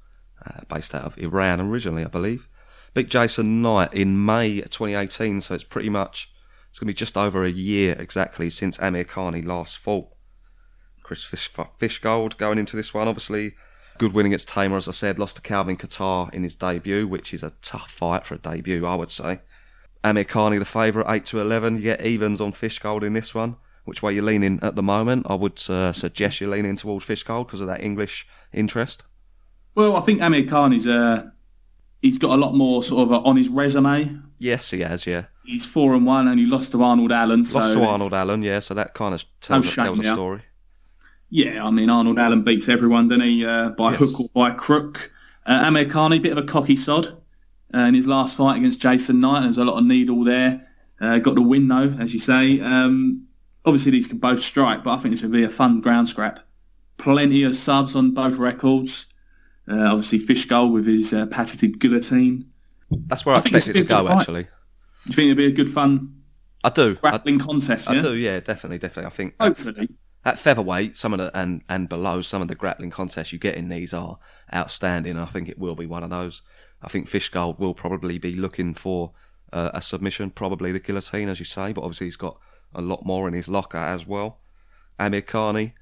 uh, 0.47 0.61
based 0.69 0.95
out 0.95 1.05
of 1.05 1.19
Iran 1.19 1.61
originally, 1.61 2.05
I 2.05 2.09
believe. 2.09 2.49
Beat 2.95 3.09
Jason 3.09 3.63
Knight 3.63 3.93
in 3.93 4.25
May 4.25 4.61
2018, 4.61 5.41
so 5.41 5.55
it's 5.55 5.65
pretty 5.65 5.91
much 5.91 6.31
it's 6.71 6.79
going 6.79 6.87
to 6.87 6.93
be 6.93 6.95
just 6.95 7.17
over 7.17 7.45
a 7.45 7.51
year 7.51 7.97
exactly 7.99 8.51
since 8.51 8.77
Amirkhani 8.79 9.45
last 9.45 9.79
fought. 9.79 10.09
Chris 11.09 11.25
Fish, 11.25 11.51
Fishgold 11.81 12.37
going 12.37 12.59
into 12.59 12.77
this 12.77 12.93
one, 12.93 13.09
obviously 13.09 13.55
good 13.97 14.13
win 14.13 14.27
against 14.27 14.51
Teymur, 14.51 14.77
as 14.77 14.87
I 14.87 14.93
said, 14.93 15.19
lost 15.19 15.37
to 15.37 15.43
Calvin 15.43 15.79
Kattar 15.79 16.33
in 16.35 16.43
his 16.43 16.55
debut, 16.55 17.09
which 17.09 17.33
is 17.33 17.43
a 17.43 17.53
tough 17.63 17.91
fight 17.91 18.27
for 18.27 18.35
a 18.35 18.39
debut, 18.39 18.85
I 18.85 18.95
would 18.95 19.09
say. 19.11 19.41
Amirkhani 20.05 20.59
the 20.59 20.67
favourite, 20.67 21.11
8 21.11 21.25
to 21.25 21.41
11. 21.41 21.77
You 21.77 21.83
get 21.83 22.05
evens 22.05 22.43
on 22.43 22.53
Fishgold 22.53 23.03
in 23.03 23.15
this 23.15 23.35
one. 23.35 23.57
Which 23.87 24.03
way 24.03 24.13
you're 24.13 24.23
leaning 24.23 24.59
at 24.61 24.77
the 24.77 24.83
moment? 24.83 25.27
I 25.31 25.35
would 25.35 25.59
uh, 25.71 25.95
suggest 25.95 26.43
you're 26.43 26.51
leaning 26.51 26.77
towards 26.77 27.07
Fishgold 27.07 27.47
because 27.47 27.63
of 27.63 27.69
that 27.69 27.83
English 27.83 28.29
interest. 28.53 29.03
Well, 29.75 29.97
I 29.97 30.01
think 30.01 30.21
Amir 30.21 30.45
is 30.75 30.87
uh, 30.87 31.31
he's 32.03 32.19
got 32.19 32.37
a 32.37 32.41
lot 32.41 32.53
more 32.55 32.83
sort 32.83 33.05
of 33.05 33.13
uh, 33.13 33.27
on 33.27 33.39
his 33.39 33.49
resume. 33.49 34.21
Yes, 34.39 34.71
he 34.71 34.81
has, 34.81 35.07
yeah. 35.07 35.25
He's 35.47 35.65
four 35.65 35.95
and 35.95 36.05
one, 36.05 36.29
and 36.29 36.39
he 36.39 36.45
lost 36.45 36.73
to 36.73 36.83
Arnold 36.83 37.13
Allen. 37.13 37.47
So 37.47 37.61
Lost 37.61 37.73
to 37.73 37.83
Arnold 37.83 38.13
Allen, 38.13 38.43
yeah, 38.43 38.61
so 38.61 38.75
that 38.75 38.93
kind 38.93 39.15
of 39.15 39.25
tells, 39.41 39.65
shame, 39.71 39.87
tells 39.87 40.01
a 40.01 40.03
yeah. 40.03 40.13
story. 40.13 40.43
Yeah, 41.31 41.65
I 41.65 41.71
mean 41.71 41.91
Arnold 41.91 42.19
Allen 42.19 42.43
beats 42.43 42.69
everyone, 42.69 43.09
doesn't 43.09 43.23
he? 43.25 43.45
Uh, 43.45 43.71
by 43.71 43.91
Yes. 43.91 43.99
hook 44.01 44.21
or 44.21 44.29
by 44.35 44.51
crook. 44.53 45.11
Uh, 45.47 45.65
Amirkhani, 45.71 46.23
bit 46.23 46.33
of 46.33 46.39
a 46.39 46.43
cocky 46.43 46.77
sod. 46.77 47.21
Uh, 47.75 47.81
in 47.81 47.95
his 47.95 48.07
last 48.07 48.37
fight 48.37 48.57
against 48.57 48.81
Jason 48.81 49.21
Knight, 49.21 49.43
there's 49.43 49.59
a 49.59 49.65
lot 49.65 49.79
of 49.79 49.85
needle 49.85 50.25
there. 50.25 50.67
Uh, 51.01 51.19
got 51.19 51.35
the 51.35 51.43
win 51.43 51.69
though, 51.69 51.95
as 52.01 52.13
you 52.15 52.19
say. 52.19 52.61
Um, 52.61 53.27
obviously 53.67 53.93
these 53.93 54.09
can 54.09 54.19
both 54.19 54.43
strike, 54.43 54.83
but 54.83 54.93
I 54.95 54.97
think 54.97 55.15
this 55.15 55.23
will 55.23 55.31
be 55.31 55.45
a 55.45 55.49
fun 55.51 55.81
ground 55.83 56.09
scrap. 56.09 56.41
Plenty 56.97 57.43
of 57.45 57.55
subs 57.55 57.95
on 57.95 58.13
both 58.15 58.37
records. 58.37 59.07
Uh, 59.71 59.81
obviously 59.93 60.19
Fishgold 60.19 60.73
with 60.73 60.87
his 60.87 61.13
uh, 61.13 61.27
patented 61.27 61.79
guillotine. 61.79 62.51
That's 63.07 63.27
where 63.27 63.35
I, 63.35 63.39
I 63.39 63.41
think 63.43 63.57
expect 63.57 63.77
it 63.77 63.83
to 63.83 63.87
go, 63.87 64.07
fight. 64.07 64.21
actually. 64.21 64.43
Do 64.45 64.49
you 65.09 65.15
think 65.15 65.31
it'll 65.31 65.37
be 65.37 65.47
a 65.47 65.53
good 65.53 65.69
fun 65.71 66.15
I 66.65 66.71
do. 66.71 66.97
I, 67.05 67.11
grappling 67.11 67.39
contest? 67.39 67.89
I 67.91 67.95
Yeah, 67.97 68.03
do, 68.03 68.15
yeah, 68.15 68.41
definitely, 68.41 68.79
definitely. 68.79 69.07
I 69.07 69.11
think 69.11 69.35
hopefully. 69.39 69.89
At 70.25 70.39
featherweight, 70.39 70.97
some 70.97 71.13
of 71.13 71.19
the 71.19 71.31
and 71.39 71.63
and 71.69 71.89
below, 71.89 72.23
some 72.23 72.43
of 72.43 72.49
the 72.49 72.55
grappling 72.55 72.91
contests 72.91 73.33
you 73.33 73.39
get 73.39 73.55
in 73.55 73.69
these 73.69 73.95
are 73.95 74.19
outstanding. 74.53 75.19
I 75.19 75.27
think 75.27 75.49
it 75.49 75.59
will 75.59 75.77
be 75.77 75.87
one 75.87 76.03
of 76.03 76.11
those. 76.11 76.43
I 76.83 76.89
think 76.89 77.09
Fishgold 77.09 77.59
will 77.59 77.75
probably 77.75 78.19
be 78.19 78.35
looking 78.35 78.75
for 78.75 79.13
uh, 79.53 79.71
a 79.75 79.83
submission, 79.83 80.31
probably 80.31 80.73
the 80.73 80.81
guillotine, 80.81 81.29
as 81.29 81.39
you 81.39 81.45
say, 81.45 81.73
but 81.73 81.83
obviously 81.83 82.07
he's 82.07 82.17
got 82.17 82.39
a 82.75 82.81
lot 82.81 83.05
more 83.05 83.27
in 83.27 83.35
his 83.35 83.49
locker 83.49 83.79
as 83.79 84.07
well. 84.07 84.39
Amirkhani, 84.99 85.73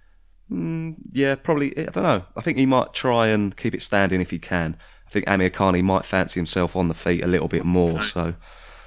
mm, 0.51 0.95
yeah, 1.13 1.35
probably. 1.35 1.77
I 1.77 1.85
don't 1.85 2.05
know. 2.05 2.25
I 2.37 2.41
think 2.41 2.59
he 2.59 2.67
might 2.67 2.93
try 2.93 3.29
and 3.29 3.57
keep 3.57 3.75
it 3.75 3.83
standing 3.83 4.21
if 4.21 4.31
he 4.31 4.39
can. 4.39 4.77
I 5.07 5.11
think 5.11 5.27
Amirkhani 5.27 5.83
might 5.83 6.05
fancy 6.05 6.39
himself 6.39 6.77
on 6.77 6.89
the 6.89 6.95
feet 6.95 7.23
a 7.23 7.29
little 7.29 7.49
bit 7.49 7.65
more. 7.65 7.89
So 8.03 8.35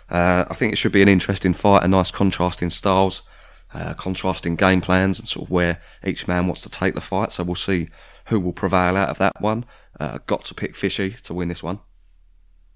uh, 0.09 0.45
I 0.49 0.53
think 0.55 0.73
it 0.73 0.75
should 0.77 0.91
be 0.91 1.01
an 1.01 1.07
interesting 1.07 1.53
fight, 1.53 1.83
a 1.83 1.88
nice 1.88 2.12
contrasting 2.12 2.69
styles, 2.69 3.21
uh, 3.73 3.93
contrasting 3.93 4.55
game 4.55 4.82
plans, 4.82 5.19
and 5.19 5.27
sort 5.27 5.47
of 5.47 5.51
where 5.51 5.82
each 6.05 6.27
man 6.27 6.47
wants 6.47 6.62
to 6.62 6.69
take 6.69 6.95
the 6.95 7.01
fight. 7.01 7.32
So 7.32 7.43
we'll 7.43 7.55
see 7.55 7.89
who 8.25 8.39
will 8.39 8.53
prevail 8.53 8.95
out 8.97 9.10
of 9.10 9.17
that 9.19 9.39
one. 9.41 9.65
Uh, 9.99 10.19
got 10.27 10.43
to 10.45 10.53
pick 10.53 10.75
Fishy 10.75 11.12
to 11.23 11.34
win 11.34 11.47
this 11.47 11.63
one. 11.63 11.79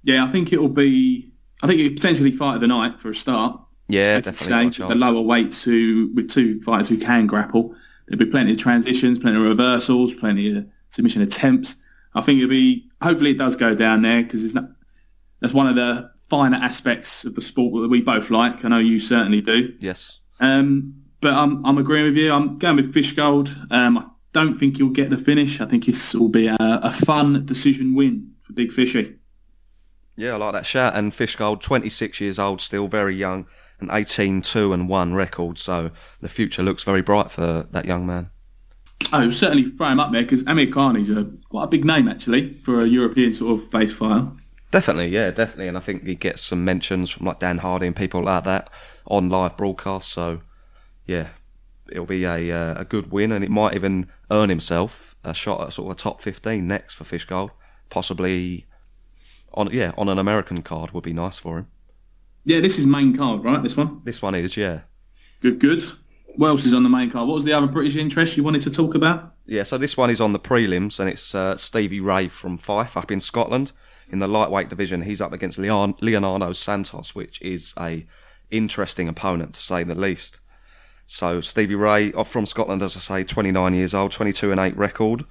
Yeah, 0.03 0.23
I 0.23 0.27
think 0.27 0.51
it'll 0.51 0.67
be. 0.67 1.31
I 1.61 1.67
think 1.67 1.79
it 1.79 1.95
potentially 1.95 2.31
fight 2.31 2.55
of 2.55 2.61
the 2.61 2.67
night 2.67 2.99
for 2.99 3.09
a 3.09 3.15
start. 3.15 3.59
Yeah, 3.87 4.19
definitely. 4.19 4.73
say, 4.73 4.83
with 4.83 4.89
the 4.89 4.95
lower 4.95 5.21
weights 5.21 5.63
who 5.63 6.11
with 6.15 6.29
two 6.29 6.59
fighters 6.61 6.89
who 6.89 6.97
can 6.97 7.27
grapple. 7.27 7.75
There'll 8.07 8.25
be 8.25 8.29
plenty 8.29 8.51
of 8.51 8.57
transitions, 8.57 9.17
plenty 9.17 9.37
of 9.37 9.43
reversals, 9.43 10.13
plenty 10.13 10.57
of 10.57 10.65
submission 10.89 11.21
attempts. 11.21 11.77
I 12.15 12.21
think 12.21 12.39
it'll 12.39 12.49
be. 12.49 12.89
Hopefully, 13.01 13.31
it 13.31 13.37
does 13.37 13.55
go 13.55 13.73
down 13.73 14.01
there 14.01 14.23
because 14.23 14.43
it's 14.43 14.53
not. 14.53 14.65
That's 15.39 15.53
one 15.53 15.67
of 15.67 15.75
the 15.75 16.11
finer 16.29 16.57
aspects 16.57 17.25
of 17.25 17.35
the 17.35 17.41
sport 17.41 17.81
that 17.81 17.89
we 17.89 18.01
both 18.01 18.29
like. 18.29 18.65
I 18.65 18.69
know 18.69 18.79
you 18.79 18.99
certainly 18.99 19.41
do. 19.41 19.73
Yes. 19.79 20.19
Um, 20.39 20.95
but 21.21 21.33
I'm, 21.33 21.65
I'm 21.65 21.77
agreeing 21.77 22.05
with 22.05 22.17
you. 22.17 22.31
I'm 22.31 22.57
going 22.57 22.75
with 22.75 22.93
Fishgold. 22.93 23.55
Um, 23.71 23.97
I 23.97 24.05
don't 24.33 24.57
think 24.57 24.77
he'll 24.77 24.89
get 24.89 25.09
the 25.09 25.17
finish. 25.17 25.61
I 25.61 25.65
think 25.65 25.85
this 25.85 26.13
will 26.13 26.29
be 26.29 26.47
a, 26.47 26.57
a 26.59 26.91
fun 26.91 27.45
decision 27.45 27.95
win 27.95 28.31
for 28.41 28.53
Big 28.53 28.71
Fishy. 28.71 29.15
Yeah, 30.15 30.33
I 30.33 30.37
like 30.37 30.53
that 30.53 30.65
shout. 30.65 30.95
And 30.95 31.11
Fishgold, 31.11 31.61
26 31.61 32.19
years 32.21 32.37
old, 32.37 32.61
still 32.61 32.87
very 32.87 33.15
young, 33.15 33.47
an 33.79 33.89
18 33.91 34.41
2 34.41 34.73
and 34.73 34.89
1 34.89 35.13
record. 35.13 35.57
So 35.57 35.91
the 36.21 36.29
future 36.29 36.61
looks 36.61 36.83
very 36.83 37.01
bright 37.01 37.31
for 37.31 37.67
that 37.71 37.85
young 37.85 38.05
man. 38.05 38.29
Oh, 39.11 39.29
certainly 39.31 39.63
throw 39.63 39.87
him 39.87 39.99
up 39.99 40.11
there 40.11 40.23
because 40.23 40.43
Amir 40.47 40.67
Khan's 40.67 41.09
a 41.09 41.31
quite 41.49 41.65
a 41.65 41.67
big 41.67 41.85
name 41.85 42.07
actually 42.07 42.53
for 42.63 42.81
a 42.81 42.85
European 42.85 43.33
sort 43.33 43.59
of 43.59 43.69
base 43.71 43.93
fighter. 43.93 44.27
Definitely, 44.73 45.09
yeah, 45.09 45.29
definitely. 45.29 45.67
And 45.67 45.77
I 45.77 45.81
think 45.81 46.03
he 46.03 46.15
gets 46.15 46.41
some 46.41 46.65
mentions 46.65 47.11
from 47.11 47.27
like 47.27 47.37
Dan 47.37 47.59
Hardy 47.59 47.85
and 47.85 47.95
people 47.95 48.23
like 48.23 48.43
that 48.45 48.71
on 49.05 49.29
live 49.29 49.55
broadcasts. 49.55 50.11
So, 50.11 50.41
yeah, 51.05 51.29
it'll 51.91 52.07
be 52.07 52.23
a 52.23 52.51
uh, 52.51 52.81
a 52.81 52.83
good 52.83 53.11
win, 53.11 53.31
and 53.31 53.45
it 53.45 53.51
might 53.51 53.75
even 53.75 54.07
earn 54.31 54.49
himself 54.49 55.15
a 55.23 55.35
shot 55.35 55.61
at 55.61 55.73
sort 55.73 55.91
of 55.91 55.91
a 55.91 55.99
top 55.99 56.23
fifteen 56.23 56.67
next 56.67 56.95
for 56.95 57.03
Fishgold, 57.03 57.51
possibly 57.91 58.65
on 59.53 59.69
yeah 59.71 59.91
on 59.95 60.09
an 60.09 60.17
American 60.17 60.63
card 60.63 60.89
would 60.89 61.03
be 61.03 61.13
nice 61.13 61.37
for 61.37 61.59
him. 61.59 61.67
Yeah, 62.43 62.59
this 62.59 62.79
is 62.79 62.87
main 62.87 63.15
card, 63.15 63.43
right? 63.43 63.61
This 63.61 63.77
one. 63.77 64.01
This 64.03 64.23
one 64.23 64.33
is 64.33 64.57
yeah. 64.57 64.81
Good, 65.41 65.59
good. 65.59 65.83
What 66.35 66.47
else 66.47 66.65
is 66.65 66.73
on 66.73 66.81
the 66.81 66.89
main 66.89 67.11
card? 67.11 67.27
What 67.27 67.35
was 67.35 67.45
the 67.45 67.53
other 67.53 67.67
British 67.67 67.95
interest 67.95 68.37
you 68.37 68.43
wanted 68.43 68.63
to 68.63 68.71
talk 68.71 68.95
about? 68.95 69.35
Yeah, 69.45 69.61
so 69.61 69.77
this 69.77 69.95
one 69.95 70.09
is 70.09 70.19
on 70.19 70.33
the 70.33 70.39
prelims, 70.39 70.99
and 70.99 71.07
it's 71.07 71.35
uh, 71.35 71.57
Stevie 71.57 71.99
Ray 71.99 72.27
from 72.27 72.57
Fife 72.57 72.97
up 72.97 73.11
in 73.11 73.19
Scotland 73.19 73.71
in 74.09 74.19
the 74.19 74.27
lightweight 74.27 74.69
division. 74.69 75.03
He's 75.03 75.21
up 75.21 75.33
against 75.33 75.57
Leon- 75.57 75.95
Leonardo 76.01 76.53
Santos, 76.53 77.15
which 77.15 77.41
is 77.41 77.73
a 77.79 78.05
interesting 78.51 79.07
opponent 79.07 79.53
to 79.55 79.61
say 79.61 79.83
the 79.83 79.95
least. 79.95 80.39
So 81.05 81.41
Stevie 81.41 81.75
Ray, 81.75 82.13
off 82.13 82.31
from 82.31 82.45
Scotland, 82.45 82.81
as 82.81 82.95
I 82.95 82.99
say, 82.99 83.23
29 83.23 83.73
years 83.73 83.93
old, 83.93 84.11
22 84.11 84.51
and 84.51 84.59
8 84.59 84.75
record. 84.77 85.25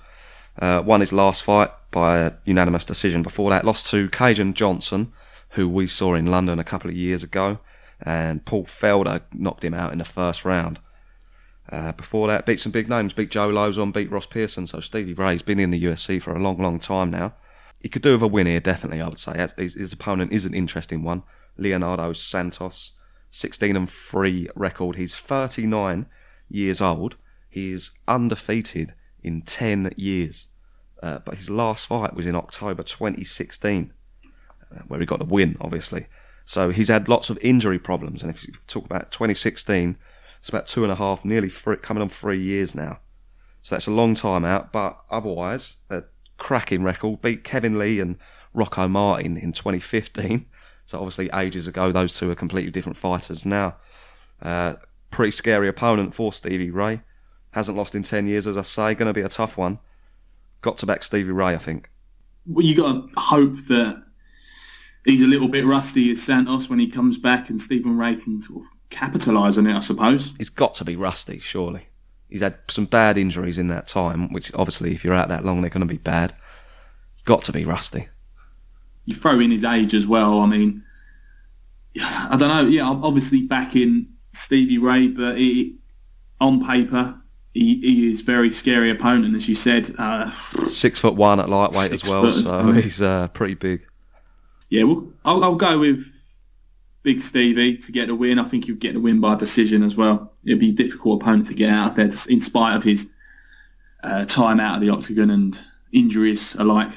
Uh, 0.59 0.83
won 0.85 1.01
his 1.01 1.13
last 1.13 1.43
fight 1.43 1.71
by 1.91 2.19
a 2.19 2.33
unanimous 2.45 2.85
decision. 2.85 3.23
Before 3.23 3.49
that, 3.51 3.65
lost 3.65 3.91
to 3.91 4.09
Kajan 4.11 4.53
Johnson, 4.53 5.13
who 5.51 5.69
we 5.69 5.87
saw 5.87 6.15
in 6.15 6.27
London 6.27 6.59
a 6.59 6.65
couple 6.65 6.91
of 6.91 6.97
years 6.97 7.23
ago, 7.23 7.59
and 8.05 8.45
Paul 8.45 8.65
Felder 8.65 9.23
knocked 9.33 9.65
him 9.65 9.73
out 9.73 9.93
in 9.93 9.99
the 9.99 10.05
first 10.05 10.45
round. 10.45 10.79
Uh, 11.71 11.93
before 11.93 12.29
that, 12.29 12.45
beat 12.45 12.61
some 12.61 12.73
big 12.73 12.89
names, 12.89 13.15
beat 13.15 13.31
Joe 13.31 13.49
Lauzon, 13.49 13.95
beat 13.95 14.11
Ross 14.11 14.27
Pearson. 14.27 14.67
So 14.67 14.81
Stevie 14.81 15.15
Ray's 15.15 15.43
been 15.43 15.61
in 15.61 15.71
the 15.71 15.83
UFC 15.83 16.21
for 16.21 16.35
a 16.35 16.39
long, 16.39 16.59
long 16.59 16.79
time 16.79 17.11
now. 17.11 17.35
He 17.83 17.89
could 17.89 18.03
do 18.03 18.13
with 18.13 18.23
a 18.23 18.29
win 18.29 18.47
here, 18.47 18.61
definitely. 18.61 19.01
I 19.01 19.09
would 19.09 19.19
say 19.19 19.49
his, 19.57 19.75
his 19.75 19.93
opponent 19.93 20.33
is 20.33 20.45
an 20.45 20.55
interesting 20.55 21.03
one, 21.03 21.25
Leonardo 21.59 22.13
Santos, 22.13 22.93
16 23.31 23.75
and 23.75 23.91
three 23.91 24.49
record. 24.55 24.95
He's 24.95 25.17
39 25.17 26.07
years 26.49 26.81
old. 26.81 27.17
He 27.49 27.73
is 27.73 27.91
undefeated 28.07 28.95
in 29.25 29.43
10 29.43 29.95
years. 29.97 30.47
Uh, 31.03 31.19
but 31.25 31.35
his 31.35 31.51
last 31.51 31.89
fight 31.89 32.15
was 32.15 32.25
in 32.25 32.37
October 32.37 32.85
2016, 32.85 33.93
uh, 34.25 34.79
where 34.87 35.01
he 35.01 35.07
got 35.07 35.19
the 35.19 35.25
win, 35.25 35.57
obviously. 35.61 36.07
So 36.45 36.71
he's 36.71 36.89
had 36.89 37.09
lots 37.09 37.31
of 37.31 37.39
injury 37.43 37.81
problems. 37.81 38.23
And 38.23 38.31
if 38.31 38.47
you 38.47 38.55
talk 38.69 38.85
about 38.85 39.11
2016, 39.11 39.97
it's 40.39 40.49
about 40.49 40.67
two 40.67 40.85
and 40.85 40.93
a 40.93 40.97
half, 40.97 41.25
nearly 41.25 41.49
three, 41.49 41.77
coming 41.79 42.03
on 42.03 42.09
three 42.09 42.39
years 42.39 42.77
now. 42.77 43.01
So 43.63 43.75
that's 43.75 43.89
a 43.89 43.93
long 43.93 44.15
time 44.15 44.45
out. 44.45 44.73
But 44.73 45.01
otherwise, 45.11 45.77
a 45.91 46.05
cracking 46.43 46.83
record. 46.83 47.23
Beat 47.23 47.45
Kevin 47.45 47.79
Lee 47.79 48.01
and 48.01 48.19
Rocco 48.53 48.89
Martin 48.89 49.37
in 49.37 49.53
2015. 49.53 50.45
So 50.85 50.99
obviously 50.99 51.31
ages 51.33 51.69
ago, 51.69 51.93
those 51.93 52.19
two 52.19 52.31
are 52.33 52.35
completely 52.35 52.73
different 52.73 52.99
fighters 52.99 53.47
now. 53.47 53.77
Uh, 54.43 54.75
pretty 55.13 55.31
scary 55.31 55.69
opponent 55.69 56.15
for 56.15 56.33
Stevie 56.33 56.73
Ray. 56.73 57.03
Hasn't 57.53 57.79
lost 57.79 57.95
in 57.95 58.03
10 58.03 58.27
years, 58.27 58.49
as 58.49 58.57
I 58.57 58.63
say. 58.63 58.95
Going 58.95 59.07
to 59.07 59.13
be 59.13 59.25
a 59.25 59.29
tough 59.29 59.57
one. 59.57 59.79
Got 60.63 60.79
to 60.79 60.87
back 60.87 61.05
Stevie 61.05 61.31
Ray, 61.31 61.55
I 61.55 61.59
think. 61.59 61.89
Well, 62.47 62.67
you 62.67 62.77
got 62.77 63.13
to 63.13 63.21
hope 63.21 63.55
that 63.69 64.03
he's 65.05 65.23
a 65.23 65.29
little 65.29 65.49
bit 65.49 65.65
rusty 65.65 66.11
as 66.11 66.21
Santos 66.21 66.69
when 66.69 66.81
he 66.81 66.89
comes 66.89 67.19
back, 67.19 67.51
and 67.51 67.61
Stephen 67.61 67.97
Ray 67.97 68.17
can 68.17 68.41
sort 68.41 68.65
of 68.65 68.69
capitalise 68.91 69.59
on 69.59 69.69
it, 69.69 69.77
I 69.77 69.81
suppose. 69.81 70.33
He's 70.39 70.51
got 70.51 70.75
to 70.75 70.85
be 70.85 70.97
rusty, 70.97 71.39
surely. 71.39 71.87
He's 72.33 72.41
had 72.41 72.57
some 72.69 72.87
bad 72.87 73.19
injuries 73.19 73.59
in 73.59 73.69
that 73.69 73.87
time, 73.87 74.33
which 74.33 74.51
obviously, 74.55 74.95
if 74.95 75.05
you're 75.05 75.13
out 75.13 75.29
that 75.29 75.45
long, 75.45 75.61
they're 75.61 75.69
going 75.69 75.87
to 75.87 75.95
be 75.95 75.99
bad. 75.99 76.35
He's 77.15 77.23
got 77.23 77.43
to 77.43 77.53
be 77.53 77.67
rusty. 77.67 78.09
You 79.05 79.15
throw 79.15 79.39
in 79.39 79.51
his 79.51 79.65
age 79.65 79.93
as 79.93 80.07
well. 80.07 80.41
I 80.41 80.47
mean, 80.47 80.83
I 82.01 82.37
don't 82.39 82.49
know. 82.49 82.63
Yeah, 82.63 82.89
I'm 82.89 83.05
obviously 83.05 83.43
backing 83.43 84.07
Stevie 84.33 84.79
Ray, 84.79 85.09
but 85.09 85.37
he, 85.37 85.77
on 86.41 86.67
paper, 86.67 87.21
he, 87.53 87.79
he 87.81 88.09
is 88.09 88.23
very 88.23 88.51
scary 88.51 88.89
opponent, 88.89 89.37
as 89.37 89.47
you 89.47 89.55
said. 89.55 89.91
Uh, 89.99 90.31
Six 90.67 91.01
foot 91.01 91.17
one 91.17 91.39
at 91.39 91.51
lightweight 91.51 91.93
as 91.93 92.03
well, 92.09 92.23
foot, 92.23 92.45
so 92.45 92.51
mm. 92.51 92.83
he's 92.83 93.03
uh, 93.03 93.29
pretty 93.29 93.55
big. 93.55 93.87
yeah, 94.71 94.85
well, 94.85 95.07
I'll, 95.27 95.45
I'll 95.45 95.55
go 95.55 95.79
with 95.79 96.03
Big 97.03 97.21
Stevie 97.21 97.77
to 97.77 97.93
get 97.93 98.09
the 98.09 98.15
win. 98.15 98.39
I 98.39 98.45
think 98.45 98.67
he'd 98.67 98.79
get 98.79 98.95
the 98.95 99.01
win 99.01 99.21
by 99.21 99.35
decision 99.35 99.83
as 99.83 99.97
well. 99.97 100.33
It'd 100.45 100.61
be 100.61 100.71
a 100.71 100.75
difficult 100.75 101.23
opponent 101.23 101.47
to 101.49 101.55
get 101.55 101.71
out 101.71 101.91
of 101.91 101.97
there, 101.97 102.11
in 102.29 102.41
spite 102.41 102.77
of 102.77 102.83
his 102.83 103.13
uh, 104.05 104.25
time 104.25 104.61
out 104.61 104.77
of 104.77 104.81
the 104.81 104.91
octagon 104.91 105.31
and 105.31 105.61
injuries 105.93 106.55
alike. 106.57 106.93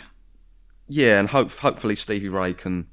Yeah, 0.88 1.20
and 1.20 1.30
hope 1.30 1.52
hopefully 1.52 1.96
Stevie 1.96 2.30
Ray 2.30 2.54
can 2.54 2.88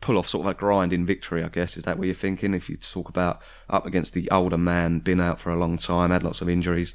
pull 0.00 0.16
off 0.16 0.28
sort 0.28 0.46
of 0.46 0.50
a 0.50 0.54
grinding 0.54 1.04
victory. 1.04 1.44
I 1.44 1.48
guess 1.48 1.76
is 1.76 1.84
that 1.84 1.98
what 1.98 2.06
you're 2.06 2.14
thinking? 2.14 2.54
If 2.54 2.70
you 2.70 2.76
talk 2.76 3.08
about 3.08 3.42
up 3.68 3.84
against 3.84 4.14
the 4.14 4.30
older 4.30 4.58
man, 4.58 5.00
been 5.00 5.20
out 5.20 5.38
for 5.38 5.50
a 5.50 5.56
long 5.56 5.76
time, 5.76 6.10
had 6.10 6.22
lots 6.22 6.40
of 6.40 6.48
injuries, 6.48 6.94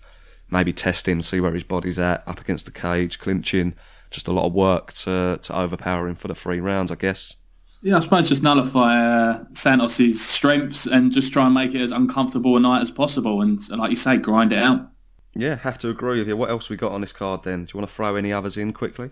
maybe 0.50 0.74
test 0.74 1.08
him, 1.08 1.22
see 1.22 1.40
where 1.40 1.54
his 1.54 1.64
body's 1.64 2.00
at, 2.00 2.24
up 2.28 2.40
against 2.42 2.66
the 2.66 2.72
cage, 2.72 3.20
clinching, 3.20 3.76
just 4.10 4.28
a 4.28 4.32
lot 4.32 4.48
of 4.48 4.54
work 4.54 4.94
to 4.94 5.40
to 5.42 5.58
overpower 5.58 6.08
him 6.08 6.16
for 6.16 6.28
the 6.28 6.36
three 6.36 6.60
rounds. 6.60 6.92
I 6.92 6.96
guess. 6.96 7.36
Yeah, 7.86 7.98
I 7.98 8.00
suppose 8.00 8.28
just 8.28 8.42
nullify 8.42 8.98
uh, 8.98 9.44
Santos's 9.54 10.20
strengths 10.20 10.88
and 10.88 11.12
just 11.12 11.32
try 11.32 11.46
and 11.46 11.54
make 11.54 11.76
it 11.76 11.82
as 11.82 11.92
uncomfortable 11.92 12.58
a 12.58 12.60
night 12.60 12.82
as 12.82 12.90
possible, 12.90 13.44
and 13.44 13.60
like 13.70 13.92
you 13.92 13.96
say, 13.96 14.18
grind 14.18 14.52
it 14.54 14.58
out. 14.58 14.90
Yeah, 15.36 15.58
have 15.58 15.78
to 15.80 15.90
agree 15.90 16.18
with 16.18 16.28
you. 16.28 16.36
What 16.36 16.50
else 16.50 16.68
we 16.68 16.78
got 16.78 16.94
on 16.94 17.02
this 17.02 17.12
card 17.12 17.44
then? 17.44 17.66
Do 17.66 17.72
you 17.72 17.80
want 17.80 17.88
to 17.88 17.96
throw 17.96 18.16
any 18.16 18.34
others 18.34 18.58
in 18.58 18.74
quickly? 18.74 19.12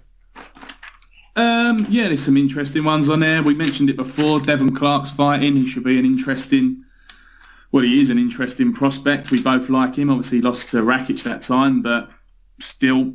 Um, 1.35 1.85
yeah, 1.87 2.07
there's 2.07 2.25
some 2.25 2.35
interesting 2.35 2.83
ones 2.83 3.09
on 3.09 3.19
there. 3.19 3.43
We 3.43 3.53
mentioned 3.53 3.91
it 3.91 3.95
before. 3.95 4.39
Devin 4.39 4.75
Clark's 4.75 5.11
fighting. 5.11 5.55
He 5.55 5.67
should 5.67 5.83
be 5.83 5.99
an 5.99 6.05
interesting. 6.05 6.83
Well, 7.71 7.83
he 7.83 8.01
is 8.01 8.09
an 8.09 8.17
interesting 8.17 8.73
prospect. 8.73 9.29
We 9.29 9.39
both 9.39 9.69
like 9.69 9.93
him. 9.93 10.09
Obviously, 10.09 10.41
lost 10.41 10.69
to 10.71 10.77
Rakic 10.77 11.21
that 11.25 11.41
time, 11.41 11.83
but 11.83 12.09
still 12.59 13.13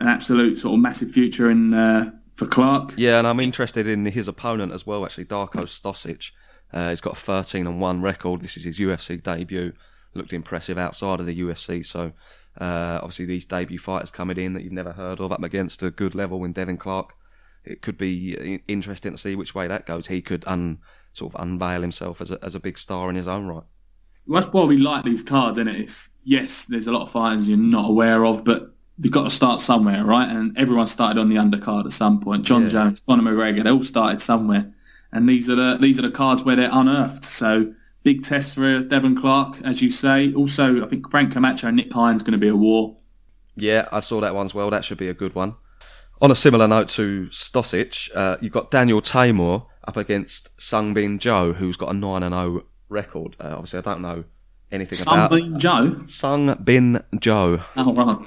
an 0.00 0.08
absolute 0.08 0.58
sort 0.58 0.74
of 0.74 0.80
massive 0.80 1.12
future 1.12 1.52
in 1.52 1.72
uh, 1.72 2.10
for 2.38 2.46
Clark. 2.46 2.94
Yeah, 2.96 3.18
and 3.18 3.26
I'm 3.26 3.40
interested 3.40 3.88
in 3.88 4.06
his 4.06 4.28
opponent 4.28 4.72
as 4.72 4.86
well. 4.86 5.04
Actually, 5.04 5.24
Darko 5.24 5.64
Stosic. 5.64 6.30
Uh, 6.72 6.90
he's 6.90 7.00
got 7.00 7.14
a 7.14 7.16
13 7.16 7.66
and 7.66 7.80
one 7.80 8.00
record. 8.00 8.42
This 8.42 8.56
is 8.56 8.64
his 8.64 8.78
UFC 8.78 9.20
debut. 9.20 9.72
Looked 10.14 10.32
impressive 10.32 10.78
outside 10.78 11.18
of 11.18 11.26
the 11.26 11.40
UFC. 11.40 11.84
So 11.84 12.12
uh, 12.60 13.00
obviously 13.02 13.24
these 13.24 13.44
debut 13.44 13.78
fighters 13.78 14.10
coming 14.10 14.38
in 14.38 14.52
that 14.54 14.62
you've 14.62 14.72
never 14.72 14.92
heard 14.92 15.20
of 15.20 15.32
up 15.32 15.42
against 15.42 15.82
a 15.82 15.90
good 15.90 16.14
level 16.14 16.44
in 16.44 16.52
Devin 16.52 16.76
Clark. 16.76 17.14
It 17.64 17.82
could 17.82 17.98
be 17.98 18.60
interesting 18.68 19.12
to 19.12 19.18
see 19.18 19.34
which 19.34 19.54
way 19.54 19.66
that 19.66 19.86
goes. 19.86 20.06
He 20.06 20.22
could 20.22 20.44
un, 20.46 20.78
sort 21.12 21.34
of 21.34 21.40
unveil 21.40 21.80
himself 21.80 22.20
as 22.20 22.30
a, 22.30 22.38
as 22.42 22.54
a 22.54 22.60
big 22.60 22.78
star 22.78 23.10
in 23.10 23.16
his 23.16 23.26
own 23.26 23.46
right. 23.46 23.64
That's 24.28 24.46
why 24.46 24.64
we 24.64 24.76
like 24.76 25.04
these 25.04 25.22
cards, 25.22 25.58
isn't 25.58 25.68
it? 25.74 25.80
It's, 25.80 26.10
yes, 26.22 26.66
there's 26.66 26.86
a 26.86 26.92
lot 26.92 27.02
of 27.02 27.10
fighters 27.10 27.48
you're 27.48 27.58
not 27.58 27.90
aware 27.90 28.24
of, 28.26 28.44
but 28.44 28.74
they've 28.98 29.12
got 29.12 29.24
to 29.24 29.30
start 29.30 29.60
somewhere, 29.60 30.04
right? 30.04 30.28
And 30.28 30.56
everyone 30.58 30.86
started 30.86 31.20
on 31.20 31.28
the 31.28 31.36
undercard 31.36 31.84
at 31.86 31.92
some 31.92 32.20
point. 32.20 32.44
John 32.44 32.62
Yeah. 32.64 32.68
Jones, 32.68 33.00
Conor 33.06 33.22
McGregor, 33.22 33.62
they 33.64 33.70
all 33.70 33.84
started 33.84 34.20
somewhere, 34.20 34.72
and 35.12 35.28
these 35.28 35.48
are 35.50 35.54
the 35.56 35.78
these 35.80 35.98
are 35.98 36.02
the 36.02 36.10
cards 36.10 36.42
where 36.42 36.56
they're 36.56 36.70
unearthed. 36.72 37.24
So 37.24 37.72
big 38.02 38.22
test 38.22 38.54
for 38.54 38.82
Devin 38.82 39.16
Clark, 39.16 39.58
as 39.64 39.82
you 39.82 39.90
say. 39.90 40.32
Also, 40.34 40.84
I 40.84 40.88
think 40.88 41.10
Frank 41.10 41.32
Camacho 41.32 41.68
and 41.68 41.76
Nick 41.76 41.92
Hein's 41.92 42.22
going 42.22 42.32
to 42.32 42.38
be 42.38 42.48
a 42.48 42.56
war. 42.56 42.96
Yeah, 43.56 43.88
I 43.92 44.00
saw 44.00 44.20
that 44.20 44.34
one 44.34 44.46
as 44.46 44.54
well. 44.54 44.70
That 44.70 44.84
should 44.84 44.98
be 44.98 45.08
a 45.08 45.14
good 45.14 45.34
one. 45.34 45.54
On 46.20 46.30
a 46.30 46.36
similar 46.36 46.66
note 46.68 46.88
to 46.90 47.26
Stosic, 47.30 48.08
uh, 48.14 48.36
you've 48.40 48.52
got 48.52 48.70
Daniel 48.70 49.00
Teymur 49.00 49.66
up 49.86 49.96
against 49.96 50.50
Sung 50.60 50.94
Bin 50.94 51.18
Jo, 51.18 51.52
who's 51.52 51.76
got 51.76 51.90
a 51.90 51.92
9 51.94 52.22
and 52.22 52.34
0 52.34 52.64
record. 52.88 53.36
Uh, 53.40 53.50
obviously, 53.52 53.78
I 53.78 53.82
don't 53.82 54.00
know 54.02 54.24
anything 54.72 54.98
about 55.02 55.30
Sung 55.30 55.40
Bin 55.50 55.58
Jo. 55.58 56.04
Sung 56.06 56.54
Bin 56.62 57.02
Jo. 57.20 57.60
Oh 57.76 57.94
right. 57.94 58.26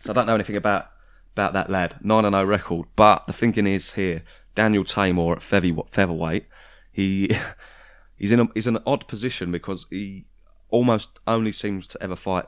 So 0.00 0.12
I 0.12 0.14
don't 0.14 0.26
know 0.26 0.34
anything 0.34 0.56
about 0.56 0.90
about 1.32 1.52
that 1.52 1.70
lad. 1.70 1.96
9 2.02 2.24
and 2.24 2.34
0 2.34 2.44
record. 2.44 2.88
But 2.96 3.26
the 3.26 3.32
thinking 3.32 3.66
is 3.66 3.92
here, 3.92 4.22
Daniel 4.54 4.84
Teymur 4.84 5.36
at 5.36 5.42
feather- 5.42 5.86
featherweight, 5.88 6.46
he 6.90 7.30
he's 8.16 8.32
in 8.32 8.40
a, 8.40 8.48
he's 8.54 8.66
in 8.66 8.76
an 8.76 8.82
odd 8.86 9.06
position 9.08 9.52
because 9.52 9.86
he 9.90 10.26
almost 10.70 11.20
only 11.26 11.52
seems 11.52 11.86
to 11.88 12.02
ever 12.02 12.16
fight 12.16 12.46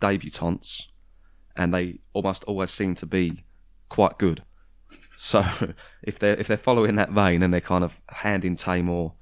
debutantes, 0.00 0.86
and 1.56 1.72
they 1.72 2.00
almost 2.12 2.44
always 2.44 2.70
seem 2.70 2.94
to 2.96 3.06
be 3.06 3.44
quite 3.88 4.18
good. 4.18 4.42
So 5.16 5.44
if 6.02 6.18
they're 6.18 6.36
if 6.36 6.48
they're 6.48 6.56
following 6.56 6.96
that 6.96 7.10
vein 7.10 7.42
and 7.42 7.54
they're 7.54 7.60
kind 7.60 7.82
of 7.84 8.00
handing 8.08 8.56
Teymur, 8.56 9.14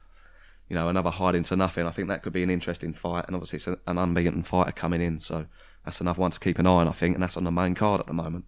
you 0.69 0.75
know, 0.75 0.89
another 0.89 1.11
hide 1.11 1.35
into 1.35 1.55
nothing, 1.55 1.87
I 1.87 1.91
think 1.91 2.09
that 2.09 2.23
could 2.23 2.33
be 2.33 2.43
an 2.43 2.51
interesting 2.51 2.93
fight. 2.93 3.27
And 3.27 3.37
obviously, 3.37 3.59
it's 3.59 3.67
an 3.87 3.99
unbeaten 3.99 4.43
fighter 4.43 4.73
coming 4.73 5.01
in, 5.01 5.21
so 5.21 5.47
that's 5.85 6.01
another 6.01 6.21
one 6.21 6.31
to 6.31 6.41
keep 6.41 6.59
an 6.59 6.67
eye 6.67 6.71
on. 6.71 6.89
I 6.89 6.93
think, 6.93 7.15
and 7.15 7.23
that's 7.23 7.37
on 7.37 7.45
the 7.45 7.51
main 7.51 7.75
card 7.75 8.01
at 8.01 8.07
the 8.07 8.13
moment. 8.13 8.45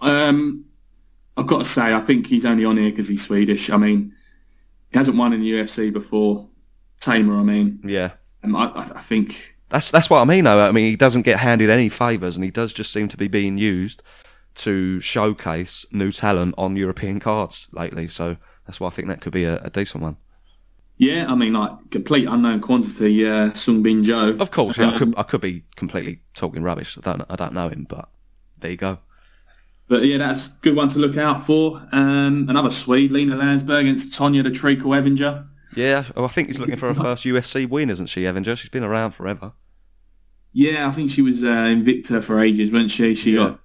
Um, 0.00 0.64
I've 1.36 1.46
got 1.46 1.58
to 1.58 1.64
say, 1.64 1.94
I 1.94 2.00
think 2.00 2.26
he's 2.26 2.44
only 2.44 2.64
on 2.64 2.76
here 2.76 2.90
because 2.90 3.08
he's 3.08 3.22
Swedish. 3.22 3.70
I 3.70 3.76
mean, 3.76 4.14
he 4.90 4.98
hasn't 4.98 5.16
won 5.16 5.32
in 5.32 5.40
the 5.40 5.50
UFC 5.50 5.92
before. 5.92 6.48
Teymur, 7.00 7.40
I 7.40 7.42
mean, 7.42 7.80
Yeah, 7.84 8.12
um, 8.44 8.54
I, 8.54 8.70
I 8.76 9.00
think 9.00 9.56
That's 9.70 9.90
that's 9.90 10.08
what 10.08 10.20
I 10.20 10.24
mean 10.24 10.44
though. 10.44 10.60
I 10.60 10.70
mean 10.70 10.88
he 10.88 10.96
doesn't 10.96 11.22
get 11.22 11.40
handed 11.40 11.68
any 11.68 11.88
favours 11.88 12.36
and 12.36 12.44
he 12.44 12.52
does 12.52 12.72
just 12.72 12.92
seem 12.92 13.08
to 13.08 13.16
be 13.16 13.26
being 13.26 13.58
used 13.58 14.04
to 14.54 15.00
showcase 15.00 15.84
new 15.90 16.12
talent 16.12 16.54
on 16.56 16.76
European 16.76 17.18
cards 17.18 17.66
lately. 17.72 18.06
So 18.06 18.36
that's 18.66 18.78
why 18.78 18.86
I 18.86 18.90
think 18.90 19.08
that 19.08 19.20
could 19.20 19.32
be 19.32 19.44
a, 19.44 19.56
a 19.62 19.70
decent 19.70 20.02
one. 20.02 20.16
Yeah, 21.02 21.26
I 21.28 21.34
mean, 21.34 21.52
like 21.54 21.90
complete 21.90 22.26
unknown 22.28 22.60
quantity. 22.60 23.26
Uh, 23.28 23.52
Sung 23.54 23.82
Bin 23.82 24.04
Jo. 24.04 24.36
Of 24.38 24.52
course, 24.52 24.78
yeah, 24.78 24.90
I 24.90 24.92
Um, 24.92 24.98
could 24.98 25.14
I 25.18 25.22
could 25.24 25.40
be 25.40 25.64
completely 25.74 26.20
talking 26.34 26.62
rubbish. 26.62 26.96
I 26.96 27.00
don't 27.00 27.24
I 27.28 27.34
don't 27.34 27.54
know 27.54 27.68
him, 27.68 27.86
but 27.88 28.08
there 28.60 28.70
you 28.70 28.76
go. 28.76 28.98
But 29.88 30.04
yeah, 30.04 30.18
that's 30.18 30.46
a 30.46 30.50
good 30.60 30.76
one 30.76 30.88
to 30.88 31.00
look 31.00 31.16
out 31.16 31.40
for. 31.40 31.82
Um, 31.92 32.46
another 32.48 32.70
Swede, 32.70 33.10
Lina 33.10 33.36
Länsberg 33.36 33.80
against 33.80 34.12
Tonya 34.18 34.44
the 34.44 34.50
Treacle 34.52 34.92
Evinger. 34.92 35.46
Yeah, 35.74 36.04
I 36.16 36.28
think 36.28 36.48
he's 36.48 36.60
looking 36.60 36.76
for 36.76 36.88
her 36.88 36.94
first 36.94 37.24
UFC 37.24 37.68
win, 37.68 37.90
isn't 37.90 38.06
she, 38.06 38.22
Evinger? 38.22 38.56
She's 38.56 38.70
been 38.70 38.84
around 38.84 39.12
forever. 39.12 39.52
Yeah, 40.52 40.86
I 40.86 40.90
think 40.92 41.10
she 41.10 41.22
was 41.22 41.42
uh, 41.42 41.46
Invicta 41.46 42.22
for 42.22 42.38
ages, 42.40 42.70
wasn't 42.70 42.90
she? 42.92 43.14
She 43.14 43.32
Yeah. 43.32 43.48
got 43.48 43.60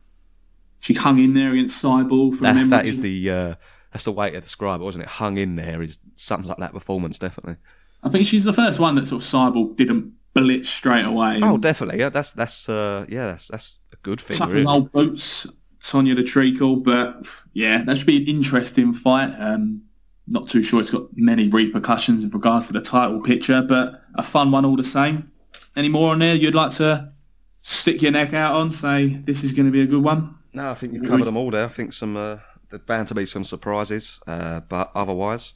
she 0.80 0.94
hung 0.94 1.20
in 1.20 1.34
there 1.34 1.52
against 1.52 1.84
Cyborg 1.84 2.36
from 2.36 2.44
That, 2.44 2.56
memory. 2.56 2.70
that 2.70 2.86
is 2.86 3.00
the 3.00 3.30
uh, 3.32 3.56
that's 3.92 4.06
the 4.06 4.12
way 4.12 4.32
to 4.32 4.42
describe 4.42 4.82
it, 4.82 4.84
wasn't 4.84 5.04
it? 5.04 5.10
Hung 5.10 5.38
in 5.38 5.56
there 5.56 5.82
is 5.82 6.00
something 6.16 6.48
like 6.48 6.58
that 6.60 6.74
performance, 6.74 7.20
definitely. 7.20 7.56
I 8.04 8.10
think 8.10 8.26
she's 8.28 8.44
the 8.44 8.54
first 8.54 8.80
one 8.80 8.96
that 8.96 9.08
sort 9.08 9.22
of 9.22 9.28
Cyborg 9.28 9.76
didn't 9.76 10.14
blitz 10.34 10.70
straight 10.70 11.06
away. 11.06 11.40
Oh, 11.42 11.58
definitely. 11.58 12.00
Yeah, 12.00 12.10
that's 12.10 12.32
that's 12.34 12.70
uh, 12.70 13.06
yeah, 13.10 13.26
that's 13.26 13.48
that's 13.48 13.80
a 13.94 13.96
good 14.04 14.22
thing. 14.22 14.38
tough 14.38 14.54
as 14.54 14.66
old 14.66 14.92
boots, 14.92 15.48
Tonya 15.82 16.16
the 16.16 16.24
Treacle. 16.24 16.78
But 16.78 17.28
yeah, 17.54 17.84
that 17.84 17.98
should 17.98 18.08
be 18.08 18.18
an 18.18 18.28
interesting 18.28 18.94
fight. 18.94 19.34
Um, 19.40 19.82
not 20.28 20.48
too 20.48 20.62
sure 20.62 20.82
it's 20.82 20.90
got 20.90 21.08
many 21.16 21.48
repercussions 21.48 22.24
in 22.24 22.30
regards 22.30 22.68
to 22.68 22.74
the 22.74 22.82
title 22.82 23.22
picture, 23.22 23.62
but 23.62 24.02
a 24.16 24.24
fun 24.24 24.52
one 24.52 24.66
all 24.66 24.76
the 24.76 24.84
same. 24.84 25.32
Any 25.76 25.90
more 25.90 26.12
on 26.12 26.20
there 26.20 26.36
you'd 26.36 26.56
like 26.56 26.72
to 26.72 27.12
stick 27.58 28.02
your 28.02 28.12
neck 28.12 28.34
out 28.34 28.56
on? 28.56 28.70
Say 28.70 29.08
this 29.08 29.44
is 29.44 29.54
going 29.54 29.66
to 29.66 29.72
be 29.72 29.82
a 29.82 29.86
good 29.86 30.04
one. 30.04 30.36
No, 30.54 30.72
I 30.72 30.74
think 30.74 30.94
you've 30.94 31.08
covered 31.08 31.26
them 31.26 31.38
all 31.38 31.52
there. 31.52 31.66
I 31.66 31.70
think 31.70 31.94
some 31.94 32.18
uh, 32.18 32.38
there's 32.70 32.82
bound 32.82 33.08
to 33.10 33.16
be 33.16 33.26
some 33.26 33.44
surprises, 33.44 34.20
uh, 34.28 34.62
but 34.62 34.92
otherwise, 34.94 35.54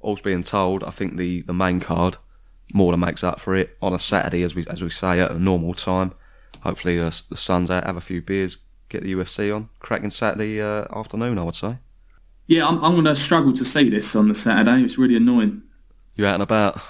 all's 0.00 0.20
being 0.20 0.42
told. 0.42 0.84
I 0.84 0.90
think 0.90 1.16
the, 1.16 1.42
the 1.42 1.52
main 1.52 1.80
card 1.80 2.16
more 2.72 2.92
than 2.92 3.00
makes 3.00 3.24
up 3.24 3.40
for 3.40 3.54
it 3.54 3.76
on 3.82 3.92
a 3.92 3.98
Saturday, 3.98 4.42
as 4.42 4.54
we 4.54 4.64
as 4.68 4.82
we 4.82 4.90
say 4.90 5.20
at 5.20 5.30
a 5.30 5.38
normal 5.38 5.74
time. 5.74 6.12
Hopefully, 6.60 7.00
uh, 7.00 7.10
the 7.28 7.36
sun's 7.36 7.70
out, 7.70 7.84
have 7.84 7.96
a 7.96 8.00
few 8.00 8.22
beers, 8.22 8.58
get 8.88 9.02
the 9.02 9.12
UFC 9.12 9.54
on, 9.54 9.68
cracking 9.80 10.10
Saturday 10.10 10.60
uh, 10.60 10.84
afternoon. 10.94 11.38
I 11.38 11.44
would 11.44 11.54
say. 11.54 11.78
Yeah, 12.46 12.66
I'm, 12.66 12.84
I'm 12.84 12.92
going 12.92 13.04
to 13.04 13.16
struggle 13.16 13.52
to 13.54 13.64
see 13.64 13.88
this 13.88 14.14
on 14.16 14.28
the 14.28 14.34
Saturday. 14.34 14.82
It's 14.82 14.98
really 14.98 15.16
annoying. 15.16 15.62
You're 16.16 16.28
out 16.28 16.34
and 16.34 16.42
about? 16.42 16.80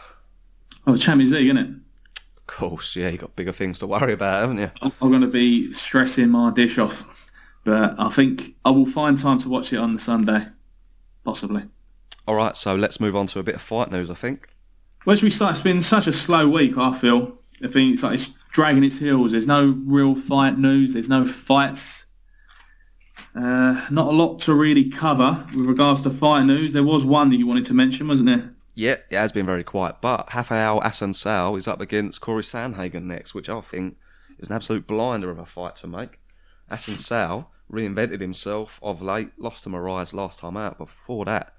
Oh, 0.87 0.97
Champions 0.97 1.33
League, 1.33 1.47
isn't 1.47 1.59
it? 1.59 1.69
Of 1.69 2.47
course, 2.47 2.97
yeah. 2.97 3.11
You 3.11 3.19
got 3.19 3.37
bigger 3.37 3.53
things 3.53 3.79
to 3.79 3.87
worry 3.87 4.15
about, 4.15 4.41
haven't 4.41 4.59
you? 4.59 4.71
I'm, 4.81 4.93
I'm 5.01 5.11
going 5.11 5.23
to 5.23 5.29
be 5.29 5.73
stressing 5.73 6.31
my 6.31 6.51
dish 6.53 6.79
off. 6.79 7.05
But 7.65 7.99
I 7.99 8.09
think 8.09 8.55
I 8.65 8.71
will 8.71 8.87
find 8.87 9.17
time 9.17 9.39
to 9.39 9.49
watch 9.49 9.73
it 9.73 9.77
on 9.77 9.93
the 9.93 9.99
Sunday, 9.99 10.47
possibly. 11.25 11.63
All 12.27 12.35
right, 12.35 12.57
so 12.57 12.75
let's 12.75 13.01
move 13.01 13.17
on 13.17 13.27
to 13.29 13.39
a 13.39 13.43
bit 13.43 13.55
of 13.55 13.63
fight 13.63 13.91
news. 13.91 14.11
I 14.11 14.15
think. 14.15 14.49
Where 15.05 15.17
should 15.17 15.25
we 15.25 15.31
start? 15.31 15.53
It's 15.53 15.61
been 15.61 15.83
such 15.83 16.07
a 16.07 16.13
slow 16.13 16.49
week, 16.49 16.79
I 16.79 16.93
feel. 16.93 17.39
I 17.63 17.69
think 17.69 17.93
it's 17.93 18.03
like 18.03 18.15
it's 18.15 18.35
dragging 18.53 18.85
its 18.85 18.99
heels. 18.99 19.33
There's 19.33 19.47
no 19.47 19.81
real 19.87 20.15
fight 20.15 20.59
news. 20.59 20.93
There's 20.93 21.09
no 21.09 21.25
fights. 21.25 22.07
Uh, 23.35 23.87
not 23.91 24.09
a 24.09 24.11
lot 24.11 24.39
to 24.41 24.55
really 24.55 24.91
cover 24.91 25.45
with 25.55 25.67
regards 25.67 26.03
to 26.03 26.11
fight 26.11 26.45
news. 26.45 26.73
There 26.73 26.85
was 26.85 27.05
one 27.05 27.31
that 27.31 27.37
you 27.37 27.47
wanted 27.47 27.65
to 27.67 27.75
mention, 27.75 28.09
wasn't 28.09 28.29
there? 28.29 28.55
Yeah, 28.75 28.97
it 29.11 29.17
has 29.17 29.33
been 29.33 29.47
very 29.47 29.65
quiet. 29.65 29.97
But 30.01 30.33
Rafael 30.35 30.81
Assunção 30.81 31.57
is 31.59 31.67
up 31.69 31.81
against 31.81 32.21
Corey 32.21 32.43
Sandhagen 32.43 33.05
next, 33.05 33.35
which 33.35 33.49
I 33.49 33.61
think 33.61 33.97
is 34.39 34.51
an 34.51 34.57
absolute 34.57 34.87
blinder 34.87 35.31
of 35.31 35.39
a 35.39 35.47
fight 35.47 35.77
to 35.77 35.87
make. 35.87 36.19
Assunção 36.73 37.47
reinvented 37.71 38.21
himself 38.21 38.81
of 38.83 39.01
late, 39.01 39.31
lost 39.39 39.65
to 39.65 39.71
Moraes 39.71 40.13
last 40.13 40.41
time 40.41 40.57
out, 40.57 40.79
but 40.79 40.87
before 40.87 41.25
that, 41.27 41.55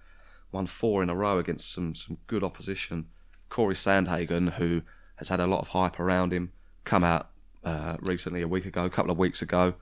won 0.51 0.67
four 0.67 1.01
in 1.01 1.09
a 1.09 1.15
row 1.15 1.39
against 1.39 1.71
some, 1.71 1.95
some 1.95 2.17
good 2.27 2.43
opposition. 2.43 3.05
Corey 3.49 3.75
Sandhagen, 3.75 4.53
who 4.53 4.81
has 5.15 5.29
had 5.29 5.39
a 5.39 5.47
lot 5.47 5.61
of 5.61 5.69
hype 5.69 5.99
around 5.99 6.33
him, 6.33 6.51
come 6.83 7.03
out 7.03 7.29
uh, 7.63 7.97
recently, 8.01 8.41
a 8.41 8.47
week 8.47 8.65
ago, 8.65 8.85
a 8.85 8.89
couple 8.89 9.11
of 9.11 9.17
weeks 9.17 9.41
ago, 9.41 9.75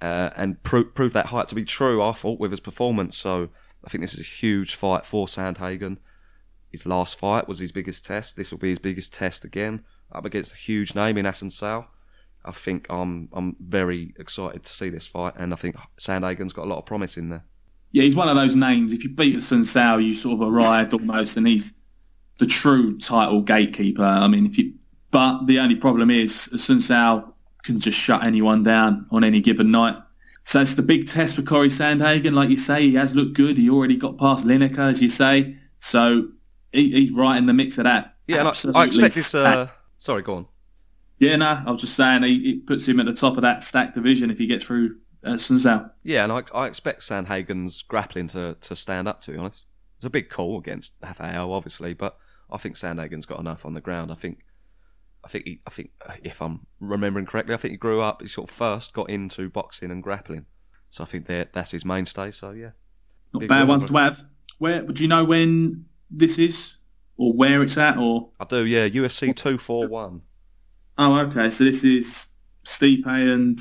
uh, 0.00 0.30
and 0.36 0.62
pro- 0.62 0.84
proved 0.84 1.14
that 1.14 1.26
hype 1.26 1.48
to 1.48 1.54
be 1.54 1.64
true, 1.64 2.02
I 2.02 2.12
thought, 2.12 2.38
with 2.38 2.50
his 2.50 2.60
performance. 2.60 3.16
So 3.16 3.48
I 3.84 3.88
think 3.88 4.02
this 4.02 4.14
is 4.14 4.20
a 4.20 4.22
huge 4.22 4.74
fight 4.74 5.04
for 5.04 5.26
Sandhagen 5.26 5.98
his 6.76 6.86
last 6.86 7.18
fight 7.18 7.48
was 7.48 7.58
his 7.58 7.72
biggest 7.72 8.04
test. 8.04 8.36
This 8.36 8.50
will 8.50 8.58
be 8.58 8.70
his 8.70 8.78
biggest 8.78 9.14
test 9.14 9.44
again, 9.44 9.84
up 10.12 10.24
against 10.24 10.52
a 10.52 10.56
huge 10.56 10.94
name 10.94 11.16
in 11.16 11.24
Assunção. 11.24 11.86
I 12.46 12.52
think 12.52 12.86
I'm 12.90 13.28
I'm 13.32 13.56
very 13.60 14.14
excited 14.18 14.64
to 14.64 14.74
see 14.74 14.90
this 14.90 15.06
fight, 15.06 15.34
and 15.36 15.52
I 15.52 15.56
think 15.56 15.76
Sandhagen's 15.98 16.52
got 16.52 16.64
a 16.64 16.68
lot 16.68 16.78
of 16.78 16.86
promise 16.86 17.16
in 17.16 17.28
there. 17.28 17.44
Yeah, 17.92 18.02
he's 18.02 18.16
one 18.16 18.28
of 18.28 18.36
those 18.36 18.56
names. 18.56 18.92
If 18.92 19.04
you 19.04 19.10
beat 19.10 19.42
Sun 19.42 19.64
Sao, 19.64 19.96
you 19.98 20.14
sort 20.14 20.40
of 20.40 20.48
arrived 20.52 20.92
almost, 20.92 21.36
and 21.36 21.46
he's 21.46 21.74
the 22.38 22.46
true 22.46 22.98
title 22.98 23.40
gatekeeper. 23.40 24.02
I 24.02 24.28
mean, 24.28 24.46
if 24.46 24.58
you, 24.58 24.74
but 25.10 25.46
the 25.46 25.58
only 25.58 25.76
problem 25.76 26.10
is 26.10 26.34
Sun 26.34 26.80
Sao 26.80 27.34
can 27.64 27.80
just 27.80 27.98
shut 27.98 28.24
anyone 28.24 28.62
down 28.62 29.06
on 29.10 29.24
any 29.24 29.40
given 29.40 29.70
night. 29.70 29.96
So 30.44 30.60
it's 30.60 30.74
the 30.74 30.82
big 30.82 31.08
test 31.08 31.34
for 31.36 31.42
Corey 31.42 31.68
Sandhagen. 31.68 32.32
Like 32.32 32.50
you 32.50 32.56
say, 32.56 32.82
he 32.82 32.94
has 32.94 33.14
looked 33.14 33.34
good. 33.34 33.56
He 33.56 33.68
already 33.68 33.96
got 33.96 34.16
past 34.18 34.44
Lineker, 34.44 34.78
as 34.78 35.02
you 35.02 35.08
say. 35.08 35.56
So 35.80 36.28
he, 36.72 36.90
he's 36.90 37.12
right 37.12 37.36
in 37.36 37.46
the 37.46 37.52
mix 37.52 37.78
of 37.78 37.84
that. 37.84 38.14
Yeah, 38.28 38.40
and 38.40 38.76
I, 38.76 38.80
I 38.80 38.84
expect 38.84 39.14
this. 39.14 39.34
Uh, 39.34 39.68
sorry, 39.98 40.22
go 40.22 40.34
on. 40.34 40.46
Yeah, 41.18 41.36
no, 41.36 41.62
I 41.64 41.70
was 41.70 41.80
just 41.80 41.94
saying 41.94 42.22
he, 42.24 42.50
it 42.50 42.66
puts 42.66 42.86
him 42.86 43.00
at 43.00 43.06
the 43.06 43.14
top 43.14 43.36
of 43.36 43.42
that 43.42 43.62
stacked 43.62 43.94
division 43.94 44.30
if 44.30 44.38
he 44.38 44.46
gets 44.46 44.64
through 44.64 44.96
uh, 45.24 45.38
Sun 45.38 45.58
Sao. 45.58 45.90
Yeah, 46.02 46.24
and 46.24 46.32
I, 46.32 46.42
I 46.54 46.66
expect 46.66 47.02
Sandhagen's 47.02 47.82
grappling 47.82 48.28
to, 48.28 48.56
to 48.60 48.76
stand 48.76 49.08
up. 49.08 49.22
To 49.22 49.32
be 49.32 49.38
honest, 49.38 49.64
it's 49.96 50.04
a 50.04 50.10
big 50.10 50.28
call 50.28 50.58
against 50.58 50.92
Rafael, 51.02 51.52
obviously, 51.52 51.94
but 51.94 52.18
I 52.50 52.58
think 52.58 52.76
Sandhagen's 52.76 53.26
got 53.26 53.40
enough 53.40 53.64
on 53.64 53.74
the 53.74 53.80
ground. 53.80 54.12
I 54.12 54.14
think, 54.14 54.40
I 55.24 55.28
think, 55.28 55.46
he, 55.46 55.60
I 55.66 55.70
think 55.70 55.90
if 56.22 56.42
I'm 56.42 56.66
remembering 56.80 57.26
correctly, 57.26 57.54
I 57.54 57.58
think 57.58 57.72
he 57.72 57.78
grew 57.78 58.02
up. 58.02 58.20
He 58.20 58.28
sort 58.28 58.50
of 58.50 58.54
first 58.54 58.92
got 58.92 59.08
into 59.08 59.48
boxing 59.48 59.90
and 59.90 60.02
grappling, 60.02 60.46
so 60.90 61.02
I 61.02 61.06
think 61.06 61.26
that 61.26 61.52
that's 61.54 61.70
his 61.70 61.84
mainstay. 61.84 62.30
So 62.30 62.50
yeah, 62.50 62.70
Not 63.32 63.40
Big 63.40 63.48
bad 63.48 63.68
ones 63.68 63.86
to 63.86 63.94
have. 63.94 64.22
Where 64.58 64.82
do 64.82 65.02
you 65.02 65.08
know 65.08 65.24
when 65.24 65.86
this 66.10 66.38
is, 66.38 66.76
or 67.16 67.32
where 67.32 67.62
it's 67.62 67.76
at, 67.78 67.98
or? 67.98 68.30
I 68.38 68.44
do. 68.44 68.66
Yeah, 68.66 68.88
UFC 68.88 69.34
two 69.34 69.58
four 69.58 69.88
one. 69.88 70.22
Oh, 70.98 71.18
okay. 71.20 71.50
So 71.50 71.64
this 71.64 71.84
is 71.84 72.28
Stipe 72.64 73.06
and 73.06 73.58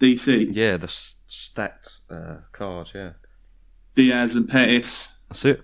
DC, 0.00 0.48
Yeah, 0.52 0.76
the 0.76 0.84
s- 0.86 1.16
stacked 1.26 1.88
uh, 2.10 2.36
card. 2.52 2.90
Yeah, 2.94 3.10
Diaz 3.94 4.36
and 4.36 4.48
Pettis. 4.48 5.12
that's 5.28 5.44
it. 5.44 5.62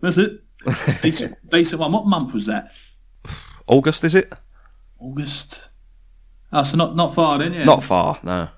That's 0.00 0.18
it. 0.18 0.40
Decent, 1.02 1.36
decent 1.50 1.80
one. 1.80 1.90
What 1.92 2.06
month 2.06 2.32
was 2.34 2.46
that? 2.46 2.70
August 3.66 4.04
is 4.04 4.14
it? 4.14 4.32
August. 5.00 5.70
Oh, 6.52 6.62
so 6.62 6.76
not 6.76 6.94
not 6.94 7.14
far 7.14 7.38
then. 7.38 7.52
Yeah. 7.52 7.64
Not 7.64 7.82
far. 7.82 8.18
No. 8.22 8.48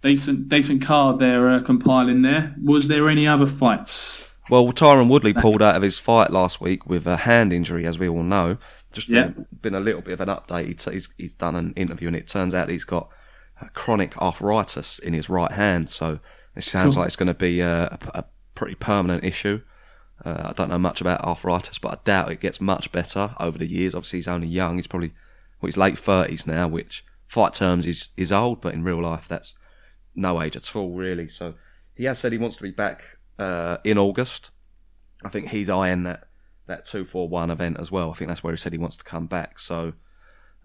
decent. 0.00 0.48
Decent 0.48 0.82
card 0.82 1.18
they're 1.20 1.48
uh, 1.50 1.60
compiling 1.62 2.22
there. 2.22 2.54
Was 2.64 2.88
there 2.88 3.08
any 3.08 3.26
other 3.28 3.46
fights? 3.46 4.28
Well, 4.50 4.66
Tyron 4.72 5.08
Woodley 5.08 5.32
pulled 5.32 5.62
out 5.62 5.76
of 5.76 5.82
his 5.82 5.98
fight 6.00 6.30
last 6.32 6.60
week 6.60 6.84
with 6.86 7.06
a 7.06 7.16
hand 7.18 7.52
injury, 7.52 7.86
as 7.86 7.96
we 7.98 8.08
all 8.08 8.24
know. 8.24 8.58
Just 8.92 9.08
Yeah. 9.08 9.28
been, 9.28 9.46
been 9.62 9.74
a 9.74 9.80
little 9.80 10.00
bit 10.02 10.12
of 10.14 10.20
an 10.20 10.28
update. 10.28 10.66
He 10.68 10.74
t- 10.74 10.92
He's, 10.92 11.08
he's 11.16 11.34
done 11.34 11.56
an 11.56 11.72
interview, 11.76 12.08
and 12.08 12.16
it 12.16 12.28
turns 12.28 12.54
out 12.54 12.68
he's 12.68 12.84
got 12.84 13.08
chronic 13.74 14.16
arthritis 14.18 14.98
in 14.98 15.12
his 15.12 15.28
right 15.28 15.52
hand. 15.52 15.88
So 15.90 16.18
it 16.56 16.64
sounds 16.64 16.96
like 16.96 17.06
it's 17.06 17.16
going 17.16 17.28
to 17.28 17.34
be 17.34 17.60
a, 17.60 17.84
a, 17.84 17.98
a 18.14 18.24
pretty 18.54 18.74
permanent 18.74 19.24
issue. 19.24 19.62
Uh, 20.24 20.48
I 20.50 20.52
don't 20.52 20.68
know 20.68 20.78
much 20.78 21.00
about 21.00 21.22
arthritis, 21.24 21.78
but 21.78 21.92
I 21.92 21.98
doubt 22.04 22.30
it 22.30 22.40
gets 22.40 22.60
much 22.60 22.92
better 22.92 23.34
over 23.40 23.58
the 23.58 23.66
years. 23.66 23.94
Obviously, 23.94 24.18
he's 24.20 24.28
only 24.28 24.46
young. 24.46 24.76
He's 24.76 24.86
probably 24.86 25.12
well, 25.60 25.68
he's 25.68 25.76
late 25.76 25.98
thirties 25.98 26.46
now, 26.46 26.68
which 26.68 27.04
fight 27.26 27.54
terms 27.54 27.86
is 27.86 28.10
is 28.16 28.30
old, 28.30 28.60
but 28.60 28.74
in 28.74 28.84
real 28.84 29.02
life, 29.02 29.24
that's 29.28 29.54
no 30.14 30.40
age 30.42 30.54
at 30.56 30.76
all, 30.76 30.92
really. 30.94 31.26
So 31.28 31.54
he 31.94 32.04
has 32.04 32.18
said 32.18 32.32
he 32.32 32.38
wants 32.38 32.56
to 32.58 32.62
be 32.62 32.70
back 32.70 33.02
uh, 33.38 33.78
in 33.84 33.98
August. 33.98 34.50
I 35.24 35.28
think 35.28 35.48
he's 35.48 35.70
eyeing 35.70 36.02
that 36.04 36.28
that 36.66 36.84
two 36.84 37.04
four 37.04 37.28
one 37.28 37.50
event 37.50 37.78
as 37.78 37.90
well. 37.90 38.10
I 38.10 38.14
think 38.14 38.28
that's 38.28 38.42
where 38.42 38.52
he 38.52 38.56
said 38.56 38.72
he 38.72 38.78
wants 38.78 38.96
to 38.98 39.04
come 39.04 39.26
back. 39.26 39.58
So 39.58 39.94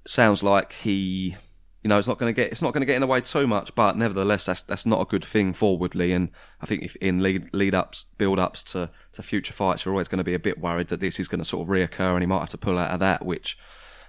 sounds 0.06 0.44
like 0.44 0.72
he, 0.72 1.36
you 1.84 1.90
know, 1.90 2.00
it's 2.00 2.08
not 2.08 2.18
going 2.18 2.34
to 2.34 2.36
get 2.36 2.52
it's 2.52 2.62
not 2.62 2.74
going 2.74 2.82
to 2.82 2.86
get 2.86 2.96
in 2.96 3.02
the 3.02 3.08
way 3.08 3.22
too 3.22 3.48
much. 3.48 3.74
But 3.76 3.98
nevertheless, 3.98 4.46
that's 4.46 4.62
that's 4.62 4.86
not 4.86 5.02
a 5.02 5.06
good 5.06 5.26
thing 5.26 5.54
for 5.54 5.78
Woodley 5.78 6.12
And 6.12 6.30
I 6.62 6.66
think 6.66 6.84
if 6.84 6.96
in 6.98 7.22
lead 7.22 7.54
lead 7.54 7.76
ups, 7.76 8.06
build 8.18 8.40
ups 8.40 8.64
to 8.64 8.90
to 9.14 9.24
future 9.24 9.54
fights, 9.54 9.86
you're 9.86 9.94
always 9.94 10.08
going 10.08 10.20
to 10.20 10.24
be 10.24 10.34
a 10.34 10.40
bit 10.40 10.60
worried 10.60 10.88
that 10.90 11.00
this 11.00 11.20
is 11.20 11.28
going 11.28 11.40
to 11.40 11.46
sort 11.46 11.68
of 11.68 11.74
reoccur, 11.74 12.14
and 12.14 12.22
he 12.22 12.28
might 12.28 12.40
have 12.40 12.50
to 12.50 12.58
pull 12.58 12.78
out 12.78 12.92
of 12.92 13.00
that, 13.00 13.26
which. 13.26 13.58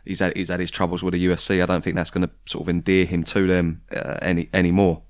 He's 0.05 0.20
had, 0.20 0.34
he's 0.34 0.49
had 0.49 0.61
his 0.61 0.70
troubles 0.70 1.03
with 1.03 1.12
the 1.12 1.26
UFC. 1.26 1.62
I 1.62 1.66
don't 1.66 1.84
think 1.84 1.95
that's 1.95 2.11
going 2.11 2.26
to 2.26 2.32
sort 2.47 2.62
of 2.62 2.70
endear 2.70 3.05
him 3.05 3.24
to 3.24 3.47
them 3.47 3.82
uh, 3.95 4.16
any 4.22 4.49
anymore. 4.55 5.03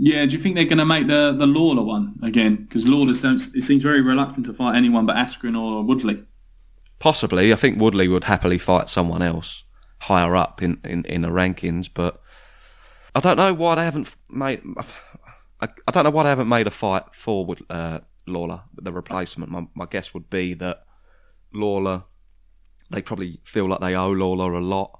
Yeah, 0.00 0.24
do 0.26 0.36
you 0.36 0.38
think 0.38 0.54
they're 0.54 0.64
going 0.64 0.78
to 0.78 0.84
make 0.84 1.08
the 1.08 1.34
the 1.36 1.46
Lawler 1.46 1.82
one 1.82 2.14
again? 2.22 2.54
Because 2.56 2.88
Lawler 2.88 3.14
seems, 3.14 3.52
seems 3.66 3.82
very 3.82 4.00
reluctant 4.00 4.46
to 4.46 4.54
fight 4.54 4.76
anyone 4.76 5.06
but 5.06 5.16
Askren 5.16 5.58
or 5.58 5.82
Woodley. 5.82 6.24
Possibly, 7.00 7.52
I 7.52 7.56
think 7.56 7.80
Woodley 7.80 8.06
would 8.06 8.24
happily 8.24 8.58
fight 8.58 8.88
someone 8.88 9.22
else 9.22 9.64
higher 10.02 10.36
up 10.36 10.62
in, 10.62 10.80
in, 10.84 11.04
in 11.04 11.22
the 11.22 11.28
rankings, 11.28 11.88
but 11.92 12.22
I 13.14 13.20
don't 13.20 13.36
know 13.36 13.52
why 13.52 13.74
they 13.74 13.84
haven't 13.84 14.14
made. 14.28 14.62
I, 15.60 15.68
I 15.86 15.90
don't 15.90 16.04
know 16.04 16.10
why 16.10 16.22
they 16.22 16.28
haven't 16.28 16.48
made 16.48 16.68
a 16.68 16.72
fight 16.72 17.04
for 17.12 17.56
uh, 17.68 17.98
Lawler, 18.26 18.62
the 18.80 18.92
replacement. 18.92 19.50
My, 19.50 19.66
my 19.74 19.86
guess 19.86 20.14
would 20.14 20.30
be 20.30 20.54
that 20.54 20.84
Lawler, 21.52 22.04
they 22.90 23.02
probably 23.02 23.40
feel 23.42 23.68
like 23.68 23.80
they 23.80 23.96
owe 23.96 24.10
Lawler 24.12 24.52
a 24.52 24.60
lot. 24.60 24.97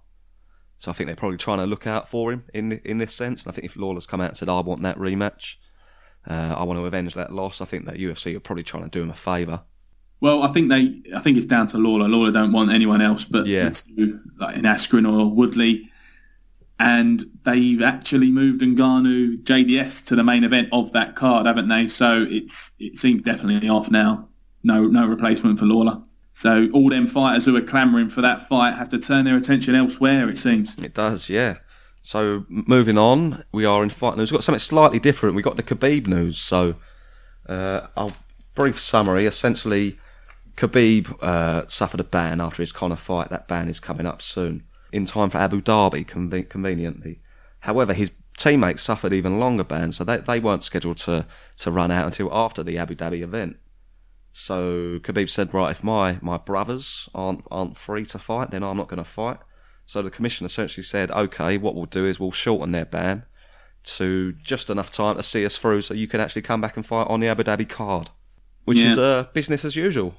So 0.79 0.91
I 0.91 0.95
think 0.95 1.09
they're 1.09 1.17
probably 1.17 1.39
trying 1.39 1.59
to 1.59 1.67
look 1.67 1.87
out 1.87 2.09
for 2.09 2.33
him 2.33 2.45
in 2.55 2.73
in 2.85 2.99
this 2.99 3.15
sense. 3.15 3.43
And 3.43 3.51
I 3.51 3.55
think 3.55 3.65
if 3.67 3.77
Lawler's 3.77 4.07
come 4.07 4.21
out 4.21 4.29
and 4.31 4.37
said, 4.37 4.49
"I 4.49 4.61
want 4.61 4.83
that 4.83 4.97
rematch, 4.97 5.57
uh, 6.27 6.55
I 6.57 6.63
want 6.65 6.79
to 6.79 6.87
avenge 6.87 7.15
that 7.15 7.33
loss," 7.33 7.61
I 7.61 7.65
think 7.65 7.85
that 7.87 7.97
UFC 7.97 8.35
are 8.37 8.41
probably 8.41 8.63
trying 8.65 8.85
to 8.85 8.89
do 8.91 9.03
him 9.03 9.11
a 9.11 9.15
favour. 9.15 9.63
Well, 10.21 10.43
I 10.43 10.49
think 10.49 10.69
they. 10.69 11.01
I 11.17 11.21
think 11.21 11.37
it's 11.37 11.47
down 11.47 11.67
to 11.69 11.79
Lawler. 11.79 12.09
Lawler 12.09 12.33
don't 12.33 12.53
want 12.53 12.71
anyone 12.73 13.01
else 13.03 13.25
but 13.25 13.47
Yeah. 13.47 13.69
the 13.69 13.71
two, 13.97 14.21
like 14.39 14.57
in 14.57 14.63
Askren 14.63 15.07
or 15.09 15.31
Woodley, 15.33 15.89
and 16.81 17.25
they've 17.45 17.83
actually 17.83 18.31
moved 18.31 18.61
Ngannou 18.63 19.43
JDS 19.43 20.05
to 20.07 20.17
the 20.17 20.25
main 20.25 20.45
event 20.45 20.69
of 20.73 20.93
that 20.93 21.17
card, 21.17 21.47
haven't 21.47 21.69
they? 21.69 21.87
So 21.89 22.27
it's 22.29 22.73
it 22.79 22.97
seems 22.97 23.23
definitely 23.23 23.69
off 23.69 23.91
now. 23.91 24.29
No, 24.65 24.87
no 24.87 25.07
replacement 25.07 25.59
for 25.59 25.67
Lawler. 25.67 26.01
So 26.39 26.69
all 26.73 26.89
them 26.89 27.09
fighters 27.09 27.47
who 27.47 27.57
are 27.57 27.61
clamouring 27.61 28.09
for 28.09 28.21
that 28.21 28.41
fight 28.43 28.77
have 28.79 28.89
to 28.91 28.99
turn 29.01 29.25
their 29.25 29.37
attention 29.37 29.75
elsewhere. 29.75 30.31
It 30.31 30.39
seems. 30.39 30.79
It 30.79 30.95
does, 30.95 31.29
yeah. 31.29 31.57
So 32.03 32.47
moving 32.49 32.97
on, 32.97 33.43
we 33.51 33.65
are 33.65 33.83
in 33.83 33.91
fight 33.91 34.17
news. 34.17 34.31
We've 34.31 34.39
got 34.39 34.45
something 34.45 34.61
slightly 34.61 35.01
different. 35.01 35.35
We've 35.35 35.45
got 35.45 35.57
the 35.57 35.65
Khabib 35.65 36.07
news. 36.07 36.39
So, 36.39 36.77
uh, 37.49 37.89
a 37.97 38.13
brief 38.55 38.79
summary. 38.79 39.27
Essentially, 39.27 39.99
Khabib 40.55 41.21
uh, 41.21 41.67
suffered 41.67 41.99
a 41.99 42.05
ban 42.05 42.41
after 42.41 42.63
his 42.63 42.71
Conor 42.71 42.95
fight. 42.95 43.31
That 43.31 43.49
ban 43.49 43.69
is 43.69 43.81
coming 43.81 44.07
up 44.07 44.23
soon, 44.23 44.63
in 44.93 45.07
time 45.07 45.31
for 45.31 45.39
Abu 45.39 45.61
Dhabi, 45.61 46.07
conven- 46.07 46.49
conveniently. 46.49 47.21
However, 47.59 47.93
his 47.93 48.13
teammates 48.37 48.85
suffered 48.85 49.13
even 49.13 49.41
longer 49.41 49.65
bans, 49.65 49.97
so 49.97 50.05
they, 50.05 50.19
they 50.19 50.39
weren't 50.39 50.63
scheduled 50.63 50.99
to, 50.99 51.27
to 51.57 51.73
run 51.73 51.91
out 51.91 52.07
until 52.07 52.33
after 52.33 52.63
the 52.63 52.79
Abu 52.79 52.95
Dhabi 52.95 53.23
event. 53.23 53.57
So 54.41 55.01
Khabib 55.01 55.29
said, 55.29 55.53
right, 55.53 55.73
if 55.73 55.83
my, 55.83 56.19
my 56.23 56.37
brothers 56.39 57.09
aren't 57.13 57.45
aren't 57.51 57.77
free 57.77 58.05
to 58.07 58.21
fight, 58.21 58.53
then 58.53 58.63
I'm 58.63 58.77
not 58.77 58.87
going 58.89 59.03
to 59.03 59.11
fight. 59.11 59.39
So 59.85 60.01
the 60.01 60.11
commission 60.11 60.47
essentially 60.47 60.85
said, 60.85 61.11
okay, 61.11 61.59
what 61.59 61.75
we'll 61.75 61.87
do 61.87 62.05
is 62.07 62.21
we'll 62.21 62.31
shorten 62.31 62.71
their 62.71 62.85
ban 62.85 63.25
to 63.97 64.33
just 64.45 64.71
enough 64.71 64.91
time 64.91 65.17
to 65.17 65.23
see 65.25 65.45
us 65.45 65.59
through, 65.59 65.83
so 65.83 65.93
you 65.95 66.07
can 66.07 66.21
actually 66.21 66.43
come 66.43 66.61
back 66.61 66.77
and 66.77 66.87
fight 66.87 67.09
on 67.09 67.19
the 67.19 67.27
Abu 67.27 67.43
Dhabi 67.43 67.69
card, 67.69 68.11
which 68.65 68.79
Yeah. 68.79 68.93
is 68.93 68.99
uh, 68.99 69.27
business 69.33 69.65
as 69.65 69.75
usual. 69.75 70.15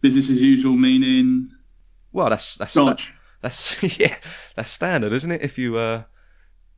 Business 0.00 0.30
as 0.30 0.40
usual, 0.42 0.76
meaning 0.76 1.50
Well, 2.10 2.28
that's 2.30 2.56
that's 2.56 2.74
dodge. 2.74 3.14
that's 3.40 3.80
yeah, 4.00 4.16
that's 4.56 4.70
standard, 4.72 5.12
isn't 5.12 5.30
it? 5.30 5.42
If 5.42 5.58
you 5.58 5.76
uh, 5.76 6.02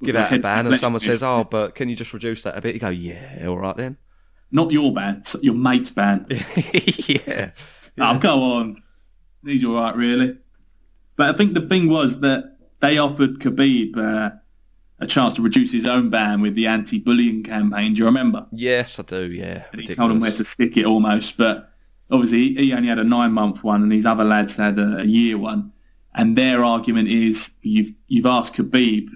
give 0.03 0.15
out 0.17 0.31
a 0.33 0.39
ban 0.41 0.67
and 0.67 0.77
someone 0.79 1.01
says, 1.01 1.23
"Oh, 1.23 1.45
but 1.45 1.75
can 1.75 1.89
you 1.89 1.97
just 1.97 2.13
reduce 2.13 2.43
that 2.43 2.59
a 2.59 2.61
bit?" 2.61 2.75
You 2.75 2.81
go, 2.81 2.91
"Yeah, 2.91 3.47
all 3.49 3.57
right 3.59 3.77
then." 3.77 3.97
Not 4.53 4.71
your 4.71 4.93
band, 4.93 5.25
your 5.43 5.55
mate's 5.55 5.91
band. 5.91 6.27
yeah, 7.09 7.51
Oh, 7.99 8.19
go 8.19 8.43
on. 8.55 8.83
He's 9.45 9.65
all 9.65 9.75
right, 9.75 9.97
really. 9.97 10.37
But 11.17 11.35
I 11.35 11.37
think 11.37 11.55
the 11.55 11.63
thing 11.63 11.89
was 11.89 12.21
that 12.21 12.57
they 12.81 12.99
offered 12.99 13.39
Khabib 13.41 13.97
uh, 13.97 14.31
a 15.01 15.07
chance 15.07 15.35
to 15.35 15.43
reduce 15.43 15.73
his 15.73 15.87
own 15.87 16.11
ban 16.11 16.41
with 16.41 16.55
the 16.55 16.67
anti-bullying 16.67 17.43
campaign. 17.45 17.95
Do 17.95 18.01
you 18.01 18.05
remember? 18.07 18.47
yes, 18.53 18.99
I 18.99 19.03
do. 19.03 19.31
Yeah, 19.31 19.65
And 19.73 19.81
he 19.81 19.89
told 19.95 20.11
him 20.11 20.21
where 20.21 20.33
to 20.33 20.45
stick 20.45 20.77
it 20.77 20.85
almost. 20.87 21.37
But 21.37 21.71
obviously, 22.11 22.39
he- 22.55 22.67
he 22.67 22.73
only 22.75 22.89
had 22.89 22.99
a 22.99 23.05
nine-month 23.05 23.65
one, 23.65 23.83
and 23.83 23.91
these 23.91 24.07
other 24.07 24.25
lads 24.25 24.57
had 24.57 24.79
a, 24.79 24.99
a 24.99 25.05
year 25.05 25.39
one. 25.39 25.73
And 26.15 26.37
their 26.37 26.63
argument 26.63 27.09
is 27.09 27.53
you've 27.63 27.91
you've 28.09 28.27
asked 28.27 28.55
Khabib 28.55 29.09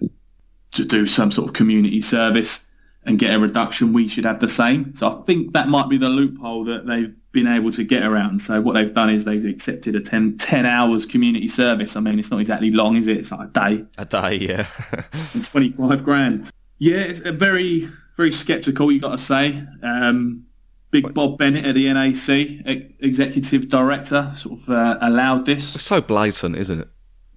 to 0.72 0.84
do 0.84 1.06
some 1.06 1.30
sort 1.30 1.48
of 1.48 1.54
community 1.54 2.00
service 2.00 2.65
and 3.06 3.18
get 3.18 3.34
a 3.34 3.38
reduction. 3.38 3.92
We 3.92 4.08
should 4.08 4.24
have 4.24 4.40
the 4.40 4.48
same. 4.48 4.94
So 4.94 5.08
I 5.08 5.22
think 5.22 5.54
that 5.54 5.68
might 5.68 5.88
be 5.88 5.96
the 5.96 6.08
loophole 6.08 6.64
that 6.64 6.86
they've 6.86 7.14
been 7.32 7.46
able 7.46 7.70
to 7.70 7.84
get 7.84 8.02
around. 8.02 8.40
So 8.40 8.60
what 8.60 8.74
they've 8.74 8.92
done 8.92 9.10
is 9.10 9.24
they've 9.24 9.44
accepted 9.44 9.94
a 9.94 10.00
10, 10.00 10.38
10 10.38 10.66
hours 10.66 11.06
community 11.06 11.48
service. 11.48 11.96
I 11.96 12.00
mean, 12.00 12.18
it's 12.18 12.30
not 12.30 12.40
exactly 12.40 12.70
long, 12.72 12.96
is 12.96 13.06
it? 13.06 13.18
It's 13.18 13.30
like 13.30 13.48
a 13.48 13.52
day 13.52 13.84
a 13.96 14.04
day. 14.04 14.36
Yeah, 14.36 14.66
and 15.34 15.44
25 15.44 16.04
grand. 16.04 16.50
Yeah, 16.78 16.98
it's 16.98 17.20
a 17.20 17.32
very, 17.32 17.88
very 18.16 18.32
sceptical, 18.32 18.90
you 18.90 19.00
got 19.00 19.12
to 19.12 19.18
say. 19.18 19.62
Um, 19.82 20.44
Big 20.90 21.14
Bob 21.14 21.36
Bennett 21.36 21.66
at 21.66 21.74
the 21.74 21.92
NAC, 21.92 22.94
executive 23.00 23.68
director, 23.68 24.30
sort 24.34 24.60
of 24.60 24.68
uh, 24.68 24.98
allowed 25.02 25.44
this. 25.44 25.74
it's 25.74 25.84
so 25.84 26.00
blatant, 26.00 26.56
isn't 26.56 26.80
it? 26.80 26.88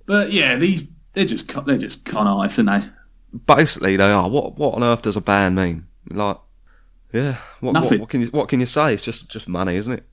But 0.05 0.31
yeah, 0.31 0.55
these 0.55 0.87
they're 1.13 1.25
just 1.25 1.65
they're 1.65 1.77
just 1.77 2.05
con 2.05 2.27
ice, 2.27 2.59
aren't 2.59 2.69
they? 2.69 2.89
Basically, 3.45 3.95
they 3.95 4.11
are. 4.11 4.29
What 4.29 4.57
what 4.57 4.75
on 4.75 4.83
earth 4.83 5.03
does 5.03 5.15
a 5.15 5.21
ban 5.21 5.55
mean? 5.55 5.87
Like, 6.09 6.37
yeah, 7.13 7.37
what, 7.59 7.73
what, 7.81 7.99
what 7.99 8.09
can 8.09 8.21
you 8.21 8.27
what 8.27 8.49
can 8.49 8.59
you 8.59 8.65
say? 8.65 8.93
It's 8.93 9.03
just 9.03 9.29
just 9.29 9.47
money, 9.47 9.75
isn't 9.75 9.93
it? 9.93 10.03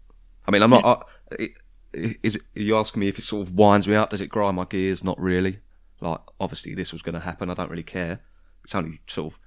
I 0.47 0.51
mean, 0.51 0.63
I'm 0.63 0.71
not. 0.71 0.85
I, 0.85 1.03
i- 1.41 1.55
is 1.95 2.37
it, 2.37 2.43
are 2.57 2.61
you 2.61 2.77
asking 2.77 3.01
me 3.01 3.09
if 3.09 3.19
it 3.19 3.25
sort 3.25 3.47
of 3.49 3.55
winds 3.55 3.89
me 3.89 3.95
up? 3.95 4.11
Does 4.11 4.21
it 4.21 4.27
grind 4.27 4.57
my 4.57 4.67
gears? 4.67 5.03
Not 5.03 5.19
really. 5.19 5.61
Like, 6.01 6.21
obviously, 6.39 6.75
this 6.75 6.93
was 6.93 7.01
going 7.01 7.15
to 7.15 7.21
happen. 7.21 7.49
I 7.49 7.55
don't 7.55 7.71
really 7.71 7.83
care. 7.83 8.21
It's 8.65 8.75
only 8.75 9.01
sort 9.07 9.33
of 9.33 9.39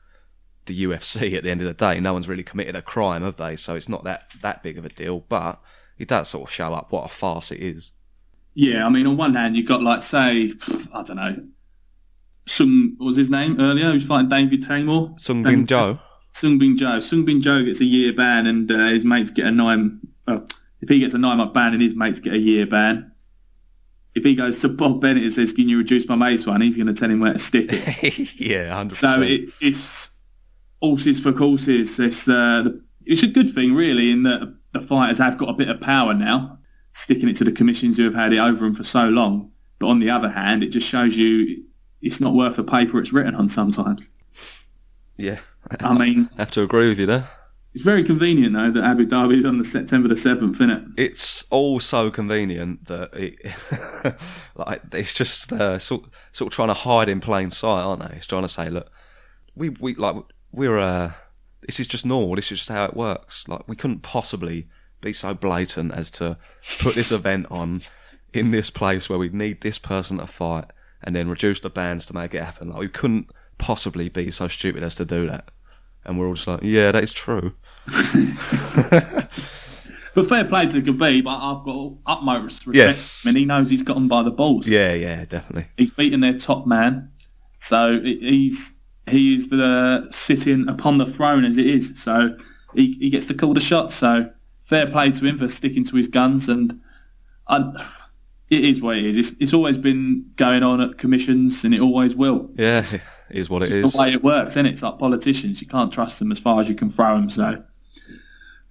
the 0.65 0.83
UFC 0.85 1.35
at 1.37 1.43
the 1.43 1.51
end 1.51 1.61
of 1.61 1.67
the 1.67 1.73
day. 1.75 1.99
No 1.99 2.13
one's 2.13 2.27
really 2.27 2.43
committed 2.43 2.75
a 2.75 2.81
crime, 2.81 3.21
have 3.21 3.37
they? 3.37 3.55
So 3.55 3.75
it's 3.75 3.89
not 3.89 4.03
that 4.05 4.31
that 4.41 4.63
big 4.63 4.79
of 4.79 4.85
a 4.85 4.89
deal. 4.89 5.19
But 5.29 5.61
it 5.99 6.07
does 6.07 6.29
sort 6.29 6.49
of 6.49 6.53
show 6.53 6.73
up 6.73 6.91
what 6.91 7.05
a 7.05 7.09
farce 7.09 7.51
it 7.51 7.59
is. 7.61 7.91
Yeah, 8.55 8.85
I 8.85 8.89
mean, 8.89 9.05
on 9.07 9.15
one 9.17 9.35
hand, 9.35 9.55
you've 9.55 9.67
got 9.67 9.83
like 9.83 10.01
say, 10.01 10.51
I 10.93 11.03
don't 11.03 11.17
know, 11.17 11.47
Sung 12.45 12.95
what 12.97 13.07
was 13.07 13.17
his 13.17 13.29
name 13.29 13.57
earlier? 13.59 13.91
Who's 13.91 14.05
fighting 14.05 14.29
David 14.29 14.63
Teymur? 14.63 15.19
Sung 15.19 15.43
Bin 15.43 15.65
Jo. 15.65 15.99
Sung 16.31 16.57
Bin 16.57 16.77
Jo. 16.77 16.99
Sung 16.99 17.25
Bin 17.25 17.41
Jo 17.41 17.63
gets 17.63 17.81
a 17.81 17.85
year 17.85 18.13
ban, 18.13 18.47
and 18.47 18.71
uh, 18.71 18.77
his 18.89 19.05
mates 19.05 19.31
get 19.31 19.47
a 19.47 19.51
nine. 19.51 19.99
Uh, 20.27 20.39
if 20.81 20.89
he 20.89 20.99
gets 20.99 21.13
a 21.13 21.17
nine 21.17 21.37
month 21.37 21.53
ban, 21.53 21.73
and 21.73 21.81
his 21.81 21.95
mates 21.95 22.19
get 22.19 22.33
a 22.33 22.37
year 22.37 22.65
ban. 22.65 23.11
If 24.15 24.23
he 24.23 24.33
goes 24.33 24.59
to 24.61 24.69
Bob 24.69 25.01
Bennett 25.01 25.23
and 25.23 25.31
says, 25.31 25.53
"Can 25.53 25.69
you 25.69 25.77
reduce 25.77 26.07
my 26.07 26.15
mate's 26.15 26.45
one?" 26.45 26.61
He's 26.61 26.75
going 26.75 26.87
to 26.87 26.93
tell 26.93 27.09
him 27.09 27.19
where 27.19 27.33
to 27.33 27.39
stick 27.39 27.67
it. 27.69 28.35
yeah, 28.39 28.73
hundred 28.73 28.95
so 28.95 29.21
it, 29.21 29.49
it's 29.61 30.11
horses 30.81 31.19
for 31.19 31.31
courses. 31.31 31.99
It's 31.99 32.27
uh, 32.27 32.63
the, 32.63 32.83
it's 33.05 33.23
a 33.23 33.27
good 33.27 33.49
thing, 33.49 33.75
really, 33.75 34.11
in 34.11 34.23
that 34.23 34.55
the 34.71 34.81
fighters 34.81 35.17
have 35.19 35.37
got 35.37 35.49
a 35.49 35.53
bit 35.53 35.69
of 35.69 35.79
power 35.81 36.13
now, 36.13 36.59
sticking 36.91 37.29
it 37.29 37.35
to 37.37 37.43
the 37.43 37.51
commissions 37.51 37.97
who 37.97 38.03
have 38.03 38.15
had 38.15 38.33
it 38.33 38.39
over 38.39 38.65
them 38.65 38.73
for 38.73 38.83
so 38.83 39.09
long. 39.09 39.51
But 39.79 39.87
on 39.87 39.99
the 39.99 40.09
other 40.09 40.29
hand, 40.29 40.63
it 40.63 40.69
just 40.69 40.87
shows 40.87 41.15
you 41.15 41.63
it's 42.01 42.21
not 42.21 42.33
worth 42.33 42.55
the 42.55 42.63
paper 42.63 42.99
it's 42.99 43.11
written 43.13 43.35
on 43.35 43.49
sometimes. 43.49 44.11
Yeah, 45.17 45.39
I 45.81 45.97
mean, 45.97 46.29
I 46.37 46.41
have 46.41 46.51
to 46.51 46.63
agree 46.63 46.89
with 46.89 46.99
you 46.99 47.05
there. 47.05 47.29
it's 47.73 47.83
very 47.83 48.03
convenient 48.03 48.53
though 48.53 48.71
that 48.71 48.83
Abu 48.83 49.05
Dhabi 49.05 49.33
is 49.39 49.45
on 49.45 49.57
the 49.57 49.65
September 49.65 50.07
the 50.07 50.15
seventh, 50.15 50.55
isn't 50.55 50.69
it? 50.69 50.83
it's 50.97 51.43
all 51.49 51.79
so 51.79 52.09
convenient 52.09 52.85
that 52.85 53.13
it, 53.13 54.15
like 54.55 54.81
it's 54.93 55.13
just 55.13 55.51
uh, 55.51 55.77
sort 55.79 56.05
sort 56.31 56.51
of 56.51 56.55
trying 56.55 56.69
to 56.69 56.73
hide 56.73 57.09
in 57.09 57.19
plain 57.19 57.51
sight, 57.51 57.81
aren't 57.81 58.01
they? 58.01 58.15
It's 58.17 58.27
trying 58.27 58.43
to 58.43 58.49
say, 58.49 58.69
look, 58.69 58.89
we 59.55 59.69
we 59.69 59.95
like 59.95 60.15
we're 60.51 60.79
uh, 60.79 61.11
this 61.67 61.79
is 61.79 61.87
just 61.87 62.05
normal. 62.05 62.35
This 62.35 62.51
is 62.51 62.59
just 62.59 62.69
how 62.69 62.85
it 62.85 62.95
works. 62.95 63.47
Like 63.47 63.67
we 63.67 63.75
couldn't 63.75 64.01
possibly 64.01 64.67
be 65.01 65.13
so 65.13 65.33
blatant 65.33 65.93
as 65.93 66.11
to 66.11 66.37
put 66.79 66.95
this 66.95 67.11
event 67.11 67.47
on 67.49 67.81
in 68.33 68.51
this 68.51 68.69
place 68.69 69.09
where 69.09 69.19
we 69.19 69.29
need 69.29 69.61
this 69.61 69.79
person 69.79 70.17
to 70.17 70.27
fight 70.27 70.65
and 71.03 71.15
then 71.15 71.29
reduce 71.29 71.59
the 71.59 71.69
bands 71.69 72.05
to 72.07 72.13
make 72.13 72.33
it 72.33 72.43
happen. 72.43 72.69
Like 72.69 72.79
we 72.79 72.87
couldn't 72.89 73.29
possibly 73.57 74.09
be 74.09 74.31
so 74.31 74.47
stupid 74.47 74.83
as 74.83 74.95
to 74.95 75.05
do 75.05 75.27
that. 75.27 75.49
And 76.05 76.19
we're 76.19 76.27
all 76.27 76.35
just 76.35 76.47
like, 76.47 76.63
yeah, 76.63 76.91
that 76.91 77.03
is 77.03 77.13
true. 77.13 77.53
But 80.13 80.27
fair 80.27 80.43
play 80.43 80.65
to 80.67 80.81
Khabib. 80.81 81.27
I've 81.27 81.63
got 81.63 81.93
utmost 82.05 82.65
respect. 82.65 82.97
Yes. 82.97 83.21
I 83.23 83.29
mean, 83.29 83.35
he 83.35 83.45
knows 83.45 83.69
he's 83.69 83.83
got 83.83 83.93
them 83.93 84.07
by 84.07 84.23
the 84.23 84.31
balls. 84.31 84.67
Yeah, 84.67 84.93
yeah, 84.93 85.23
definitely. 85.25 85.67
he's 85.77 85.91
beaten 85.91 86.19
their 86.19 86.37
top 86.37 86.65
man, 86.65 87.11
so 87.59 88.01
he's 88.01 88.73
he 89.07 89.35
is 89.35 89.49
the 89.49 90.07
sitting 90.11 90.67
upon 90.67 90.97
the 90.97 91.05
throne 91.05 91.43
as 91.43 91.57
it 91.57 91.65
is. 91.65 92.01
So 92.01 92.35
he, 92.75 92.93
he 92.93 93.09
gets 93.09 93.27
to 93.27 93.33
call 93.33 93.53
the 93.53 93.59
shots. 93.59 93.95
So 93.95 94.29
fair 94.61 94.87
play 94.87 95.11
to 95.11 95.25
him 95.25 95.37
for 95.37 95.47
sticking 95.47 95.83
to 95.85 95.95
his 95.95 96.07
guns. 96.07 96.49
And 96.49 96.79
I, 97.47 97.71
it 98.49 98.65
is 98.65 98.81
what 98.81 98.97
it 98.97 99.05
is. 99.05 99.17
It's, 99.17 99.41
it's 99.41 99.53
always 99.53 99.77
been 99.77 100.25
going 100.37 100.63
on 100.63 100.81
at 100.81 100.97
commissions, 100.97 101.63
and 101.63 101.73
it 101.73 101.81
always 101.81 102.15
will. 102.15 102.49
Yeah, 102.57 102.79
it 102.79 103.01
is 103.29 103.49
what 103.49 103.63
it 103.63 103.69
It's 103.69 103.77
is. 103.77 103.93
the 103.93 103.97
way 103.99 104.11
it 104.11 104.23
works, 104.23 104.55
and 104.57 104.67
it? 104.67 104.71
it's 104.71 104.81
like 104.83 104.97
politicians. 104.97 105.61
You 105.61 105.67
can't 105.67 105.91
trust 105.91 106.19
them 106.19 106.31
as 106.31 106.39
far 106.39 106.59
as 106.59 106.69
you 106.69 106.75
can 106.75 106.89
throw 106.89 107.15
them. 107.15 107.29
So, 107.29 107.63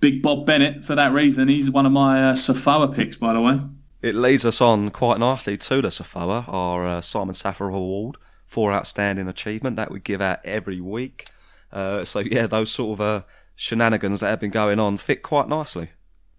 big 0.01 0.23
Bob 0.23 0.47
Bennett 0.47 0.85
for 0.85 0.95
that 0.95 1.13
reason. 1.13 1.49
He's 1.49 1.71
one 1.71 1.87
of 1.87 1.93
my 1.93 2.31
uh, 2.31 2.35
Safoa 2.35 2.89
picks, 2.95 3.17
by 3.17 3.33
the 3.33 3.41
way. 3.41 3.61
It 4.03 4.15
leads 4.15 4.45
us 4.45 4.61
on 4.61 4.91
quite 4.91 5.19
nicely 5.19 5.57
to 5.57 5.83
the 5.83 5.91
Safoa, 5.91 6.45
our 6.49 6.87
uh, 6.87 7.01
Simon 7.01 7.35
Saffer 7.35 7.69
Award 7.69 8.17
for 8.47 8.73
outstanding 8.73 9.29
achievement 9.29 9.77
that 9.77 9.91
we 9.91 10.01
give 10.01 10.21
out 10.21 10.39
every 10.45 10.81
week. 10.81 11.29
Uh, 11.73 12.05
so 12.05 12.21
yeah, 12.21 12.47
those 12.47 12.71
sort 12.71 12.99
of 12.99 13.01
uh, 13.01 13.23
shenanigans 13.57 14.21
that 14.21 14.29
have 14.29 14.41
been 14.41 14.51
going 14.51 14.79
on 14.79 14.97
fit 14.97 15.23
quite 15.23 15.49
nicely. 15.49 15.91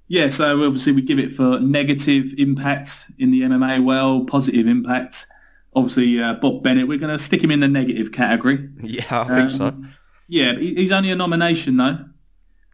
Yeah, 0.09 0.29
so 0.29 0.65
obviously 0.65 0.91
we 0.93 1.01
give 1.03 1.19
it 1.19 1.31
for 1.31 1.59
negative 1.59 2.33
impact 2.37 3.11
in 3.19 3.29
the 3.31 3.41
MMA 3.41 3.83
world, 3.85 4.27
positive 4.27 4.65
impact. 4.67 5.27
Obviously, 5.75 6.19
uh, 6.19 6.33
Bob 6.33 6.63
Bennett, 6.63 6.87
we're 6.87 6.97
going 6.97 7.15
to 7.15 7.19
stick 7.23 7.43
him 7.43 7.51
in 7.51 7.59
the 7.59 7.67
negative 7.67 8.11
category. 8.11 8.67
Yeah, 8.81 9.21
I 9.21 9.35
think 9.35 9.51
so. 9.51 9.67
Um, 9.67 9.93
Yeah, 10.27 10.53
he- 10.53 10.73
he's 10.75 10.91
only 10.91 11.11
a 11.11 11.15
nomination 11.15 11.77
though. 11.77 11.99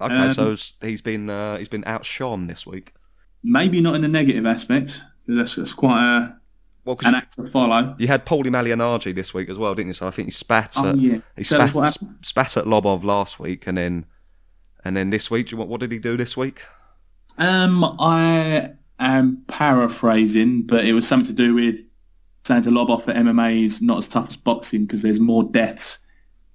Okay, 0.01 0.15
um, 0.15 0.33
so 0.33 0.55
he's 0.81 1.01
been 1.01 1.29
uh, 1.29 1.57
he's 1.57 1.69
been 1.69 1.83
outshone 1.85 2.47
this 2.47 2.65
week. 2.65 2.93
Maybe 3.43 3.79
not 3.81 3.95
in 3.95 4.01
the 4.01 4.07
negative 4.09 4.45
aspect. 4.45 5.01
'cause 5.27 5.35
That's, 5.37 5.55
that's 5.55 5.73
quite 5.73 6.01
a, 6.03 6.37
Well, 6.85 6.95
'cause 6.95 7.07
an 7.09 7.15
act 7.15 7.33
to 7.35 7.45
follow. 7.45 7.95
you 7.97 8.07
had 8.07 8.25
Paulie 8.25 8.47
Malignaggi 8.47 9.13
this 9.15 9.33
week 9.33 9.49
as 9.49 9.57
well, 9.57 9.73
didn't 9.75 9.87
you? 9.89 9.93
So 9.93 10.07
I 10.07 10.11
think 10.11 10.27
he 10.27 10.31
spat 10.31 10.75
Oh 10.77 10.89
at 10.89 10.97
yeah. 10.99 11.17
he 11.35 11.43
spat, 11.43 11.97
spat 12.21 12.57
at 12.57 12.65
Lobov 12.65 13.03
last 13.03 13.39
week, 13.39 13.67
and 13.67 13.77
then 13.77 14.05
and 14.85 14.95
then 14.95 15.09
this 15.09 15.29
week, 15.31 15.51
want 15.53 15.69
what 15.69 15.79
did 15.81 15.91
he 15.91 15.97
do 15.99 16.15
this 16.15 16.35
week? 16.37 16.61
Um, 17.37 17.83
I 17.99 18.71
am 18.99 19.43
paraphrasing, 19.47 20.63
but 20.63 20.85
it 20.85 20.93
was 20.93 21.07
something 21.07 21.27
to 21.27 21.33
do 21.33 21.53
with 21.53 21.77
saying 22.43 22.63
to 22.63 22.69
Lobov 22.69 23.05
that 23.05 23.15
MMA 23.15 23.65
is 23.65 23.81
not 23.81 23.97
as 23.97 24.07
tough 24.07 24.29
as 24.29 24.37
boxing 24.37 24.85
because 24.85 25.01
there's 25.01 25.19
more 25.19 25.43
deaths 25.43 25.99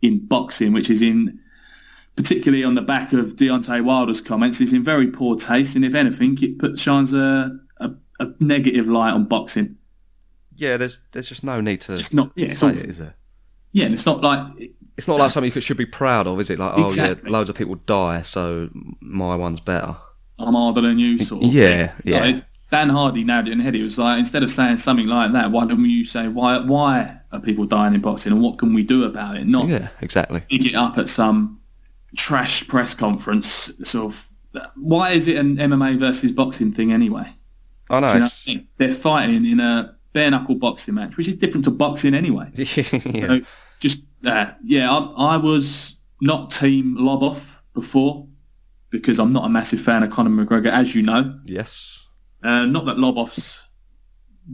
in 0.03 0.25
boxing, 0.27 0.73
which 0.73 0.89
is 0.89 1.03
in 1.03 1.39
particularly 2.17 2.65
on 2.65 2.75
the 2.75 2.83
back 2.83 3.13
of 3.13 3.35
Deontay 3.37 3.85
Wilder's 3.85 4.21
comments, 4.21 4.61
is 4.61 4.73
in 4.73 4.83
very 4.83 5.07
poor 5.09 5.37
taste, 5.37 5.77
and 5.77 5.85
if 5.85 5.95
anything, 5.95 6.37
it 6.43 6.59
puts 6.59 6.81
shines 6.83 7.13
a, 7.13 7.51
a, 7.79 7.91
a 8.21 8.29
negative 8.41 8.87
light 8.87 9.13
on 9.13 9.25
boxing. 9.25 9.77
Yeah, 10.57 10.77
there's 10.77 11.01
there's 11.13 11.29
just 11.29 11.45
no 11.45 11.61
need 11.61 11.81
to 11.83 11.97
Just 11.97 12.15
not, 12.15 12.33
yeah, 12.37 12.49
it's 12.49 12.61
say 12.61 12.71
it, 12.71 12.77
is 12.77 12.99
there? 12.99 13.15
yeah, 13.73 13.85
and 13.87 13.95
it's 13.95 14.05
not 14.07 14.23
like 14.23 14.47
It's 14.97 15.09
not 15.09 15.19
like 15.19 15.31
something 15.31 15.51
you 15.55 15.61
should 15.61 15.77
be 15.79 15.87
proud 15.87 16.27
of, 16.27 16.39
is 16.41 16.51
it? 16.51 16.59
Like, 16.59 16.73
oh 16.77 16.85
Exactly. 16.85 17.31
yeah, 17.31 17.33
loads 17.37 17.49
of 17.49 17.57
people 17.57 17.77
die, 17.77 18.23
so 18.23 18.69
my 19.01 19.37
one's 19.37 19.61
better. 19.61 19.97
I'm 20.41 20.55
harder 20.55 20.81
than 20.81 20.99
you, 20.99 21.19
sort 21.19 21.45
of. 21.45 21.53
Yeah, 21.53 21.89
thing. 21.89 22.13
Yeah. 22.13 22.21
like- 22.21 22.45
Dan 22.71 22.89
Hardy 22.89 23.25
nailed 23.25 23.49
it 23.49 23.51
in 23.53 23.59
the 23.59 23.65
head. 23.65 23.75
He 23.75 23.83
was 23.83 23.99
like, 23.99 24.21
instead 24.21 24.45
of 24.45 24.51
saying 24.51 24.77
something 24.77 25.09
like 25.09 25.33
that, 25.33 25.51
why 25.51 25.67
don't 25.67 25.85
you 25.85 26.05
say 26.05 26.29
why? 26.29 26.59
Why 26.61 27.19
are 27.33 27.41
people 27.41 27.67
dying 27.67 27.95
in 27.95 28.01
boxing, 28.01 28.33
and 28.33 28.41
what 28.41 28.59
can 28.59 28.73
we 28.75 28.85
do 28.85 29.05
about 29.05 29.37
it? 29.37 29.47
Not 29.49 29.67
Yeah, 29.69 29.89
exactly. 30.01 30.41
pick 30.49 30.65
it 30.65 30.77
up 30.77 30.97
at 30.97 31.09
some 31.09 31.59
trash 32.17 32.67
press 32.69 32.95
conference. 32.95 33.73
Sort 33.83 34.13
of. 34.13 34.29
Why 34.77 35.11
is 35.11 35.27
it 35.27 35.37
an 35.37 35.57
MMA 35.57 35.99
versus 35.99 36.31
boxing 36.31 36.71
thing 36.73 36.93
anyway? 36.93 37.35
I 37.91 37.99
know. 38.01 38.13
You 38.13 38.21
know 38.21 38.27
I 38.27 38.31
mean? 38.47 38.69
They're 38.79 38.93
fighting 38.93 39.45
in 39.47 39.59
a 39.59 39.97
bare 40.13 40.31
knuckle 40.31 40.55
boxing 40.55 40.95
match, 40.95 41.17
which 41.17 41.27
is 41.27 41.35
different 41.35 41.65
to 41.65 41.71
boxing 41.73 42.15
anyway. 42.15 42.51
yeah. 42.55 42.65
So 43.27 43.41
just 43.81 44.05
uh, 44.27 44.53
yeah, 44.63 44.93
I, 44.93 45.35
I 45.35 45.37
was 45.39 45.97
not 46.21 46.53
team 46.53 46.97
Lobov 46.99 47.61
before 47.75 48.29
because 48.91 49.19
I'm 49.19 49.33
not 49.33 49.45
a 49.45 49.49
massive 49.49 49.81
fan 49.81 50.03
of 50.03 50.11
Conor 50.11 50.31
McGregor, 50.45 50.67
as 50.71 50.95
you 50.95 51.03
know. 51.03 51.39
Yes. 51.47 52.07
Uh, 52.43 52.67
not 52.67 52.87
that 52.87 52.97
Lobov's 52.97 53.65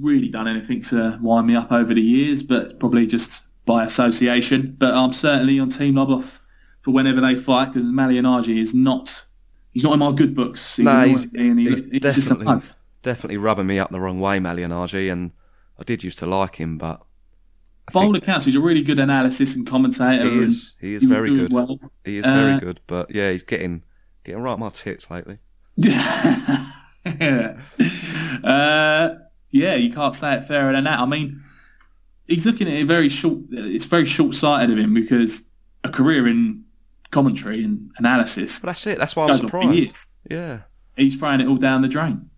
really 0.00 0.28
done 0.28 0.46
anything 0.48 0.80
to 0.82 1.18
wind 1.22 1.46
me 1.46 1.56
up 1.56 1.72
over 1.72 1.94
the 1.94 2.00
years, 2.02 2.42
but 2.42 2.78
probably 2.80 3.06
just 3.06 3.44
by 3.64 3.84
association. 3.84 4.74
But 4.78 4.94
I'm 4.94 5.12
certainly 5.12 5.58
on 5.58 5.68
Team 5.68 5.94
Loboff 5.94 6.40
for 6.82 6.90
whenever 6.92 7.20
they 7.20 7.34
fight 7.36 7.72
because 7.72 7.86
Malignaggi 7.88 8.58
is 8.58 8.74
not. 8.74 9.24
He's 9.72 9.84
not 9.84 9.92
in 9.94 9.98
my 9.98 10.12
good 10.12 10.34
books. 10.34 10.76
He's, 10.76 10.86
annoying 10.86 11.08
he's- 11.08 11.24
he- 11.32 11.68
he's 11.70 11.90
he's 11.90 12.00
definitely-. 12.28 12.68
Definitely 13.02 13.36
rubbing 13.36 13.66
me 13.68 13.78
up 13.78 13.90
the 13.90 14.00
wrong 14.00 14.18
way, 14.18 14.40
Malignaggi, 14.40 15.12
and 15.12 15.30
I 15.78 15.84
did 15.84 16.02
used 16.02 16.18
to 16.18 16.26
like 16.26 16.56
him, 16.56 16.76
but 16.76 17.02
I 17.88 17.92
By 17.92 18.02
all 18.04 18.16
accounts, 18.16 18.44
he's 18.46 18.56
a 18.56 18.60
really 18.60 18.82
good 18.82 18.98
analysis 18.98 19.54
and 19.54 19.64
commentator. 19.64 20.28
he 20.28 20.38
is 20.40 20.74
he 20.80 20.94
is 20.94 21.04
very 21.04 21.30
good. 21.30 21.52
Well. 21.52 21.78
He 22.04 22.18
is 22.18 22.24
Uh, 22.26 22.34
very 22.34 22.58
good, 22.60 22.80
but 22.88 23.14
yeah, 23.14 23.30
he's 23.30 23.44
getting 23.44 23.82
getting 24.26 24.42
right 24.42 24.58
my 24.58 24.70
tits 24.70 25.10
lately. 25.10 25.38
uh, 28.44 29.14
yeah, 29.50 29.74
you 29.74 29.92
can't 29.92 30.14
say 30.14 30.34
it 30.34 30.44
fairer 30.44 30.72
than 30.72 30.84
that. 30.84 31.00
I 31.00 31.06
mean, 31.06 31.40
he's 32.26 32.44
looking 32.46 32.68
at 32.68 32.74
it 32.74 32.86
very 32.86 33.08
short. 33.08 33.38
It's 33.50 33.86
very 33.86 34.04
short-sighted 34.04 34.70
of 34.70 34.78
him 34.78 34.94
because 34.94 35.44
a 35.84 35.88
career 35.88 36.26
in 36.26 36.64
commentary 37.10 37.62
and 37.62 37.90
analysis 37.98 38.58
But 38.58 38.66
that's 38.68 38.86
it. 38.86 38.98
That's 38.98 39.16
why 39.16 39.24
I'm 39.24 39.28
goes 39.28 39.40
on 39.40 39.48
for 39.48 39.62
surprised. 39.62 40.08
Yeah, 40.28 40.60
He's 40.96 41.16
throwing 41.16 41.40
it 41.40 41.46
all 41.46 41.56
down 41.56 41.82
the 41.82 41.88
drain 41.88 42.28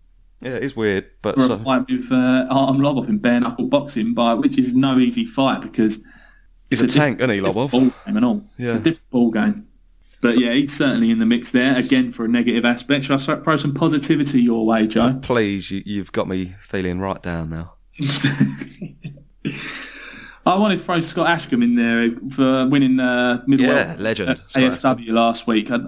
yeah, 0.41 0.55
it 0.55 0.63
is 0.63 0.75
weird, 0.75 1.09
but 1.21 1.35
for 1.35 1.41
so, 1.41 1.53
a 1.53 1.57
fight 1.59 1.89
with 1.89 2.11
uh, 2.11 2.45
Artem 2.49 2.81
Lobov 2.81 3.09
in 3.09 3.17
bare 3.17 3.41
knuckle 3.41 3.67
boxing, 3.67 4.13
by 4.13 4.33
which 4.33 4.57
is 4.57 4.73
no 4.73 4.97
easy 4.97 5.25
fight 5.25 5.61
because 5.61 5.99
he's 6.69 6.81
it's 6.81 6.95
a 6.95 6.97
tank, 6.97 7.19
isn't 7.19 7.29
he, 7.29 7.41
Lobov? 7.41 7.71
ball 7.71 7.81
game 7.81 7.93
and 8.05 8.23
all. 8.23 8.43
Yeah. 8.57 8.67
It's 8.67 8.73
a 8.75 8.79
different 8.79 9.09
ball 9.09 9.31
game. 9.31 9.67
But 10.21 10.37
yeah, 10.37 10.51
he's 10.51 10.75
certainly 10.75 11.11
in 11.11 11.19
the 11.19 11.25
mix 11.25 11.51
there 11.51 11.77
again 11.77 12.11
for 12.11 12.25
a 12.25 12.27
negative 12.27 12.65
aspect. 12.65 13.05
Shall 13.05 13.15
I 13.15 13.35
throw 13.41 13.55
some 13.55 13.73
positivity 13.73 14.41
your 14.41 14.65
way, 14.65 14.85
Joe? 14.85 15.17
Please, 15.21 15.71
you, 15.71 15.81
you've 15.85 16.11
got 16.11 16.27
me 16.27 16.55
feeling 16.59 16.99
right 16.99 17.21
down 17.21 17.49
now. 17.49 17.75
I 20.45 20.57
wanted 20.57 20.77
to 20.77 20.83
throw 20.83 20.99
Scott 20.99 21.27
Askham 21.27 21.63
in 21.63 21.75
there 21.75 22.09
for 22.31 22.67
winning 22.67 22.99
uh, 22.99 23.43
middleweight 23.45 23.75
Yeah, 23.75 23.95
legend. 23.99 24.29
at 24.31 24.39
Scott 24.49 24.97
ASW 24.97 25.11
last 25.11 25.47
week. 25.47 25.69
I, 25.71 25.79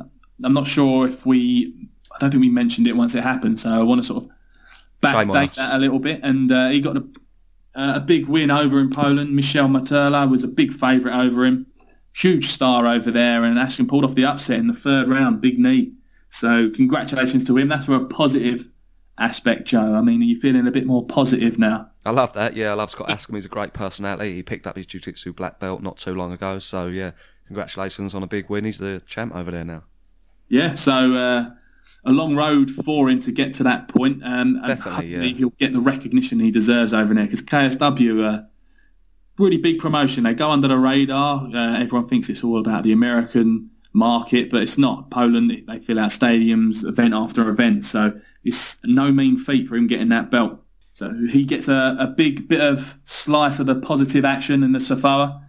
I'm 0.43 0.53
not 0.53 0.67
sure 0.67 1.07
if 1.07 1.25
we, 1.25 1.87
I 2.13 2.17
don't 2.19 2.31
think 2.31 2.41
we 2.41 2.49
mentioned 2.49 2.87
it 2.87 2.95
once 2.95 3.15
it 3.15 3.23
happened, 3.23 3.59
so 3.59 3.69
I 3.69 3.81
want 3.83 4.01
to 4.01 4.07
sort 4.07 4.23
of 4.23 4.29
backdate 5.01 5.55
that 5.55 5.75
a 5.75 5.79
little 5.79 5.99
bit. 5.99 6.19
And 6.23 6.51
uh, 6.51 6.69
he 6.69 6.79
got 6.79 6.95
a, 6.97 7.03
a 7.75 7.99
big 7.99 8.27
win 8.27 8.51
over 8.51 8.79
in 8.79 8.89
Poland. 8.89 9.31
Michał 9.35 9.67
Materla 9.67 10.29
was 10.29 10.43
a 10.43 10.47
big 10.47 10.71
favourite 10.73 11.17
over 11.17 11.43
him. 11.45 11.65
Huge 12.13 12.45
star 12.45 12.87
over 12.87 13.09
there, 13.11 13.43
and 13.43 13.57
Askham 13.57 13.87
pulled 13.87 14.03
off 14.03 14.15
the 14.15 14.25
upset 14.25 14.59
in 14.59 14.67
the 14.67 14.73
third 14.73 15.07
round, 15.07 15.41
big 15.41 15.59
knee. 15.59 15.93
So 16.29 16.69
congratulations 16.69 17.45
to 17.45 17.57
him. 17.57 17.67
That's 17.67 17.85
for 17.85 17.95
a 17.95 18.05
positive 18.05 18.67
aspect, 19.17 19.65
Joe. 19.65 19.93
I 19.95 20.01
mean, 20.01 20.21
are 20.21 20.25
you 20.25 20.35
feeling 20.35 20.67
a 20.67 20.71
bit 20.71 20.85
more 20.85 21.05
positive 21.05 21.57
now? 21.57 21.89
I 22.05 22.11
love 22.11 22.33
that. 22.33 22.55
Yeah, 22.55 22.71
I 22.71 22.73
love 22.73 22.89
Scott 22.89 23.09
Askham. 23.09 23.35
He's 23.35 23.45
a 23.45 23.49
great 23.49 23.73
personality. 23.73 24.33
He 24.33 24.43
picked 24.43 24.67
up 24.67 24.75
his 24.75 24.87
jiu-jitsu 24.87 25.33
black 25.33 25.59
belt 25.59 25.81
not 25.81 25.97
too 25.97 26.13
long 26.13 26.31
ago. 26.31 26.59
So 26.59 26.87
yeah, 26.87 27.11
congratulations 27.47 28.13
on 28.15 28.23
a 28.23 28.27
big 28.27 28.49
win. 28.49 28.65
He's 28.65 28.79
the 28.79 29.01
champ 29.05 29.35
over 29.35 29.51
there 29.51 29.65
now. 29.65 29.83
Yeah, 30.49 30.75
so 30.75 31.13
uh, 31.13 31.49
a 32.05 32.11
long 32.11 32.35
road 32.35 32.69
for 32.69 33.09
him 33.09 33.19
to 33.19 33.31
get 33.31 33.53
to 33.53 33.63
that 33.63 33.87
point, 33.87 34.21
and, 34.23 34.57
and 34.57 34.67
Definitely, 34.67 34.91
hopefully 34.91 35.27
yeah. 35.29 35.37
he'll 35.37 35.49
get 35.51 35.73
the 35.73 35.79
recognition 35.79 36.39
he 36.39 36.51
deserves 36.51 36.93
over 36.93 37.13
there. 37.13 37.25
Because 37.25 37.41
KSW, 37.41 38.23
uh, 38.23 38.41
really 39.41 39.57
big 39.57 39.79
promotion. 39.79 40.23
They 40.23 40.33
go 40.33 40.51
under 40.51 40.67
the 40.67 40.77
radar. 40.77 41.47
Uh, 41.53 41.77
everyone 41.79 42.07
thinks 42.07 42.29
it's 42.29 42.43
all 42.43 42.59
about 42.59 42.83
the 42.83 42.91
American 42.93 43.69
market, 43.93 44.49
but 44.49 44.61
it's 44.61 44.77
not. 44.77 45.09
Poland, 45.11 45.51
they 45.67 45.79
fill 45.79 45.99
out 45.99 46.11
stadiums, 46.11 46.85
event 46.85 47.13
after 47.13 47.49
event. 47.49 47.83
So 47.83 48.13
it's 48.43 48.83
no 48.85 49.11
mean 49.11 49.37
feat 49.37 49.67
for 49.67 49.75
him 49.75 49.87
getting 49.87 50.09
that 50.09 50.31
belt. 50.31 50.59
So 50.93 51.13
he 51.29 51.45
gets 51.45 51.67
a, 51.67 51.95
a 51.99 52.07
big 52.07 52.47
bit 52.47 52.61
of 52.61 52.97
slice 53.03 53.59
of 53.59 53.65
the 53.65 53.75
positive 53.75 54.25
action 54.25 54.63
in 54.63 54.71
the 54.71 54.79
Safoa. 54.79 55.41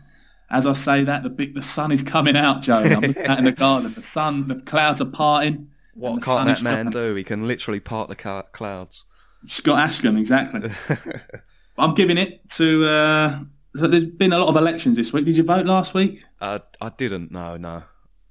As 0.51 0.67
I 0.67 0.73
say 0.73 1.05
that, 1.05 1.23
the 1.23 1.31
big 1.31 1.55
the 1.55 1.63
sun 1.63 1.93
is 1.93 2.03
coming 2.03 2.37
out, 2.37 2.63
Joe. 2.63 2.79
I'm 2.79 3.01
looking 3.01 3.25
out 3.25 3.39
in 3.39 3.45
the 3.45 3.53
garden. 3.67 3.93
The 3.95 4.03
sun, 4.03 4.49
the 4.49 4.57
clouds 4.57 5.01
are 5.01 5.07
parting. 5.07 5.69
What 5.95 6.23
can't 6.23 6.47
that 6.47 6.63
man 6.63 6.87
shining. 6.87 6.91
do? 6.91 7.15
He 7.15 7.25
can 7.25 7.47
literally 7.47 7.81
part 7.81 8.09
the 8.09 8.17
ca- 8.17 8.43
clouds. 8.53 9.05
Scott 9.47 9.79
Askham, 9.89 10.19
exactly. 10.19 10.71
I'm 11.79 11.95
giving 11.95 12.19
it 12.19 12.49
to. 12.51 12.85
Uh, 12.85 13.41
so 13.75 13.87
there's 13.87 14.05
been 14.05 14.33
a 14.33 14.39
lot 14.39 14.49
of 14.49 14.57
elections 14.57 14.97
this 14.97 15.13
week. 15.13 15.25
Did 15.25 15.37
you 15.37 15.45
vote 15.45 15.67
last 15.67 15.95
week? 15.95 16.25
Uh, 16.41 16.59
I 16.81 16.91
didn't. 16.97 17.31
No, 17.33 17.57
no. 17.57 17.83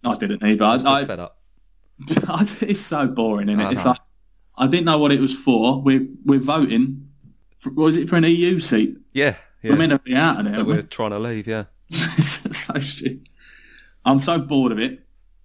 I 0.05 0.15
didn't 0.17 0.43
either. 0.43 0.63
I, 0.65 0.79
I, 0.85 1.05
fed 1.05 1.19
up. 1.19 1.39
it's 2.09 2.79
so 2.79 3.07
boring, 3.07 3.49
isn't 3.49 3.59
it? 3.59 3.65
I 3.65 3.71
It's 3.71 3.85
know. 3.85 3.91
like 3.91 4.01
I 4.57 4.67
didn't 4.67 4.85
know 4.85 4.97
what 4.97 5.11
it 5.11 5.19
was 5.19 5.35
for. 5.35 5.81
We're 5.81 6.07
we're 6.25 6.39
voting. 6.39 7.07
For, 7.57 7.71
was 7.73 7.97
it 7.97 8.09
for 8.09 8.15
an 8.15 8.23
EU 8.23 8.59
seat? 8.59 8.97
Yeah, 9.13 9.35
yeah. 9.61 9.71
We're 9.71 9.77
meant 9.77 9.91
to 9.91 9.99
be 9.99 10.15
out 10.15 10.39
of 10.39 10.45
there. 10.45 10.55
Aren't 10.55 10.67
we? 10.67 10.81
trying 10.83 11.11
to 11.11 11.19
leave. 11.19 11.47
Yeah, 11.47 11.65
it's 11.89 12.57
so 12.57 12.79
shit. 12.79 13.19
I'm 14.05 14.19
so 14.19 14.39
bored 14.39 14.71
of 14.71 14.79
it. 14.79 14.99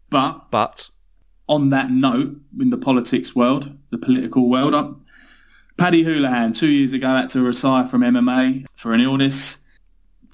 But 0.08 0.50
but 0.50 0.88
on 1.48 1.70
that 1.70 1.90
note, 1.90 2.36
in 2.58 2.70
the 2.70 2.78
politics 2.78 3.34
world, 3.34 3.76
the 3.90 3.98
political 3.98 4.48
world, 4.48 5.00
Paddy 5.76 6.04
Holohan 6.04 6.56
two 6.56 6.68
years 6.68 6.92
ago 6.92 7.08
had 7.08 7.28
to 7.30 7.42
retire 7.42 7.84
from 7.86 8.00
MMA 8.00 8.64
for 8.76 8.92
an 8.92 9.00
illness, 9.00 9.58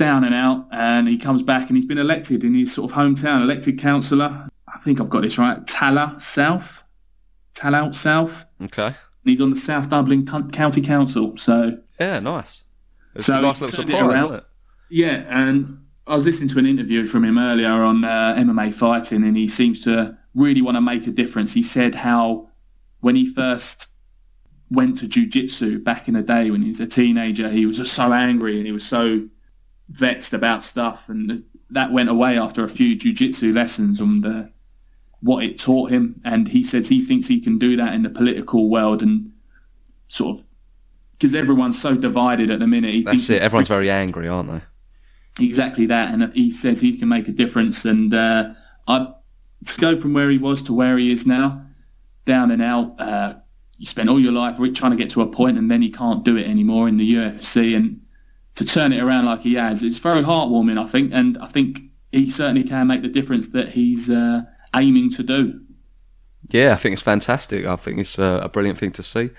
down 0.02 0.24
and 0.24 0.34
out, 0.34 0.66
and 0.72 1.06
he 1.08 1.16
comes 1.16 1.42
back 1.42 1.68
and 1.68 1.76
he's 1.76 1.84
been 1.86 1.98
elected 1.98 2.42
in 2.44 2.54
his 2.54 2.72
sort 2.74 2.90
of 2.90 2.96
hometown, 2.96 3.42
elected 3.42 3.78
councillor. 3.78 4.48
I 4.74 4.78
think 4.80 5.00
I've 5.00 5.08
got 5.10 5.22
this 5.22 5.38
right, 5.38 5.58
Tallaght 5.66 6.20
South, 6.20 6.82
Tallaght 7.54 7.94
South. 7.94 8.44
okay. 8.64 8.86
And 8.86 9.30
he's 9.30 9.40
on 9.40 9.50
the 9.50 9.56
South 9.56 9.88
Dublin 9.88 10.26
Co- 10.26 10.48
County 10.48 10.80
Council. 10.82 11.36
So 11.36 11.78
Yeah, 12.00 12.18
nice. 12.18 12.64
It's 13.14 13.26
So 13.26 13.38
a 13.38 13.42
nice 13.42 13.60
little 13.60 13.88
it 13.88 13.92
around. 13.94 14.34
it? 14.34 14.44
yeah, 14.90 15.24
and 15.28 15.68
I 16.08 16.16
was 16.16 16.24
listening 16.26 16.48
to 16.48 16.58
an 16.58 16.66
interview 16.66 17.06
from 17.06 17.24
him 17.24 17.38
earlier 17.38 17.68
on 17.70 18.02
uh, 18.04 18.34
MMA 18.38 18.74
fighting, 18.74 19.22
and 19.22 19.36
he 19.36 19.46
seems 19.46 19.82
to 19.84 20.16
really 20.34 20.62
want 20.62 20.76
to 20.76 20.80
make 20.80 21.06
a 21.06 21.12
difference. 21.12 21.52
He 21.54 21.62
said 21.62 21.94
how 21.94 22.48
when 23.00 23.14
he 23.14 23.26
first 23.32 23.88
went 24.70 24.96
to 24.96 25.06
jiu-jitsu 25.06 25.78
back 25.80 26.08
in 26.08 26.14
the 26.14 26.22
day 26.22 26.50
when 26.50 26.62
he 26.62 26.68
was 26.68 26.80
a 26.80 26.86
teenager, 26.86 27.48
he 27.50 27.66
was 27.66 27.76
just 27.76 27.92
so 27.92 28.12
angry 28.12 28.56
and 28.56 28.66
he 28.66 28.72
was 28.72 28.84
so 28.84 29.28
vexed 29.90 30.32
about 30.32 30.64
stuff, 30.64 31.08
and 31.08 31.42
that 31.70 31.92
went 31.92 32.08
away 32.08 32.38
after 32.38 32.64
a 32.64 32.68
few 32.68 32.96
jiu-jitsu 32.96 33.52
lessons 33.52 34.00
and 34.00 34.22
the, 34.22 34.50
what 35.20 35.44
it 35.44 35.58
taught 35.58 35.90
him. 35.90 36.20
And 36.24 36.46
he 36.46 36.62
says 36.62 36.88
he 36.88 37.04
thinks 37.04 37.26
he 37.26 37.40
can 37.40 37.58
do 37.58 37.76
that 37.76 37.94
in 37.94 38.02
the 38.02 38.10
political 38.10 38.70
world 38.70 39.02
and 39.02 39.30
sort 40.08 40.38
of 40.38 40.44
because 41.12 41.34
everyone's 41.34 41.80
so 41.80 41.94
divided 41.94 42.50
at 42.50 42.58
the 42.58 42.66
minute. 42.66 42.92
He 42.92 43.02
That's 43.04 43.30
it. 43.30 43.42
Everyone's 43.42 43.68
very 43.68 43.90
angry, 43.90 44.28
aren't 44.28 44.50
they? 44.50 44.60
exactly 45.40 45.86
that, 45.86 46.12
and 46.12 46.32
he 46.34 46.50
says 46.50 46.80
he 46.80 46.96
can 46.98 47.08
make 47.08 47.28
a 47.28 47.32
difference. 47.32 47.84
And 47.84 48.12
uh, 48.12 48.52
I, 48.88 49.12
to 49.66 49.80
go 49.80 49.96
from 49.96 50.12
where 50.12 50.28
he 50.30 50.38
was 50.38 50.62
to 50.62 50.72
where 50.72 50.98
he 50.98 51.10
is 51.10 51.26
now, 51.26 51.64
down 52.24 52.50
and 52.50 52.62
out. 52.62 52.94
Uh, 52.98 53.34
you 53.78 53.86
spend 53.86 54.08
all 54.08 54.20
your 54.20 54.32
life 54.32 54.58
trying 54.74 54.92
to 54.92 54.96
get 54.96 55.10
to 55.10 55.22
a 55.22 55.26
point, 55.26 55.58
and 55.58 55.70
then 55.70 55.82
you 55.82 55.90
can't 55.90 56.24
do 56.24 56.36
it 56.36 56.46
anymore 56.46 56.88
in 56.88 56.96
the 56.96 57.14
UFC. 57.14 57.74
And 57.74 58.00
to 58.54 58.64
turn 58.64 58.92
it 58.92 59.02
around 59.02 59.24
like 59.26 59.40
he 59.40 59.54
has, 59.54 59.82
it's 59.82 59.98
very 59.98 60.22
heartwarming, 60.22 60.78
I 60.78 60.86
think. 60.86 61.12
And 61.12 61.38
I 61.38 61.46
think 61.46 61.80
he 62.10 62.28
certainly 62.30 62.64
can 62.64 62.86
make 62.86 63.02
the 63.02 63.08
difference 63.08 63.48
that 63.48 63.68
he's 63.68 64.10
uh, 64.10 64.42
aiming 64.74 65.10
to 65.12 65.22
do. 65.22 65.60
Yeah, 66.50 66.72
I 66.72 66.76
think 66.76 66.92
it's 66.92 67.02
fantastic. 67.02 67.64
I 67.64 67.76
think 67.76 67.98
it's 67.98 68.18
uh, 68.18 68.40
a 68.42 68.48
brilliant 68.48 68.78
thing 68.78 68.92
to 68.92 69.02
see. 69.02 69.30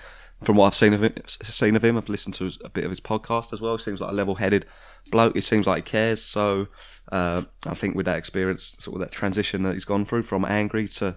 From 0.42 0.56
what 0.56 0.66
I've 0.66 0.74
seen 0.74 0.92
of 0.92 1.02
him, 1.02 1.14
seen 1.26 1.76
of 1.76 1.84
him, 1.84 1.96
I've 1.96 2.08
listened 2.08 2.34
to 2.34 2.50
a 2.64 2.68
bit 2.68 2.84
of 2.84 2.90
his 2.90 3.00
podcast 3.00 3.52
as 3.52 3.60
well. 3.60 3.78
Seems 3.78 4.00
like 4.00 4.10
a 4.10 4.14
level-headed 4.14 4.66
bloke. 5.10 5.36
It 5.36 5.44
seems 5.44 5.66
like 5.66 5.86
he 5.86 5.90
cares. 5.90 6.22
So 6.22 6.66
uh, 7.12 7.42
I 7.66 7.74
think 7.74 7.94
with 7.94 8.06
that 8.06 8.18
experience, 8.18 8.74
sort 8.78 8.96
of 8.96 9.00
that 9.00 9.12
transition 9.12 9.62
that 9.62 9.74
he's 9.74 9.84
gone 9.84 10.04
through 10.04 10.24
from 10.24 10.44
angry 10.44 10.88
to 10.88 11.16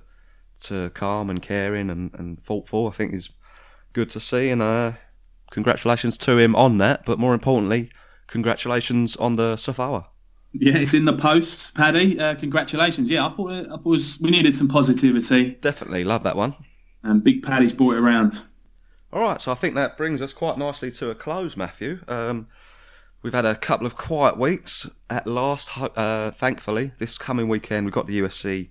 to 0.61 0.89
calm 0.91 1.29
and 1.29 1.41
caring 1.41 1.89
and, 1.89 2.11
and 2.13 2.43
thoughtful, 2.43 2.87
I 2.87 2.91
think 2.91 3.13
is 3.13 3.29
good 3.93 4.09
to 4.11 4.19
see. 4.19 4.49
And 4.49 4.61
uh, 4.61 4.93
congratulations 5.51 6.17
to 6.19 6.37
him 6.37 6.55
on 6.55 6.77
that. 6.79 7.05
But 7.05 7.19
more 7.19 7.33
importantly, 7.33 7.89
congratulations 8.27 9.15
on 9.15 9.35
the 9.35 9.55
Safawa. 9.55 10.05
Yeah, 10.53 10.77
it's 10.77 10.93
in 10.93 11.05
the 11.05 11.13
post, 11.13 11.75
Paddy. 11.75 12.19
Uh, 12.19 12.35
congratulations. 12.35 13.09
Yeah, 13.09 13.25
I 13.25 13.29
thought, 13.29 13.51
I 13.51 13.63
thought 13.63 13.79
it 13.79 13.85
was, 13.85 14.17
we 14.21 14.31
needed 14.31 14.55
some 14.55 14.67
positivity, 14.67 15.55
Definitely 15.61 16.03
love 16.03 16.23
that 16.23 16.35
one. 16.35 16.55
and 17.03 17.23
Big 17.23 17.43
Paddy's 17.43 17.73
brought 17.73 17.95
it 17.95 17.99
around. 17.99 18.43
All 19.13 19.21
right, 19.21 19.39
so 19.41 19.51
I 19.51 19.55
think 19.55 19.75
that 19.75 19.97
brings 19.97 20.21
us 20.21 20.33
quite 20.33 20.57
nicely 20.57 20.91
to 20.91 21.09
a 21.09 21.15
close, 21.15 21.55
Matthew. 21.57 21.99
Um, 22.07 22.47
we've 23.21 23.33
had 23.33 23.45
a 23.45 23.55
couple 23.55 23.85
of 23.85 23.95
quiet 23.97 24.37
weeks. 24.37 24.87
At 25.09 25.27
last, 25.27 25.69
uh, 25.77 26.31
thankfully, 26.31 26.91
this 26.97 27.17
coming 27.17 27.47
weekend 27.49 27.85
we've 27.85 27.93
got 27.93 28.07
the 28.07 28.19
UFC 28.21 28.69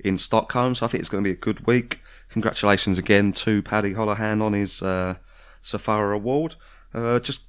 in 0.00 0.18
Stockholm, 0.18 0.74
so 0.74 0.86
I 0.86 0.88
think 0.88 1.00
it's 1.00 1.08
going 1.08 1.22
to 1.22 1.28
be 1.28 1.32
a 1.34 1.38
good 1.40 1.66
week. 1.66 2.00
Congratulations 2.30 2.98
again 2.98 3.32
to 3.32 3.62
Paddy 3.62 3.94
Holohan 3.94 4.42
on 4.42 4.52
his 4.54 4.82
uh, 4.82 5.16
Safara 5.62 6.14
Award. 6.14 6.56
Uh, 6.94 7.20
just 7.20 7.42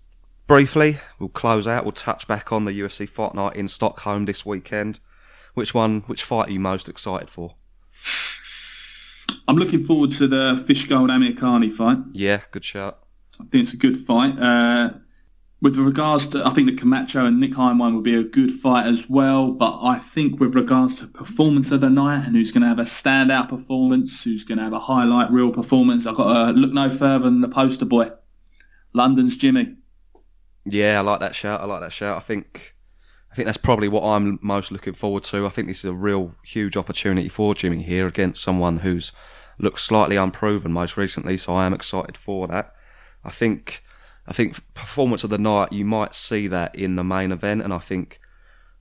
briefly, 0.48 0.98
we'll 1.20 1.30
close 1.30 1.68
out. 1.68 1.86
We'll 1.86 1.92
touch 1.92 2.28
back 2.28 2.52
on 2.52 2.66
the 2.66 2.80
UFC 2.80 3.08
Fight 3.08 3.34
Night 3.34 3.56
in 3.56 3.68
Stockholm 3.68 4.26
this 4.26 4.46
weekend. 4.46 5.00
Which 5.54 5.74
one? 5.74 6.02
Which 6.02 6.24
fight 6.24 6.50
are 6.50 6.52
you 6.52 6.60
most 6.60 6.90
excited 6.90 7.30
for? 7.30 7.56
I'm 9.48 9.56
looking 9.56 9.84
forward 9.84 10.12
to 10.12 10.28
the 10.28 10.62
Fish 10.66 10.86
Gold 10.86 11.10
Amirkhani 11.10 11.72
fight. 11.72 11.98
Yeah, 12.14 12.42
good 12.52 12.64
shout. 12.64 13.00
I 13.40 13.46
think 13.46 13.64
it's 13.64 13.74
a 13.74 13.78
good 13.78 13.98
fight. 13.98 14.40
Uh, 14.40 14.92
with 15.62 15.78
regards 15.78 16.28
to, 16.30 16.46
I 16.46 16.52
think 16.52 16.70
the 16.70 16.76
Camacho 16.76 17.26
and 17.26 17.40
Nick 17.40 17.58
one 17.58 17.94
would 17.94 18.04
be 18.04 18.16
a 18.16 18.24
good 18.24 18.52
fight 18.52 18.86
as 18.86 19.10
well. 19.10 19.52
But 19.52 19.80
I 19.82 20.00
think 20.00 20.40
with 20.40 20.56
regards 20.56 20.96
to 21.00 21.08
performance 21.08 21.72
of 21.72 21.82
the 21.82 21.90
night 21.90 22.26
and 22.26 22.36
who's 22.36 22.52
going 22.52 22.62
to 22.62 22.70
have 22.70 22.80
a 22.80 22.84
standout 22.84 23.50
performance, 23.50 24.24
who's 24.24 24.46
going 24.46 24.58
to 24.58 24.64
have 24.64 24.74
a 24.74 24.80
highlight 24.80 25.32
reel 25.32 25.52
performance, 25.52 26.08
I've 26.08 26.16
got 26.16 26.34
to 26.34 26.40
uh, 26.40 26.52
look 26.52 26.72
no 26.72 26.90
further 26.90 27.26
than 27.26 27.42
the 27.42 27.50
poster 27.50 27.86
boy, 27.86 28.10
London's 28.94 29.36
Jimmy. 29.36 29.76
Yeah, 30.66 31.00
I 31.00 31.02
like 31.02 31.20
that 31.20 31.36
shout. 31.36 31.62
I 31.62 31.66
like 31.66 31.82
that 31.82 31.92
shout. 31.92 32.18
I 32.18 32.22
think, 32.22 32.76
I 33.32 33.36
think 33.36 33.46
that's 33.46 33.58
probably 33.58 33.90
what 33.90 34.04
I'm 34.04 34.40
most 34.42 34.72
looking 34.72 34.94
forward 34.94 35.24
to. 35.26 35.46
I 35.46 35.50
think 35.50 35.68
this 35.68 35.80
is 35.80 35.86
a 35.86 35.94
real 35.94 36.36
huge 36.46 36.78
opportunity 36.78 37.28
for 37.28 37.54
Jimmy 37.54 37.84
here 37.84 38.08
against 38.08 38.42
someone 38.42 38.78
who's 38.78 39.12
looked 39.58 39.80
slightly 39.82 40.16
unproven 40.16 40.72
most 40.72 40.96
recently. 40.96 41.36
So 41.36 41.54
I 41.54 41.66
am 41.66 41.74
excited 41.74 42.16
for 42.16 42.48
that. 42.48 42.74
I 43.26 43.32
think, 43.32 43.84
I 44.30 44.34
think 44.34 44.74
performance 44.76 45.24
of 45.24 45.32
the 45.32 45.40
night 45.40 45.74
you 45.74 45.84
might 45.84 46.14
see 46.14 46.48
that 46.48 46.76
in 46.76 46.96
the 46.96 47.04
main 47.04 47.32
event, 47.32 47.64
and 47.64 47.74
I 47.74 47.80
think, 47.80 48.20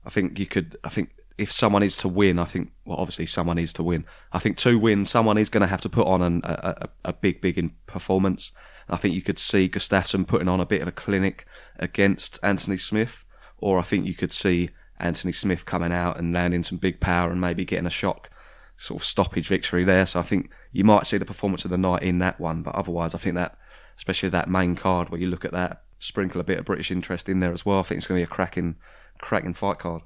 I 0.05 0.11
think 0.11 0.37
you 0.37 0.45
could. 0.45 0.77
I 0.83 0.89
think 0.89 1.09
if 1.39 1.51
someone 1.51 1.81
is 1.81 1.97
to 1.97 2.07
win, 2.07 2.37
I 2.37 2.45
think 2.45 2.71
well, 2.85 2.97
obviously 2.97 3.25
someone 3.25 3.57
is 3.57 3.73
to 3.73 3.83
win. 3.83 4.05
I 4.31 4.37
think 4.37 4.57
to 4.57 4.77
win, 4.77 5.05
someone 5.05 5.39
is 5.39 5.49
going 5.49 5.61
to 5.61 5.67
have 5.67 5.81
to 5.81 5.89
put 5.89 6.05
on 6.05 6.21
an, 6.21 6.41
a, 6.43 6.87
a, 7.03 7.09
a 7.09 7.13
big, 7.13 7.41
big 7.41 7.57
in 7.57 7.71
performance. 7.87 8.51
I 8.87 8.97
think 8.97 9.15
you 9.15 9.23
could 9.23 9.39
see 9.39 9.67
Gustafsson 9.67 10.27
putting 10.27 10.47
on 10.47 10.59
a 10.59 10.65
bit 10.65 10.83
of 10.83 10.87
a 10.87 10.91
clinic 10.91 11.45
against 11.77 12.39
Anthony 12.43 12.77
Smith, 12.77 13.23
or 13.57 13.79
I 13.79 13.83
think 13.83 14.05
you 14.05 14.13
could 14.13 14.31
see 14.31 14.69
Anthony 14.99 15.33
Smith 15.33 15.65
coming 15.65 15.91
out 15.91 16.19
and 16.19 16.33
landing 16.33 16.63
some 16.63 16.77
big 16.77 16.99
power 16.99 17.31
and 17.31 17.41
maybe 17.41 17.65
getting 17.65 17.87
a 17.87 17.91
shock 17.91 18.29
sort 18.77 19.01
of 19.01 19.05
stoppage 19.05 19.47
victory 19.47 19.83
there. 19.83 20.05
So 20.05 20.19
I 20.19 20.23
think 20.23 20.51
you 20.71 20.83
might 20.83 21.07
see 21.07 21.17
the 21.17 21.25
performance 21.25 21.65
of 21.65 21.71
the 21.71 21.77
night 21.77 22.03
in 22.03 22.19
that 22.19 22.39
one, 22.39 22.61
but 22.61 22.75
otherwise, 22.75 23.13
I 23.13 23.17
think 23.17 23.35
that, 23.35 23.57
especially 23.99 24.29
that 24.29 24.49
main 24.49 24.75
card 24.75 25.09
where 25.09 25.19
you 25.19 25.27
look 25.27 25.43
at 25.43 25.51
that, 25.51 25.83
sprinkle 25.99 26.39
a 26.39 26.43
bit 26.45 26.57
of 26.57 26.63
British 26.63 26.89
interest 26.89 27.27
in 27.27 27.41
there 27.41 27.51
as 27.51 27.65
well. 27.65 27.79
I 27.79 27.83
think 27.83 27.97
it's 27.97 28.07
going 28.07 28.21
to 28.21 28.25
be 28.25 28.31
a 28.31 28.33
cracking, 28.33 28.77
cracking 29.19 29.53
fight 29.53 29.77
card. 29.79 30.01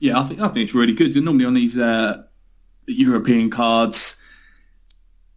Yeah, 0.00 0.20
I 0.20 0.24
think 0.24 0.40
I 0.40 0.48
think 0.48 0.64
it's 0.64 0.74
really 0.74 0.92
good. 0.92 1.16
Normally 1.16 1.46
on 1.46 1.54
these 1.54 1.78
uh, 1.78 2.22
European 2.86 3.48
cards, 3.48 4.18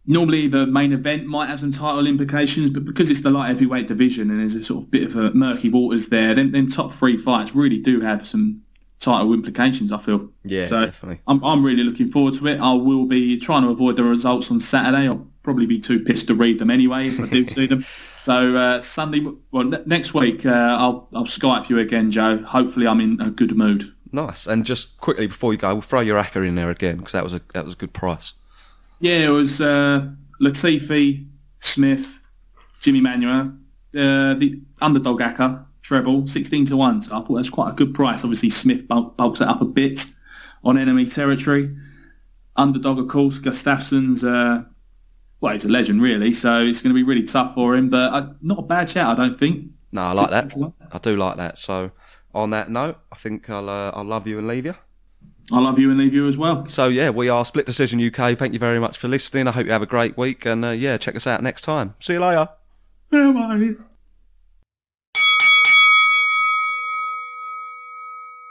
normally 0.04 0.46
the 0.46 0.66
main 0.66 0.92
event 0.92 1.26
might 1.26 1.46
have 1.46 1.60
some 1.60 1.70
title 1.70 2.06
implications, 2.06 2.68
but 2.68 2.84
because 2.84 3.10
it's 3.10 3.22
the 3.22 3.30
light 3.30 3.46
heavyweight 3.46 3.88
division 3.88 4.30
and 4.30 4.40
there's 4.40 4.54
a 4.54 4.62
sort 4.62 4.84
of 4.84 4.90
bit 4.90 5.04
of 5.04 5.16
a 5.16 5.32
murky 5.32 5.70
waters 5.70 6.10
there, 6.10 6.34
then, 6.34 6.52
then 6.52 6.66
top 6.66 6.92
three 6.92 7.16
fights 7.16 7.54
really 7.54 7.80
do 7.80 8.00
have 8.00 8.26
some 8.26 8.60
title 8.98 9.32
implications. 9.32 9.90
I 9.90 9.98
feel. 9.98 10.30
Yeah, 10.44 10.64
so 10.64 10.84
definitely. 10.84 11.22
I'm 11.28 11.42
I'm 11.42 11.64
really 11.64 11.82
looking 11.82 12.10
forward 12.10 12.34
to 12.34 12.46
it. 12.48 12.60
I 12.60 12.74
will 12.74 13.06
be 13.06 13.38
trying 13.38 13.62
to 13.62 13.70
avoid 13.70 13.96
the 13.96 14.04
results 14.04 14.50
on 14.50 14.60
Saturday. 14.60 15.08
I'll 15.08 15.26
probably 15.46 15.64
be 15.64 15.78
too 15.78 16.00
pissed 16.00 16.26
to 16.26 16.34
read 16.34 16.58
them 16.58 16.70
anyway 16.70 17.06
if 17.06 17.20
I 17.20 17.26
do 17.28 17.46
see 17.46 17.66
them. 17.66 17.84
So 18.26 18.56
uh, 18.56 18.82
Sunday, 18.82 19.24
well, 19.52 19.62
ne- 19.62 19.84
next 19.86 20.12
week 20.12 20.44
uh, 20.44 20.76
I'll 20.80 21.08
I'll 21.14 21.26
Skype 21.26 21.68
you 21.68 21.78
again, 21.78 22.10
Joe. 22.10 22.38
Hopefully 22.38 22.88
I'm 22.88 23.00
in 23.00 23.20
a 23.20 23.30
good 23.30 23.56
mood. 23.56 23.84
Nice. 24.10 24.48
And 24.48 24.66
just 24.66 24.98
quickly 24.98 25.28
before 25.28 25.52
you 25.52 25.60
go, 25.60 25.74
we'll 25.74 25.82
throw 25.82 26.00
your 26.00 26.20
acca 26.20 26.44
in 26.44 26.56
there 26.56 26.72
again 26.72 26.96
because 26.96 27.12
that 27.12 27.22
was 27.22 27.34
a 27.34 27.40
that 27.54 27.64
was 27.64 27.74
a 27.74 27.76
good 27.76 27.92
price. 27.92 28.32
Yeah, 28.98 29.26
it 29.26 29.28
was 29.28 29.60
uh, 29.60 30.10
Latifi, 30.40 31.24
Smith, 31.60 32.18
Jimmy 32.80 33.00
Manuwa, 33.00 33.56
uh, 33.96 34.34
the 34.34 34.60
underdog 34.82 35.20
ACCA 35.20 35.64
treble, 35.82 36.26
16 36.26 36.64
to 36.64 36.76
1. 36.76 37.02
So 37.02 37.16
I 37.16 37.20
thought 37.20 37.36
that's 37.36 37.50
quite 37.50 37.70
a 37.70 37.74
good 37.74 37.94
price. 37.94 38.24
Obviously, 38.24 38.50
Smith 38.50 38.88
bulk, 38.88 39.16
bulks 39.16 39.40
it 39.40 39.46
up 39.46 39.60
a 39.60 39.64
bit 39.64 40.04
on 40.64 40.78
enemy 40.78 41.06
territory. 41.06 41.72
Underdog, 42.56 42.98
of 42.98 43.06
course, 43.06 43.38
Gustafsson's, 43.38 44.24
uh, 44.24 44.64
well, 45.40 45.52
he's 45.52 45.64
a 45.64 45.68
legend, 45.68 46.02
really. 46.02 46.32
So 46.32 46.62
it's 46.62 46.82
going 46.82 46.94
to 46.94 46.94
be 46.94 47.02
really 47.02 47.24
tough 47.24 47.54
for 47.54 47.76
him, 47.76 47.90
but 47.90 48.12
uh, 48.12 48.32
not 48.42 48.58
a 48.58 48.62
bad 48.62 48.88
shout, 48.88 49.18
I 49.18 49.22
don't 49.22 49.36
think. 49.36 49.70
No, 49.92 50.02
I 50.02 50.12
like 50.12 50.30
that. 50.30 50.52
I 50.92 50.98
do 50.98 51.16
like 51.16 51.36
that. 51.36 51.58
So 51.58 51.90
on 52.34 52.50
that 52.50 52.70
note, 52.70 52.98
I 53.12 53.16
think 53.16 53.48
I'll 53.48 53.68
uh, 53.68 53.90
I'll 53.94 54.04
love 54.04 54.26
you 54.26 54.38
and 54.38 54.46
leave 54.46 54.66
you. 54.66 54.74
I 55.52 55.60
love 55.60 55.78
you 55.78 55.90
and 55.90 55.98
leave 55.98 56.12
you 56.12 56.26
as 56.26 56.36
well. 56.36 56.66
So 56.66 56.88
yeah, 56.88 57.10
we 57.10 57.28
are 57.28 57.44
Split 57.44 57.66
Decision 57.66 58.00
UK. 58.04 58.36
Thank 58.36 58.52
you 58.52 58.58
very 58.58 58.80
much 58.80 58.98
for 58.98 59.08
listening. 59.08 59.46
I 59.46 59.52
hope 59.52 59.66
you 59.66 59.72
have 59.72 59.82
a 59.82 59.86
great 59.86 60.16
week, 60.16 60.44
and 60.44 60.64
uh, 60.64 60.70
yeah, 60.70 60.96
check 60.96 61.14
us 61.14 61.26
out 61.26 61.42
next 61.42 61.62
time. 61.62 61.94
See 62.00 62.14
you 62.14 62.20
later. 62.20 62.48
Bye-bye. 63.10 63.95